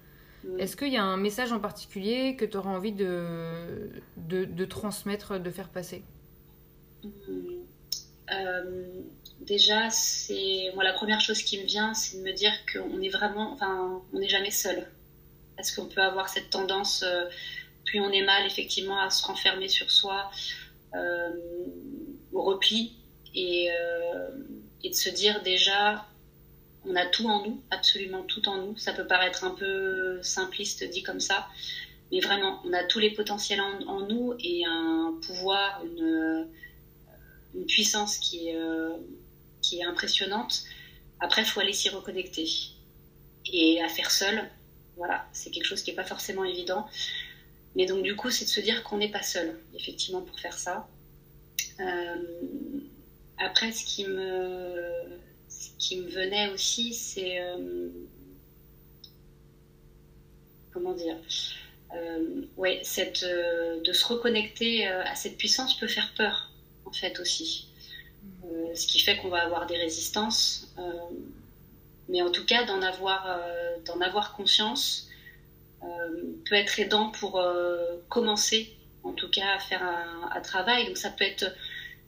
est-ce 0.57 0.75
qu'il 0.75 0.91
y 0.93 0.97
a 0.97 1.03
un 1.03 1.17
message 1.17 1.51
en 1.51 1.59
particulier 1.59 2.35
que 2.35 2.45
tu 2.45 2.57
auras 2.57 2.71
envie 2.71 2.91
de, 2.91 3.89
de, 4.17 4.45
de, 4.45 4.65
transmettre, 4.65 5.39
de 5.39 5.49
faire 5.49 5.69
passer? 5.69 6.03
Mm. 7.03 7.09
Déjà, 9.41 9.89
c'est 9.89 10.71
moi 10.75 10.83
la 10.83 10.93
première 10.93 11.21
chose 11.21 11.41
qui 11.41 11.59
me 11.59 11.65
vient, 11.65 11.93
c'est 11.93 12.17
de 12.17 12.23
me 12.23 12.33
dire 12.33 12.51
qu'on 12.71 13.01
est 13.01 13.09
vraiment, 13.09 13.53
enfin, 13.53 14.01
on 14.13 14.19
n'est 14.19 14.29
jamais 14.29 14.51
seul 14.51 14.85
parce 15.59 15.71
qu'on 15.71 15.87
peut 15.87 16.01
avoir 16.01 16.29
cette 16.29 16.49
tendance, 16.49 17.03
euh, 17.03 17.25
plus 17.83 17.99
on 17.99 18.09
est 18.11 18.23
mal, 18.23 18.45
effectivement, 18.45 18.97
à 18.97 19.09
se 19.09 19.25
renfermer 19.25 19.67
sur 19.67 19.91
soi, 19.91 20.31
euh, 20.95 21.31
au 22.31 22.43
repli, 22.43 22.93
et, 23.35 23.69
euh, 23.69 24.29
et, 24.85 24.89
de 24.89 24.93
se 24.93 25.09
dire 25.09 25.43
déjà, 25.43 26.05
on 26.85 26.95
a 26.95 27.05
tout 27.05 27.27
en 27.27 27.43
nous, 27.45 27.61
absolument 27.71 28.23
tout 28.23 28.47
en 28.47 28.57
nous. 28.57 28.77
Ça 28.77 28.93
peut 28.93 29.07
paraître 29.07 29.43
un 29.43 29.51
peu 29.51 30.21
simpliste 30.23 30.83
dit 30.89 31.03
comme 31.03 31.19
ça, 31.19 31.47
mais 32.11 32.19
vraiment, 32.19 32.61
on 32.65 32.73
a 32.73 32.83
tous 32.83 32.99
les 32.99 33.11
potentiels 33.11 33.61
en, 33.61 34.07
nous 34.07 34.33
et 34.39 34.63
un 34.65 35.19
pouvoir, 35.25 35.83
une, 35.85 36.47
une 37.55 37.65
puissance 37.65 38.17
qui 38.17 38.49
est, 38.49 38.57
qui 39.61 39.79
est 39.79 39.83
impressionnante. 39.83 40.63
Après, 41.19 41.41
il 41.41 41.45
faut 41.45 41.59
aller 41.59 41.73
s'y 41.73 41.89
reconnecter. 41.89 42.47
Et 43.51 43.81
à 43.81 43.89
faire 43.89 44.11
seul, 44.11 44.49
voilà, 44.95 45.25
c'est 45.33 45.49
quelque 45.49 45.65
chose 45.65 45.81
qui 45.81 45.91
n'est 45.91 45.95
pas 45.95 46.03
forcément 46.03 46.43
évident. 46.43 46.87
Mais 47.75 47.85
donc 47.85 48.03
du 48.03 48.15
coup, 48.15 48.29
c'est 48.29 48.45
de 48.45 48.49
se 48.49 48.59
dire 48.59 48.83
qu'on 48.83 48.97
n'est 48.97 49.11
pas 49.11 49.23
seul, 49.23 49.59
effectivement, 49.75 50.21
pour 50.21 50.39
faire 50.39 50.57
ça. 50.57 50.87
Euh, 51.79 52.15
après, 53.37 53.71
ce 53.71 53.85
qui 53.85 54.05
me, 54.05 55.19
qui 55.79 55.97
me 55.97 56.09
venait 56.09 56.51
aussi, 56.51 56.93
c'est 56.93 57.41
euh, 57.41 57.89
comment 60.71 60.93
dire, 60.93 61.17
euh, 61.95 62.41
ouais, 62.57 62.81
cette, 62.83 63.23
de 63.23 63.93
se 63.93 64.05
reconnecter 64.05 64.85
à 64.85 65.15
cette 65.15 65.37
puissance 65.37 65.79
peut 65.79 65.87
faire 65.87 66.13
peur, 66.15 66.51
en 66.85 66.91
fait 66.91 67.19
aussi. 67.19 67.67
ce 68.75 68.85
qui 68.85 68.99
fait 68.99 69.17
qu'on 69.17 69.29
va 69.29 69.41
avoir 69.41 69.65
des 69.65 69.77
résistances 69.77 70.71
mais 72.09 72.21
en 72.21 72.31
tout 72.31 72.45
cas 72.45 72.65
d'en 72.65 72.81
avoir, 72.81 73.25
euh, 73.27 73.77
d'en 73.85 74.01
avoir 74.01 74.33
conscience 74.33 75.07
euh, 75.83 75.87
peut 76.49 76.55
être 76.55 76.79
aidant 76.79 77.11
pour 77.11 77.39
euh, 77.39 77.77
commencer 78.09 78.75
en 79.03 79.13
tout 79.13 79.29
cas 79.29 79.55
à 79.55 79.59
faire 79.59 79.83
un, 79.83 80.41
travail. 80.41 80.87
Donc 80.87 80.97
ça 80.97 81.09
peut 81.09 81.23
être 81.23 81.45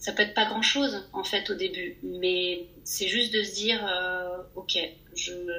ça 0.02 0.12
peut 0.12 0.24
être 0.24 0.34
pas 0.34 0.46
grand 0.46 0.62
chose 0.62 1.08
en 1.14 1.24
fait 1.24 1.50
au 1.50 1.56
début, 1.56 1.98
mais 2.04 2.66
c'est 2.84 3.08
juste 3.08 3.34
de 3.34 3.44
se 3.44 3.54
dire 3.54 3.80
ok, 4.56 4.78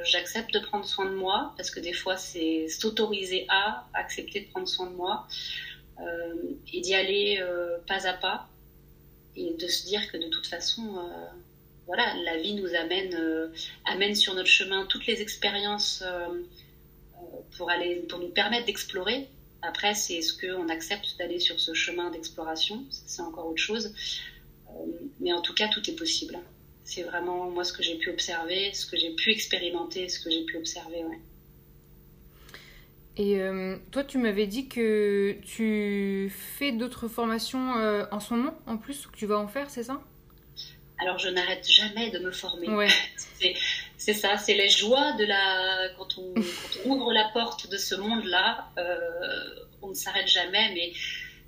j'accepte 0.04 0.52
de 0.52 0.58
prendre 0.58 0.84
soin 0.84 1.06
de 1.06 1.14
moi 1.14 1.54
parce 1.56 1.70
que 1.70 1.80
des 1.80 1.94
fois 1.94 2.16
c'est 2.16 2.68
s'autoriser 2.68 3.46
à 3.48 3.86
accepter 3.94 4.40
de 4.40 4.50
prendre 4.50 4.68
soin 4.68 4.90
de 4.90 4.96
moi 4.96 5.26
et 6.72 6.80
d'y 6.80 6.94
aller 6.94 7.40
pas 7.86 8.06
à 8.06 8.12
pas 8.12 8.48
et 9.36 9.54
de 9.54 9.68
se 9.68 9.86
dire 9.86 10.10
que 10.10 10.18
de 10.18 10.28
toute 10.28 10.48
façon 10.48 11.08
voilà, 11.86 12.14
la 12.24 12.38
vie 12.38 12.54
nous 12.54 12.74
amène, 12.74 13.14
euh, 13.14 13.48
amène 13.84 14.14
sur 14.14 14.34
notre 14.34 14.48
chemin 14.48 14.86
toutes 14.86 15.06
les 15.06 15.20
expériences 15.20 16.02
euh, 16.06 16.28
euh, 16.28 17.20
pour, 17.56 17.70
aller, 17.70 17.96
pour 18.08 18.18
nous 18.18 18.28
permettre 18.28 18.66
d'explorer. 18.66 19.28
Après, 19.62 19.94
c'est 19.94 20.14
est-ce 20.14 20.32
qu'on 20.34 20.68
accepte 20.68 21.16
d'aller 21.18 21.38
sur 21.38 21.58
ce 21.60 21.74
chemin 21.74 22.10
d'exploration 22.10 22.84
C'est 22.90 23.22
encore 23.22 23.46
autre 23.46 23.62
chose. 23.62 23.92
Mais 25.20 25.32
en 25.32 25.40
tout 25.42 25.54
cas, 25.54 25.68
tout 25.68 25.88
est 25.88 25.96
possible. 25.96 26.38
C'est 26.84 27.02
vraiment 27.02 27.50
moi 27.50 27.64
ce 27.64 27.72
que 27.72 27.82
j'ai 27.82 27.96
pu 27.96 28.10
observer, 28.10 28.72
ce 28.74 28.86
que 28.86 28.96
j'ai 28.96 29.10
pu 29.10 29.30
expérimenter, 29.30 30.08
ce 30.08 30.20
que 30.20 30.30
j'ai 30.30 30.44
pu 30.44 30.56
observer. 30.56 31.04
Ouais. 31.04 31.18
Et 33.18 33.38
toi, 33.90 34.04
tu 34.04 34.18
m'avais 34.18 34.46
dit 34.46 34.68
que 34.68 35.36
tu 35.42 36.32
fais 36.58 36.72
d'autres 36.72 37.08
formations 37.08 37.72
en 38.10 38.20
ce 38.20 38.34
moment, 38.34 38.58
en 38.66 38.78
plus, 38.78 39.06
que 39.06 39.16
tu 39.16 39.26
vas 39.26 39.38
en 39.38 39.48
faire, 39.48 39.70
c'est 39.70 39.82
ça? 39.82 40.02
Alors 41.02 41.18
je 41.18 41.28
n'arrête 41.28 41.68
jamais 41.68 42.10
de 42.10 42.20
me 42.20 42.30
former. 42.30 42.68
c'est 43.98 44.14
ça, 44.14 44.36
c'est 44.36 44.54
les 44.54 44.68
joies 44.68 45.12
de 45.12 45.24
la. 45.24 45.88
Quand 45.98 46.18
on, 46.18 46.34
ouvre 46.88 47.12
la 47.12 47.28
porte 47.32 47.68
de 47.68 47.76
ce 47.76 47.94
monde-là, 47.96 48.68
on 49.82 49.88
ne 49.88 49.94
s'arrête 49.94 50.28
jamais. 50.28 50.72
Mais 50.74 50.92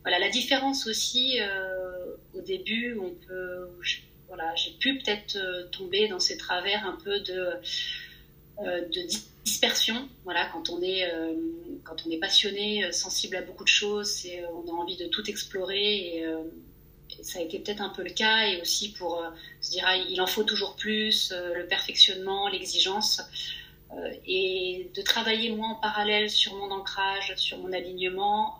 voilà, 0.02 0.18
la 0.18 0.28
différence 0.28 0.86
aussi, 0.86 1.38
au 2.36 2.40
début, 2.40 2.98
on 3.00 3.10
peut. 3.26 3.68
Voilà, 4.28 4.54
j'ai 4.56 4.72
pu 4.72 4.98
peut-être 4.98 5.38
tomber 5.70 6.08
dans 6.08 6.18
ces 6.18 6.36
travers 6.36 6.86
un 6.86 6.98
peu 7.04 7.20
de, 7.20 7.52
de 8.60 9.06
dispersion. 9.44 10.08
Voilà, 10.24 10.46
quand 10.52 10.70
on 10.70 10.82
est, 10.82 11.12
euh, 11.12 11.34
quand 11.84 11.96
on 12.06 12.10
est 12.10 12.18
passionné, 12.18 12.84
euh, 12.84 12.92
sensible 12.92 13.36
à 13.36 13.42
beaucoup 13.42 13.64
de 13.64 13.68
choses, 13.68 14.26
euh, 14.26 14.46
on 14.52 14.68
a 14.68 14.72
envie 14.72 14.96
de 14.96 15.06
tout 15.06 15.28
explorer 15.30 16.18
et, 16.18 16.26
ça 17.22 17.38
a 17.38 17.42
été 17.42 17.60
peut-être 17.60 17.80
un 17.80 17.90
peu 17.90 18.02
le 18.02 18.10
cas. 18.10 18.48
Et 18.48 18.60
aussi 18.60 18.92
pour 18.92 19.24
se 19.60 19.70
dire, 19.70 19.84
ah, 19.86 19.96
il 19.96 20.20
en 20.20 20.26
faut 20.26 20.42
toujours 20.42 20.74
plus, 20.74 21.32
le 21.32 21.64
perfectionnement, 21.66 22.48
l'exigence. 22.48 23.22
Et 24.26 24.90
de 24.94 25.02
travailler 25.02 25.50
moi 25.50 25.68
en 25.68 25.74
parallèle 25.76 26.30
sur 26.30 26.54
mon 26.54 26.70
ancrage, 26.70 27.34
sur 27.36 27.58
mon 27.58 27.72
alignement, 27.72 28.58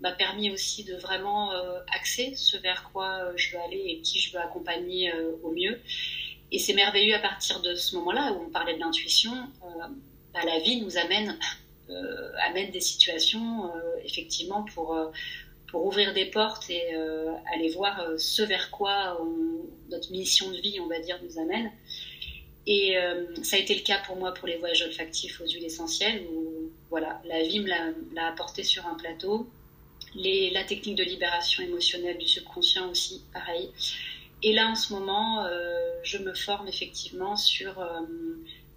m'a 0.00 0.12
permis 0.12 0.50
aussi 0.50 0.84
de 0.84 0.94
vraiment 0.96 1.50
axer 1.94 2.34
ce 2.34 2.56
vers 2.58 2.90
quoi 2.92 3.32
je 3.36 3.52
veux 3.52 3.62
aller 3.62 3.82
et 3.86 4.00
qui 4.02 4.18
je 4.18 4.32
veux 4.32 4.40
accompagner 4.40 5.12
au 5.42 5.50
mieux. 5.50 5.80
Et 6.52 6.58
c'est 6.58 6.74
merveilleux 6.74 7.14
à 7.14 7.18
partir 7.18 7.60
de 7.62 7.74
ce 7.74 7.96
moment-là 7.96 8.32
où 8.32 8.46
on 8.46 8.50
parlait 8.50 8.74
de 8.74 8.80
l'intuition 8.80 9.32
la 10.44 10.58
vie 10.58 10.80
nous 10.80 10.98
amène, 10.98 11.38
euh, 11.90 12.32
amène 12.46 12.70
des 12.70 12.80
situations, 12.80 13.66
euh, 13.74 13.96
effectivement, 14.04 14.64
pour, 14.74 14.94
euh, 14.94 15.10
pour 15.68 15.86
ouvrir 15.86 16.12
des 16.14 16.26
portes 16.26 16.70
et 16.70 16.94
aller 17.52 17.68
voir 17.70 18.00
ce 18.18 18.42
vers 18.42 18.70
quoi 18.70 19.18
notre 19.90 20.12
mission 20.12 20.50
de 20.50 20.58
vie, 20.58 20.78
on 20.80 20.86
va 20.86 21.00
dire, 21.00 21.18
nous 21.24 21.38
amène. 21.40 21.72
Et 22.66 22.96
ça 23.42 23.56
a 23.56 23.58
été 23.60 23.74
le 23.76 23.82
cas 23.82 23.98
pour 24.06 24.16
moi 24.16 24.34
pour 24.34 24.48
les 24.48 24.56
voyages 24.56 24.82
olfactifs 24.82 25.40
aux 25.40 25.46
huiles 25.46 25.64
essentielles, 25.64 26.24
où 26.32 26.72
voilà, 26.90 27.22
la 27.24 27.42
vie 27.42 27.60
me 27.60 27.68
l'a 27.68 28.26
apporté 28.26 28.64
sur 28.64 28.86
un 28.86 28.94
plateau. 28.94 29.48
La 30.16 30.64
technique 30.64 30.96
de 30.96 31.04
libération 31.04 31.62
émotionnelle 31.62 32.18
du 32.18 32.26
subconscient 32.26 32.90
aussi, 32.90 33.22
pareil. 33.32 33.70
Et 34.42 34.52
là, 34.52 34.68
en 34.68 34.74
ce 34.74 34.92
moment, 34.92 35.46
je 36.02 36.18
me 36.18 36.34
forme 36.34 36.66
effectivement 36.66 37.36
sur 37.36 37.80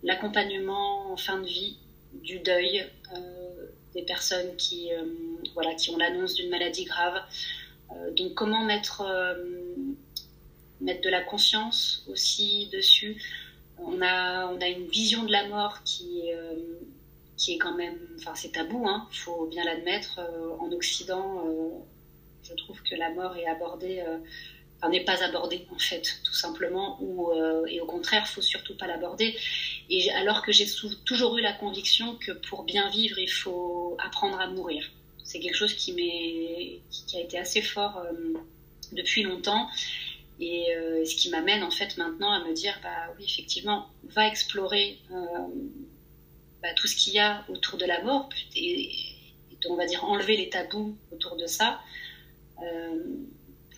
l'accompagnement 0.03 1.11
en 1.11 1.17
fin 1.17 1.39
de 1.39 1.47
vie, 1.47 1.77
du 2.13 2.39
deuil, 2.39 2.85
euh, 3.15 3.65
des 3.93 4.03
personnes 4.03 4.55
qui, 4.57 4.91
euh, 4.93 5.03
voilà, 5.53 5.73
qui 5.75 5.89
ont 5.91 5.97
l'annonce 5.97 6.35
d'une 6.35 6.49
maladie 6.49 6.85
grave. 6.85 7.21
Euh, 7.91 8.11
donc 8.11 8.33
comment 8.33 8.63
mettre, 8.63 9.03
mettre 10.81 11.01
de 11.01 11.09
la 11.09 11.21
conscience 11.21 12.05
aussi 12.07 12.69
dessus. 12.71 13.21
On 13.85 14.01
a, 14.01 14.47
on 14.47 14.59
a 14.61 14.67
une 14.67 14.87
vision 14.87 15.23
de 15.23 15.31
la 15.31 15.47
mort 15.47 15.83
qui, 15.83 16.23
qui 17.37 17.53
est 17.53 17.57
quand 17.57 17.75
même, 17.75 17.97
enfin 18.17 18.33
c'est 18.35 18.51
tabou, 18.51 18.83
il 18.83 18.89
hein, 18.89 19.07
faut 19.11 19.45
bien 19.47 19.63
l'admettre. 19.63 20.19
en 20.59 20.71
Occident, 20.71 21.45
je 22.43 22.53
trouve 22.55 22.81
que 22.83 22.95
la 22.95 23.11
mort 23.11 23.35
est 23.37 23.47
abordée 23.47 24.03
n'est 24.87 25.03
pas 25.03 25.21
abordé 25.23 25.65
en 25.75 25.79
fait, 25.79 26.21
tout 26.23 26.33
simplement, 26.33 26.97
ou, 27.01 27.31
euh, 27.31 27.65
et 27.65 27.81
au 27.81 27.85
contraire, 27.85 28.25
faut 28.27 28.41
surtout 28.41 28.77
pas 28.77 28.87
l'aborder. 28.87 29.35
Et 29.89 30.09
alors 30.11 30.41
que 30.41 30.53
j'ai 30.53 30.67
toujours 31.05 31.37
eu 31.37 31.41
la 31.41 31.51
conviction 31.51 32.15
que 32.15 32.31
pour 32.31 32.63
bien 32.63 32.89
vivre, 32.89 33.19
il 33.19 33.29
faut 33.29 33.97
apprendre 33.99 34.39
à 34.39 34.47
mourir. 34.47 34.89
C'est 35.25 35.39
quelque 35.39 35.55
chose 35.55 35.73
qui, 35.73 35.91
m'est, 35.93 36.79
qui 36.89 37.17
a 37.17 37.21
été 37.21 37.37
assez 37.37 37.61
fort 37.61 37.97
euh, 37.97 38.33
depuis 38.93 39.23
longtemps. 39.23 39.67
Et 40.39 40.73
euh, 40.73 41.05
ce 41.05 41.15
qui 41.15 41.29
m'amène 41.29 41.63
en 41.63 41.71
fait 41.71 41.97
maintenant 41.97 42.31
à 42.31 42.43
me 42.45 42.53
dire, 42.53 42.79
bah 42.81 43.13
oui, 43.17 43.25
effectivement, 43.25 43.89
va 44.03 44.27
explorer 44.27 44.99
bah, 46.61 46.73
tout 46.75 46.87
ce 46.87 46.95
qu'il 46.95 47.13
y 47.13 47.19
a 47.19 47.45
autour 47.49 47.77
de 47.77 47.85
la 47.85 48.01
mort, 48.03 48.29
et, 48.55 48.91
on 49.69 49.75
va 49.75 49.85
dire 49.85 50.05
enlever 50.05 50.37
les 50.37 50.49
tabous 50.49 50.97
autour 51.11 51.35
de 51.35 51.45
ça 51.45 51.81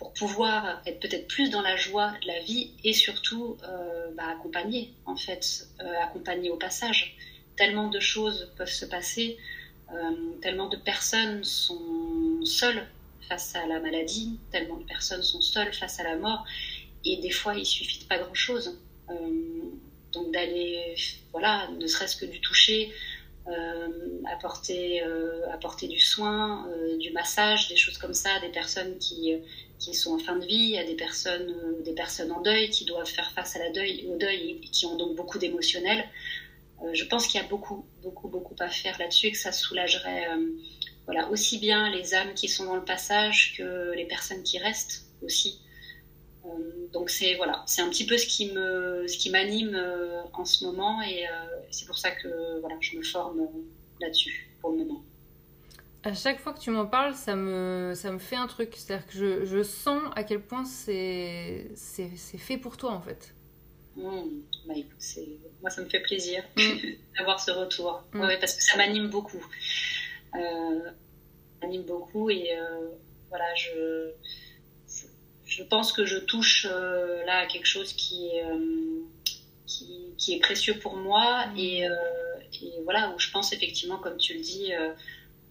pour 0.02 0.12
pouvoir 0.14 0.82
être 0.84 0.98
peut-être 0.98 1.28
plus 1.28 1.50
dans 1.50 1.62
la 1.62 1.76
joie 1.76 2.12
de 2.22 2.26
la 2.26 2.40
vie 2.40 2.72
et 2.82 2.92
surtout 2.92 3.56
euh, 3.62 4.10
bah, 4.16 4.24
accompagner, 4.32 4.92
en 5.06 5.14
fait, 5.14 5.68
euh, 5.80 5.84
accompagner 6.02 6.50
au 6.50 6.56
passage. 6.56 7.16
Tellement 7.56 7.88
de 7.88 8.00
choses 8.00 8.50
peuvent 8.56 8.68
se 8.68 8.84
passer, 8.84 9.38
euh, 9.92 10.32
tellement 10.40 10.68
de 10.68 10.76
personnes 10.76 11.44
sont 11.44 12.44
seules 12.44 12.84
face 13.32 13.54
à 13.56 13.66
la 13.66 13.80
maladie, 13.80 14.38
tellement 14.50 14.76
de 14.76 14.84
personnes 14.84 15.22
sont 15.22 15.40
seules 15.40 15.72
face 15.72 16.00
à 16.00 16.04
la 16.04 16.16
mort, 16.16 16.44
et 17.04 17.16
des 17.16 17.30
fois 17.30 17.54
il 17.54 17.66
suffit 17.66 18.00
de 18.00 18.04
pas 18.04 18.18
grand-chose. 18.18 18.78
donc 20.12 20.30
d'aller, 20.32 20.94
voilà, 21.32 21.68
ne 21.80 21.86
serait-ce 21.86 22.16
que 22.16 22.26
du 22.26 22.40
toucher, 22.40 22.92
apporter, 24.34 25.02
apporter 25.56 25.88
du 25.88 25.98
soin, 25.98 26.68
du 26.98 27.10
massage, 27.12 27.68
des 27.68 27.76
choses 27.76 27.98
comme 27.98 28.14
ça, 28.14 28.38
des 28.40 28.50
personnes 28.50 28.98
qui, 28.98 29.34
qui 29.82 29.94
sont 29.94 30.14
en 30.14 30.18
fin 30.18 30.36
de 30.36 30.46
vie, 30.46 30.78
à 30.78 30.84
des 30.84 30.94
personnes, 30.94 31.50
euh, 31.50 31.82
des 31.82 31.92
personnes 31.92 32.30
en 32.30 32.40
deuil 32.40 32.70
qui 32.70 32.84
doivent 32.84 33.10
faire 33.10 33.32
face 33.32 33.56
à 33.56 33.58
la 33.58 33.70
deuil, 33.70 34.06
au 34.08 34.16
deuil 34.16 34.60
et 34.62 34.68
qui 34.68 34.86
ont 34.86 34.96
donc 34.96 35.16
beaucoup 35.16 35.38
d'émotionnel. 35.38 36.04
Euh, 36.82 36.90
je 36.94 37.04
pense 37.04 37.26
qu'il 37.26 37.40
y 37.40 37.44
a 37.44 37.46
beaucoup, 37.48 37.84
beaucoup, 38.02 38.28
beaucoup 38.28 38.54
à 38.60 38.68
faire 38.68 38.96
là-dessus 38.98 39.26
et 39.26 39.32
que 39.32 39.38
ça 39.38 39.52
soulagerait 39.52 40.28
euh, 40.28 40.46
voilà, 41.06 41.28
aussi 41.30 41.58
bien 41.58 41.90
les 41.90 42.14
âmes 42.14 42.34
qui 42.34 42.48
sont 42.48 42.64
dans 42.64 42.76
le 42.76 42.84
passage 42.84 43.54
que 43.56 43.92
les 43.94 44.06
personnes 44.06 44.42
qui 44.42 44.58
restent 44.58 45.06
aussi. 45.22 45.60
donc 46.92 47.10
c'est 47.10 47.34
voilà, 47.36 47.62
c'est 47.66 47.82
un 47.82 47.88
petit 47.88 48.06
peu 48.06 48.18
ce 48.18 48.26
qui 48.26 48.52
me, 48.52 49.06
ce 49.08 49.18
qui 49.18 49.30
m'anime 49.30 49.80
en 50.32 50.44
ce 50.44 50.64
moment 50.64 51.02
et 51.02 51.24
c'est 51.70 51.86
pour 51.86 51.98
ça 51.98 52.10
que 52.10 52.60
voilà, 52.60 52.76
je 52.80 52.96
me 52.96 53.02
forme 53.02 53.48
là-dessus 54.00 54.48
pour 54.60 54.70
le 54.70 54.78
moment 54.78 55.02
à 56.04 56.14
chaque 56.14 56.40
fois 56.40 56.52
que 56.52 56.60
tu 56.60 56.70
m'en 56.70 56.86
parles, 56.86 57.14
ça 57.14 57.36
me, 57.36 57.92
ça 57.94 58.10
me 58.10 58.18
fait 58.18 58.36
un 58.36 58.46
truc. 58.46 58.74
C'est-à-dire 58.76 59.06
que 59.06 59.12
je, 59.12 59.44
je, 59.44 59.62
sens 59.62 60.02
à 60.16 60.24
quel 60.24 60.40
point 60.40 60.64
c'est, 60.64 61.68
c'est, 61.74 62.08
fait 62.38 62.58
pour 62.58 62.76
toi, 62.76 62.92
en 62.92 63.00
fait. 63.00 63.34
Mmh. 63.96 64.02
Bah, 64.66 64.74
moi, 65.60 65.70
ça 65.70 65.82
me 65.82 65.88
fait 65.88 66.00
plaisir 66.00 66.42
mmh. 66.56 66.62
d'avoir 67.18 67.40
ce 67.40 67.50
retour. 67.50 68.02
Mmh. 68.12 68.20
Ouais, 68.20 68.38
parce 68.38 68.54
que 68.54 68.62
ça 68.62 68.76
m'anime 68.76 69.08
beaucoup. 69.08 69.44
Euh, 70.34 70.90
m'anime 71.62 71.82
beaucoup 71.82 72.30
et 72.30 72.56
euh, 72.56 72.88
voilà, 73.28 73.54
je, 73.54 74.10
je, 75.44 75.62
pense 75.62 75.92
que 75.92 76.04
je 76.04 76.18
touche 76.18 76.66
euh, 76.70 77.24
là 77.24 77.38
à 77.38 77.46
quelque 77.46 77.66
chose 77.66 77.92
qui 77.92 78.28
est, 78.28 78.44
euh, 78.44 79.02
qui, 79.66 80.14
qui, 80.16 80.34
est 80.34 80.40
précieux 80.40 80.78
pour 80.78 80.96
moi 80.96 81.44
et, 81.56 81.82
et, 81.82 82.72
voilà, 82.84 83.12
où 83.14 83.18
je 83.18 83.30
pense 83.30 83.52
effectivement, 83.52 83.98
comme 83.98 84.16
tu 84.16 84.34
le 84.34 84.40
dis, 84.40 84.72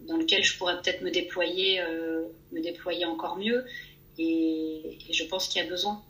dans 0.07 0.17
lequel 0.17 0.43
je 0.43 0.57
pourrais 0.57 0.75
peut-être 0.81 1.01
me 1.01 1.11
déployer, 1.11 1.81
euh, 1.81 2.23
me 2.51 2.61
déployer 2.61 3.05
encore 3.05 3.37
mieux. 3.37 3.65
Et, 4.17 4.97
je 5.11 5.23
pense 5.25 5.47
qu'il 5.47 5.61
y 5.61 5.65
a 5.65 5.69
besoin. 5.69 6.01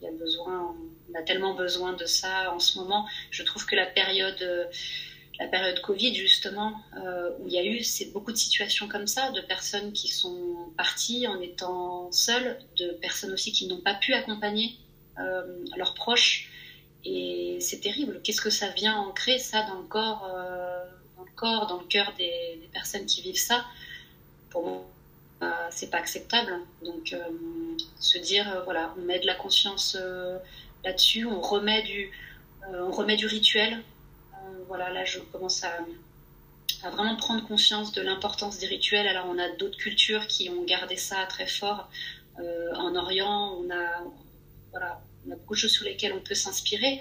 Il 0.00 0.04
y 0.04 0.08
a 0.08 0.12
besoin, 0.12 0.74
on 1.10 1.14
a 1.18 1.22
tellement 1.22 1.54
besoin 1.54 1.94
de 1.94 2.04
ça 2.04 2.52
en 2.52 2.60
ce 2.60 2.78
moment. 2.78 3.06
Je 3.30 3.42
trouve 3.42 3.64
que 3.66 3.76
la 3.76 3.86
période, 3.86 4.40
euh, 4.42 4.64
la 5.38 5.46
période 5.48 5.80
Covid 5.80 6.14
justement, 6.14 6.74
euh, 6.96 7.30
où 7.40 7.48
il 7.48 7.52
y 7.52 7.58
a 7.58 7.64
eu 7.64 7.82
beaucoup 8.12 8.32
de 8.32 8.36
situations 8.36 8.88
comme 8.88 9.06
ça, 9.06 9.30
de 9.32 9.40
personnes 9.40 9.92
qui 9.92 10.08
sont 10.08 10.72
parties 10.76 11.26
en 11.26 11.40
étant 11.40 12.10
seules, 12.12 12.58
de 12.78 12.92
personnes 12.92 13.32
aussi 13.32 13.52
qui 13.52 13.66
n'ont 13.66 13.80
pas 13.80 13.94
pu 13.94 14.14
accompagner 14.14 14.76
leurs 15.76 15.94
proches. 15.94 16.50
Et 17.04 17.58
c'est 17.60 17.80
terrible. 17.80 18.20
Qu'est-ce 18.24 18.40
que 18.40 18.50
ça 18.50 18.68
vient 18.70 18.96
ancrer 18.96 19.38
ça 19.38 19.62
dans 19.62 19.78
le 19.78 19.86
corps 19.86 20.28
corps, 21.34 21.66
dans 21.66 21.78
le 21.78 21.86
cœur 21.86 22.12
des, 22.16 22.60
personnes 22.72 23.06
qui 23.06 23.22
vivent 23.22 23.38
ça, 23.38 23.64
pour 24.50 24.64
moi, 24.64 24.84
euh, 25.42 25.50
c'est 25.70 25.90
pas 25.90 25.98
acceptable. 25.98 26.52
Donc, 26.82 27.12
euh, 27.12 27.18
se 28.00 28.18
dire, 28.18 28.50
euh, 28.52 28.62
voilà, 28.62 28.92
on 28.98 29.02
met 29.02 29.20
de 29.20 29.26
la 29.26 29.34
conscience 29.34 29.96
là-dessus, 30.84 31.24
on 31.26 31.40
remet 31.40 31.82
du, 31.82 32.10
on 32.72 32.90
remet 32.90 33.16
du 33.16 33.26
rituel. 33.26 33.82
Voilà, 34.68 34.90
là, 34.90 35.04
je 35.04 35.18
commence 35.18 35.64
à, 35.64 35.78
vraiment 36.90 37.16
prendre 37.16 37.46
conscience 37.46 37.92
de 37.92 38.02
l'importance 38.02 38.58
des 38.58 38.66
rituels. 38.66 39.06
Alors, 39.06 39.26
on 39.28 39.38
a 39.38 39.48
d'autres 39.56 39.78
cultures 39.78 40.26
qui 40.26 40.50
ont 40.50 40.64
gardé 40.64 40.96
ça 40.96 41.24
très 41.26 41.46
fort. 41.46 41.88
en 42.38 42.94
Orient, 42.94 43.58
on 43.60 43.70
a, 43.70 44.04
voilà, 44.70 45.00
on 45.26 45.32
a 45.32 45.36
beaucoup 45.36 45.54
de 45.54 45.60
choses 45.60 45.72
sur 45.72 45.84
lesquelles 45.84 46.12
on 46.12 46.20
peut 46.20 46.34
s'inspirer. 46.34 47.00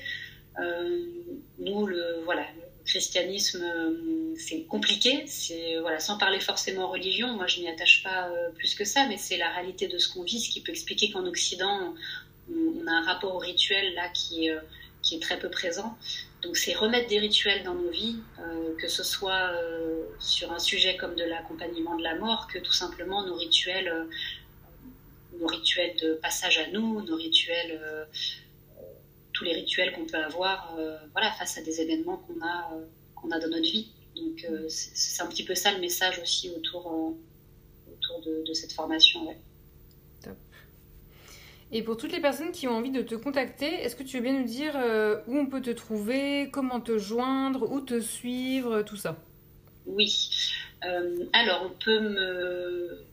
nous, 1.60 1.86
le, 1.86 2.22
voilà, 2.24 2.46
christianisme, 2.86 3.64
euh, 3.64 4.36
c'est 4.38 4.64
compliqué. 4.64 5.24
C'est 5.28 5.78
voilà, 5.80 6.00
sans 6.00 6.18
parler 6.18 6.40
forcément 6.40 6.90
religion. 6.90 7.34
Moi, 7.34 7.48
je 7.48 7.60
n'y 7.60 7.70
attache 7.70 8.04
pas 8.04 8.30
euh, 8.30 8.50
plus 8.52 8.76
que 8.76 8.86
ça, 8.86 9.08
mais 9.08 9.18
c'est 9.18 9.38
la 9.38 9.50
réalité 9.50 9.88
de 9.88 9.98
ce 9.98 10.12
qu'on 10.12 10.24
vit, 10.24 10.40
ce 10.40 10.50
qui 10.50 10.62
peut 10.62 10.72
expliquer 10.72 11.12
qu'en 11.12 11.26
Occident, 11.26 11.94
on, 12.50 12.88
a 12.88 12.92
un 12.92 13.06
rapport 13.06 13.36
au 13.36 13.40
rituel 13.40 13.94
là 13.96 14.10
qui, 14.10 14.50
euh, 14.50 14.60
qui 15.02 15.16
est 15.16 15.20
très 15.20 15.40
peu 15.40 15.50
présent. 15.50 15.98
Donc, 16.44 16.58
c'est 16.58 16.74
remettre 16.74 17.08
des 17.08 17.20
rituels 17.20 17.64
dans 17.64 17.76
nos 17.76 17.90
vies, 17.90 18.18
que 18.78 18.88
ce 18.88 19.04
soit 19.04 19.52
sur 20.20 20.52
un 20.52 20.60
sujet 20.60 20.98
comme 20.98 21.16
de 21.16 21.24
l'accompagnement 21.24 21.96
de 21.96 22.04
la 22.04 22.16
mort, 22.16 22.48
que 22.48 22.60
tout 22.60 22.74
simplement 22.74 23.26
nos 23.26 23.36
rituels, 23.36 24.08
nos 25.40 25.48
rituels 25.48 25.96
de 26.02 26.16
passage 26.16 26.58
à 26.58 26.68
nous, 26.72 27.02
nos 27.04 27.16
rituels 27.16 27.80
tous 29.34 29.44
les 29.46 29.54
rituels 29.54 29.94
qu'on 29.94 30.06
peut 30.06 30.18
avoir 30.18 30.76
voilà, 31.14 31.32
face 31.32 31.58
à 31.58 31.62
des 31.62 31.82
événements 31.82 32.18
qu'on 32.18 32.46
a, 32.46 32.72
qu'on 33.16 33.32
a 33.32 33.40
dans 33.40 33.50
notre 33.50 33.64
vie. 33.64 33.92
Donc 34.16 34.46
c'est 34.70 35.22
un 35.22 35.28
petit 35.28 35.44
peu 35.44 35.56
ça 35.56 35.72
le 35.72 35.80
message 35.80 36.20
aussi 36.20 36.50
autour, 36.50 37.16
autour 37.92 38.22
de, 38.22 38.54
cette 38.54 38.74
formation. 38.74 39.36
Et 41.76 41.82
pour 41.82 41.98
toutes 41.98 42.12
les 42.12 42.22
personnes 42.22 42.52
qui 42.52 42.68
ont 42.68 42.78
envie 42.78 42.92
de 42.92 43.02
te 43.02 43.16
contacter, 43.16 43.66
est-ce 43.66 43.96
que 43.96 44.04
tu 44.04 44.18
veux 44.18 44.24
bien 44.24 44.40
nous 44.40 44.46
dire 44.46 44.76
où 45.28 45.38
on 45.38 45.48
peut 45.48 45.62
te 45.62 45.72
trouver, 45.72 46.50
comment 46.52 46.80
te 46.80 46.98
joindre, 46.98 47.70
où 47.72 47.82
te 47.82 48.00
suivre, 48.00 48.84
tout 48.84 48.96
ça? 48.96 49.18
Oui. 49.88 50.30
alors, 51.34 51.64
on 51.66 51.84
peut 51.84 52.00
me 52.00 53.04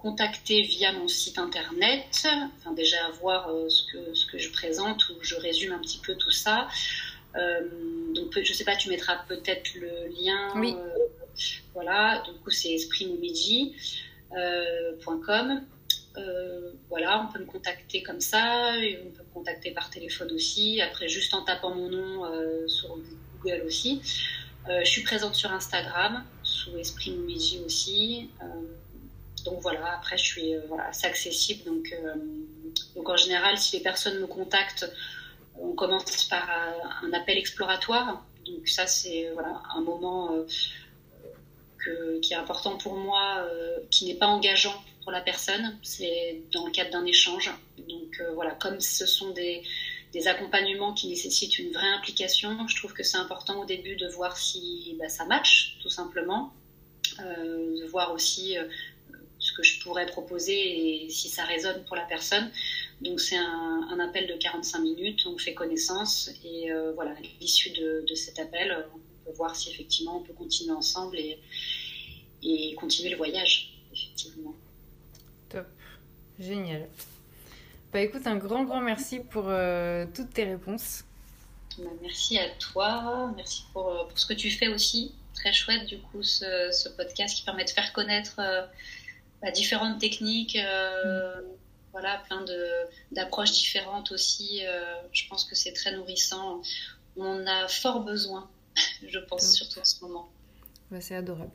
contacter 0.00 0.62
via 0.62 0.92
mon 0.92 1.08
site 1.08 1.38
internet, 1.38 2.26
enfin 2.58 2.72
déjà 2.72 3.10
voir 3.20 3.48
euh, 3.50 3.68
ce, 3.68 3.82
que, 3.92 4.14
ce 4.14 4.26
que 4.26 4.38
je 4.38 4.50
présente 4.50 5.08
où 5.10 5.14
je 5.20 5.34
résume 5.36 5.72
un 5.72 5.78
petit 5.78 6.00
peu 6.04 6.14
tout 6.14 6.30
ça. 6.30 6.68
Euh, 7.36 7.68
donc 8.14 8.38
je 8.42 8.52
sais 8.52 8.64
pas, 8.64 8.76
tu 8.76 8.88
mettras 8.88 9.16
peut-être 9.28 9.74
le 9.74 10.08
lien. 10.08 10.52
Oui. 10.56 10.74
Euh, 10.74 10.98
voilà, 11.74 12.22
du 12.26 12.32
coup 12.40 12.50
c'est 12.50 12.76
espritmomiji.com. 16.16 16.78
voilà, 16.88 17.26
on 17.28 17.32
peut 17.32 17.38
me 17.38 17.46
contacter 17.46 18.02
comme 18.02 18.20
ça, 18.20 18.76
et 18.78 19.00
on 19.06 19.10
peut 19.10 19.22
me 19.22 19.34
contacter 19.34 19.70
par 19.70 19.90
téléphone 19.90 20.32
aussi. 20.32 20.80
Après, 20.80 21.08
juste 21.08 21.34
en 21.34 21.42
tapant 21.42 21.74
mon 21.74 21.88
nom 21.88 22.68
sur 22.68 22.98
Google 23.42 23.62
aussi. 23.66 24.02
je 24.68 24.88
suis 24.88 25.02
présente 25.02 25.34
sur 25.34 25.52
Instagram 25.52 26.24
sous 26.42 26.76
Esprit 26.76 27.12
Momiji 27.12 27.60
aussi 27.64 28.28
donc 29.44 29.60
voilà, 29.60 29.94
après 29.96 30.16
je 30.18 30.24
suis 30.24 30.54
euh, 30.54 30.60
assez 30.88 31.06
accessible. 31.06 31.64
Donc, 31.64 31.92
euh, 31.92 32.14
donc 32.94 33.08
en 33.08 33.16
général, 33.16 33.56
si 33.58 33.76
les 33.76 33.82
personnes 33.82 34.20
me 34.20 34.26
contactent, 34.26 34.90
on 35.58 35.72
commence 35.74 36.24
par 36.24 36.48
un 37.02 37.12
appel 37.12 37.38
exploratoire. 37.38 38.24
Donc 38.46 38.68
ça, 38.68 38.86
c'est 38.86 39.30
voilà, 39.34 39.62
un 39.74 39.80
moment 39.80 40.32
euh, 40.32 42.20
qui 42.20 42.32
est 42.32 42.36
important 42.36 42.76
pour 42.76 42.96
moi, 42.96 43.46
qui 43.90 44.06
n'est 44.06 44.14
pas 44.14 44.26
engageant 44.26 44.74
pour 45.02 45.12
la 45.12 45.20
personne. 45.20 45.78
C'est 45.82 46.42
dans 46.52 46.66
le 46.66 46.72
cadre 46.72 46.90
d'un 46.90 47.04
échange. 47.04 47.50
Donc 47.78 48.22
voilà, 48.34 48.52
comme 48.52 48.80
ce 48.80 49.06
sont 49.06 49.30
des, 49.30 49.62
accompagnements 50.26 50.92
qui 50.92 51.08
nécessitent 51.08 51.58
une 51.58 51.72
vraie 51.72 51.88
implication, 51.98 52.66
je 52.66 52.76
trouve 52.76 52.92
que 52.92 53.02
c'est 53.02 53.16
important 53.16 53.62
au 53.62 53.64
début 53.64 53.96
de 53.96 54.08
voir 54.08 54.36
si 54.36 54.96
bah, 54.98 55.08
ça 55.08 55.24
match, 55.24 55.78
tout 55.82 55.88
simplement. 55.88 56.52
de 57.18 57.86
voir 57.86 58.12
aussi 58.12 58.56
ce 59.40 59.52
que 59.52 59.62
je 59.62 59.80
pourrais 59.80 60.06
proposer 60.06 61.04
et 61.04 61.10
si 61.10 61.28
ça 61.28 61.44
résonne 61.44 61.82
pour 61.84 61.96
la 61.96 62.04
personne. 62.04 62.50
Donc 63.00 63.20
c'est 63.20 63.36
un, 63.36 63.98
appel 63.98 64.26
de 64.26 64.34
45 64.34 64.78
minutes, 64.80 65.26
on 65.26 65.38
fait 65.38 65.54
connaissance 65.54 66.30
et 66.44 66.70
euh, 66.70 66.92
voilà, 66.92 67.12
à 67.12 67.20
l'issue 67.40 67.70
de, 67.70 68.14
cet 68.14 68.38
appel, 68.38 68.86
on 68.94 69.24
peut 69.24 69.36
voir 69.36 69.56
si 69.56 69.70
effectivement 69.70 70.18
on 70.18 70.22
peut 70.22 70.34
continuer 70.34 70.72
ensemble 70.72 71.18
et, 71.18 71.38
et 72.42 72.74
continuer 72.74 73.10
le 73.10 73.16
voyage, 73.16 73.72
effectivement. 73.92 74.54
Génial. 76.40 76.88
Bah 77.92 78.00
écoute, 78.00 78.26
un 78.26 78.36
grand, 78.36 78.64
grand 78.64 78.80
merci 78.80 79.20
pour 79.20 79.44
euh, 79.46 80.06
toutes 80.14 80.30
tes 80.30 80.44
réponses. 80.44 81.04
Bah, 81.78 81.90
merci 82.02 82.38
à 82.38 82.48
toi, 82.58 83.32
merci 83.36 83.64
pour, 83.72 83.88
euh, 83.90 84.04
pour, 84.04 84.18
ce 84.18 84.26
que 84.26 84.34
tu 84.34 84.50
fais 84.50 84.68
aussi. 84.68 85.14
Très 85.34 85.52
chouette 85.52 85.86
du 85.86 85.98
coup 85.98 86.22
ce, 86.22 86.70
ce 86.72 86.88
podcast 86.88 87.36
qui 87.36 87.44
permet 87.44 87.64
de 87.64 87.70
faire 87.70 87.92
connaître 87.92 88.40
bah, 89.42 89.50
différentes 89.50 89.98
techniques, 89.98 90.56
euh, 90.56 91.40
voilà, 91.92 92.22
plein 92.26 92.44
d'approches 93.10 93.52
différentes 93.52 94.12
aussi. 94.12 94.60
Euh, 94.66 94.96
je 95.12 95.26
pense 95.28 95.44
que 95.44 95.54
c'est 95.54 95.72
très 95.72 95.96
nourrissant. 95.96 96.60
On 97.16 97.46
a 97.46 97.68
fort 97.68 98.00
besoin, 98.00 98.50
je 99.08 99.18
pense, 99.18 99.54
surtout 99.54 99.80
en 99.80 99.84
ce 99.84 100.00
moment. 100.04 100.30
Bah, 100.90 101.00
c'est 101.00 101.16
adorable. 101.16 101.52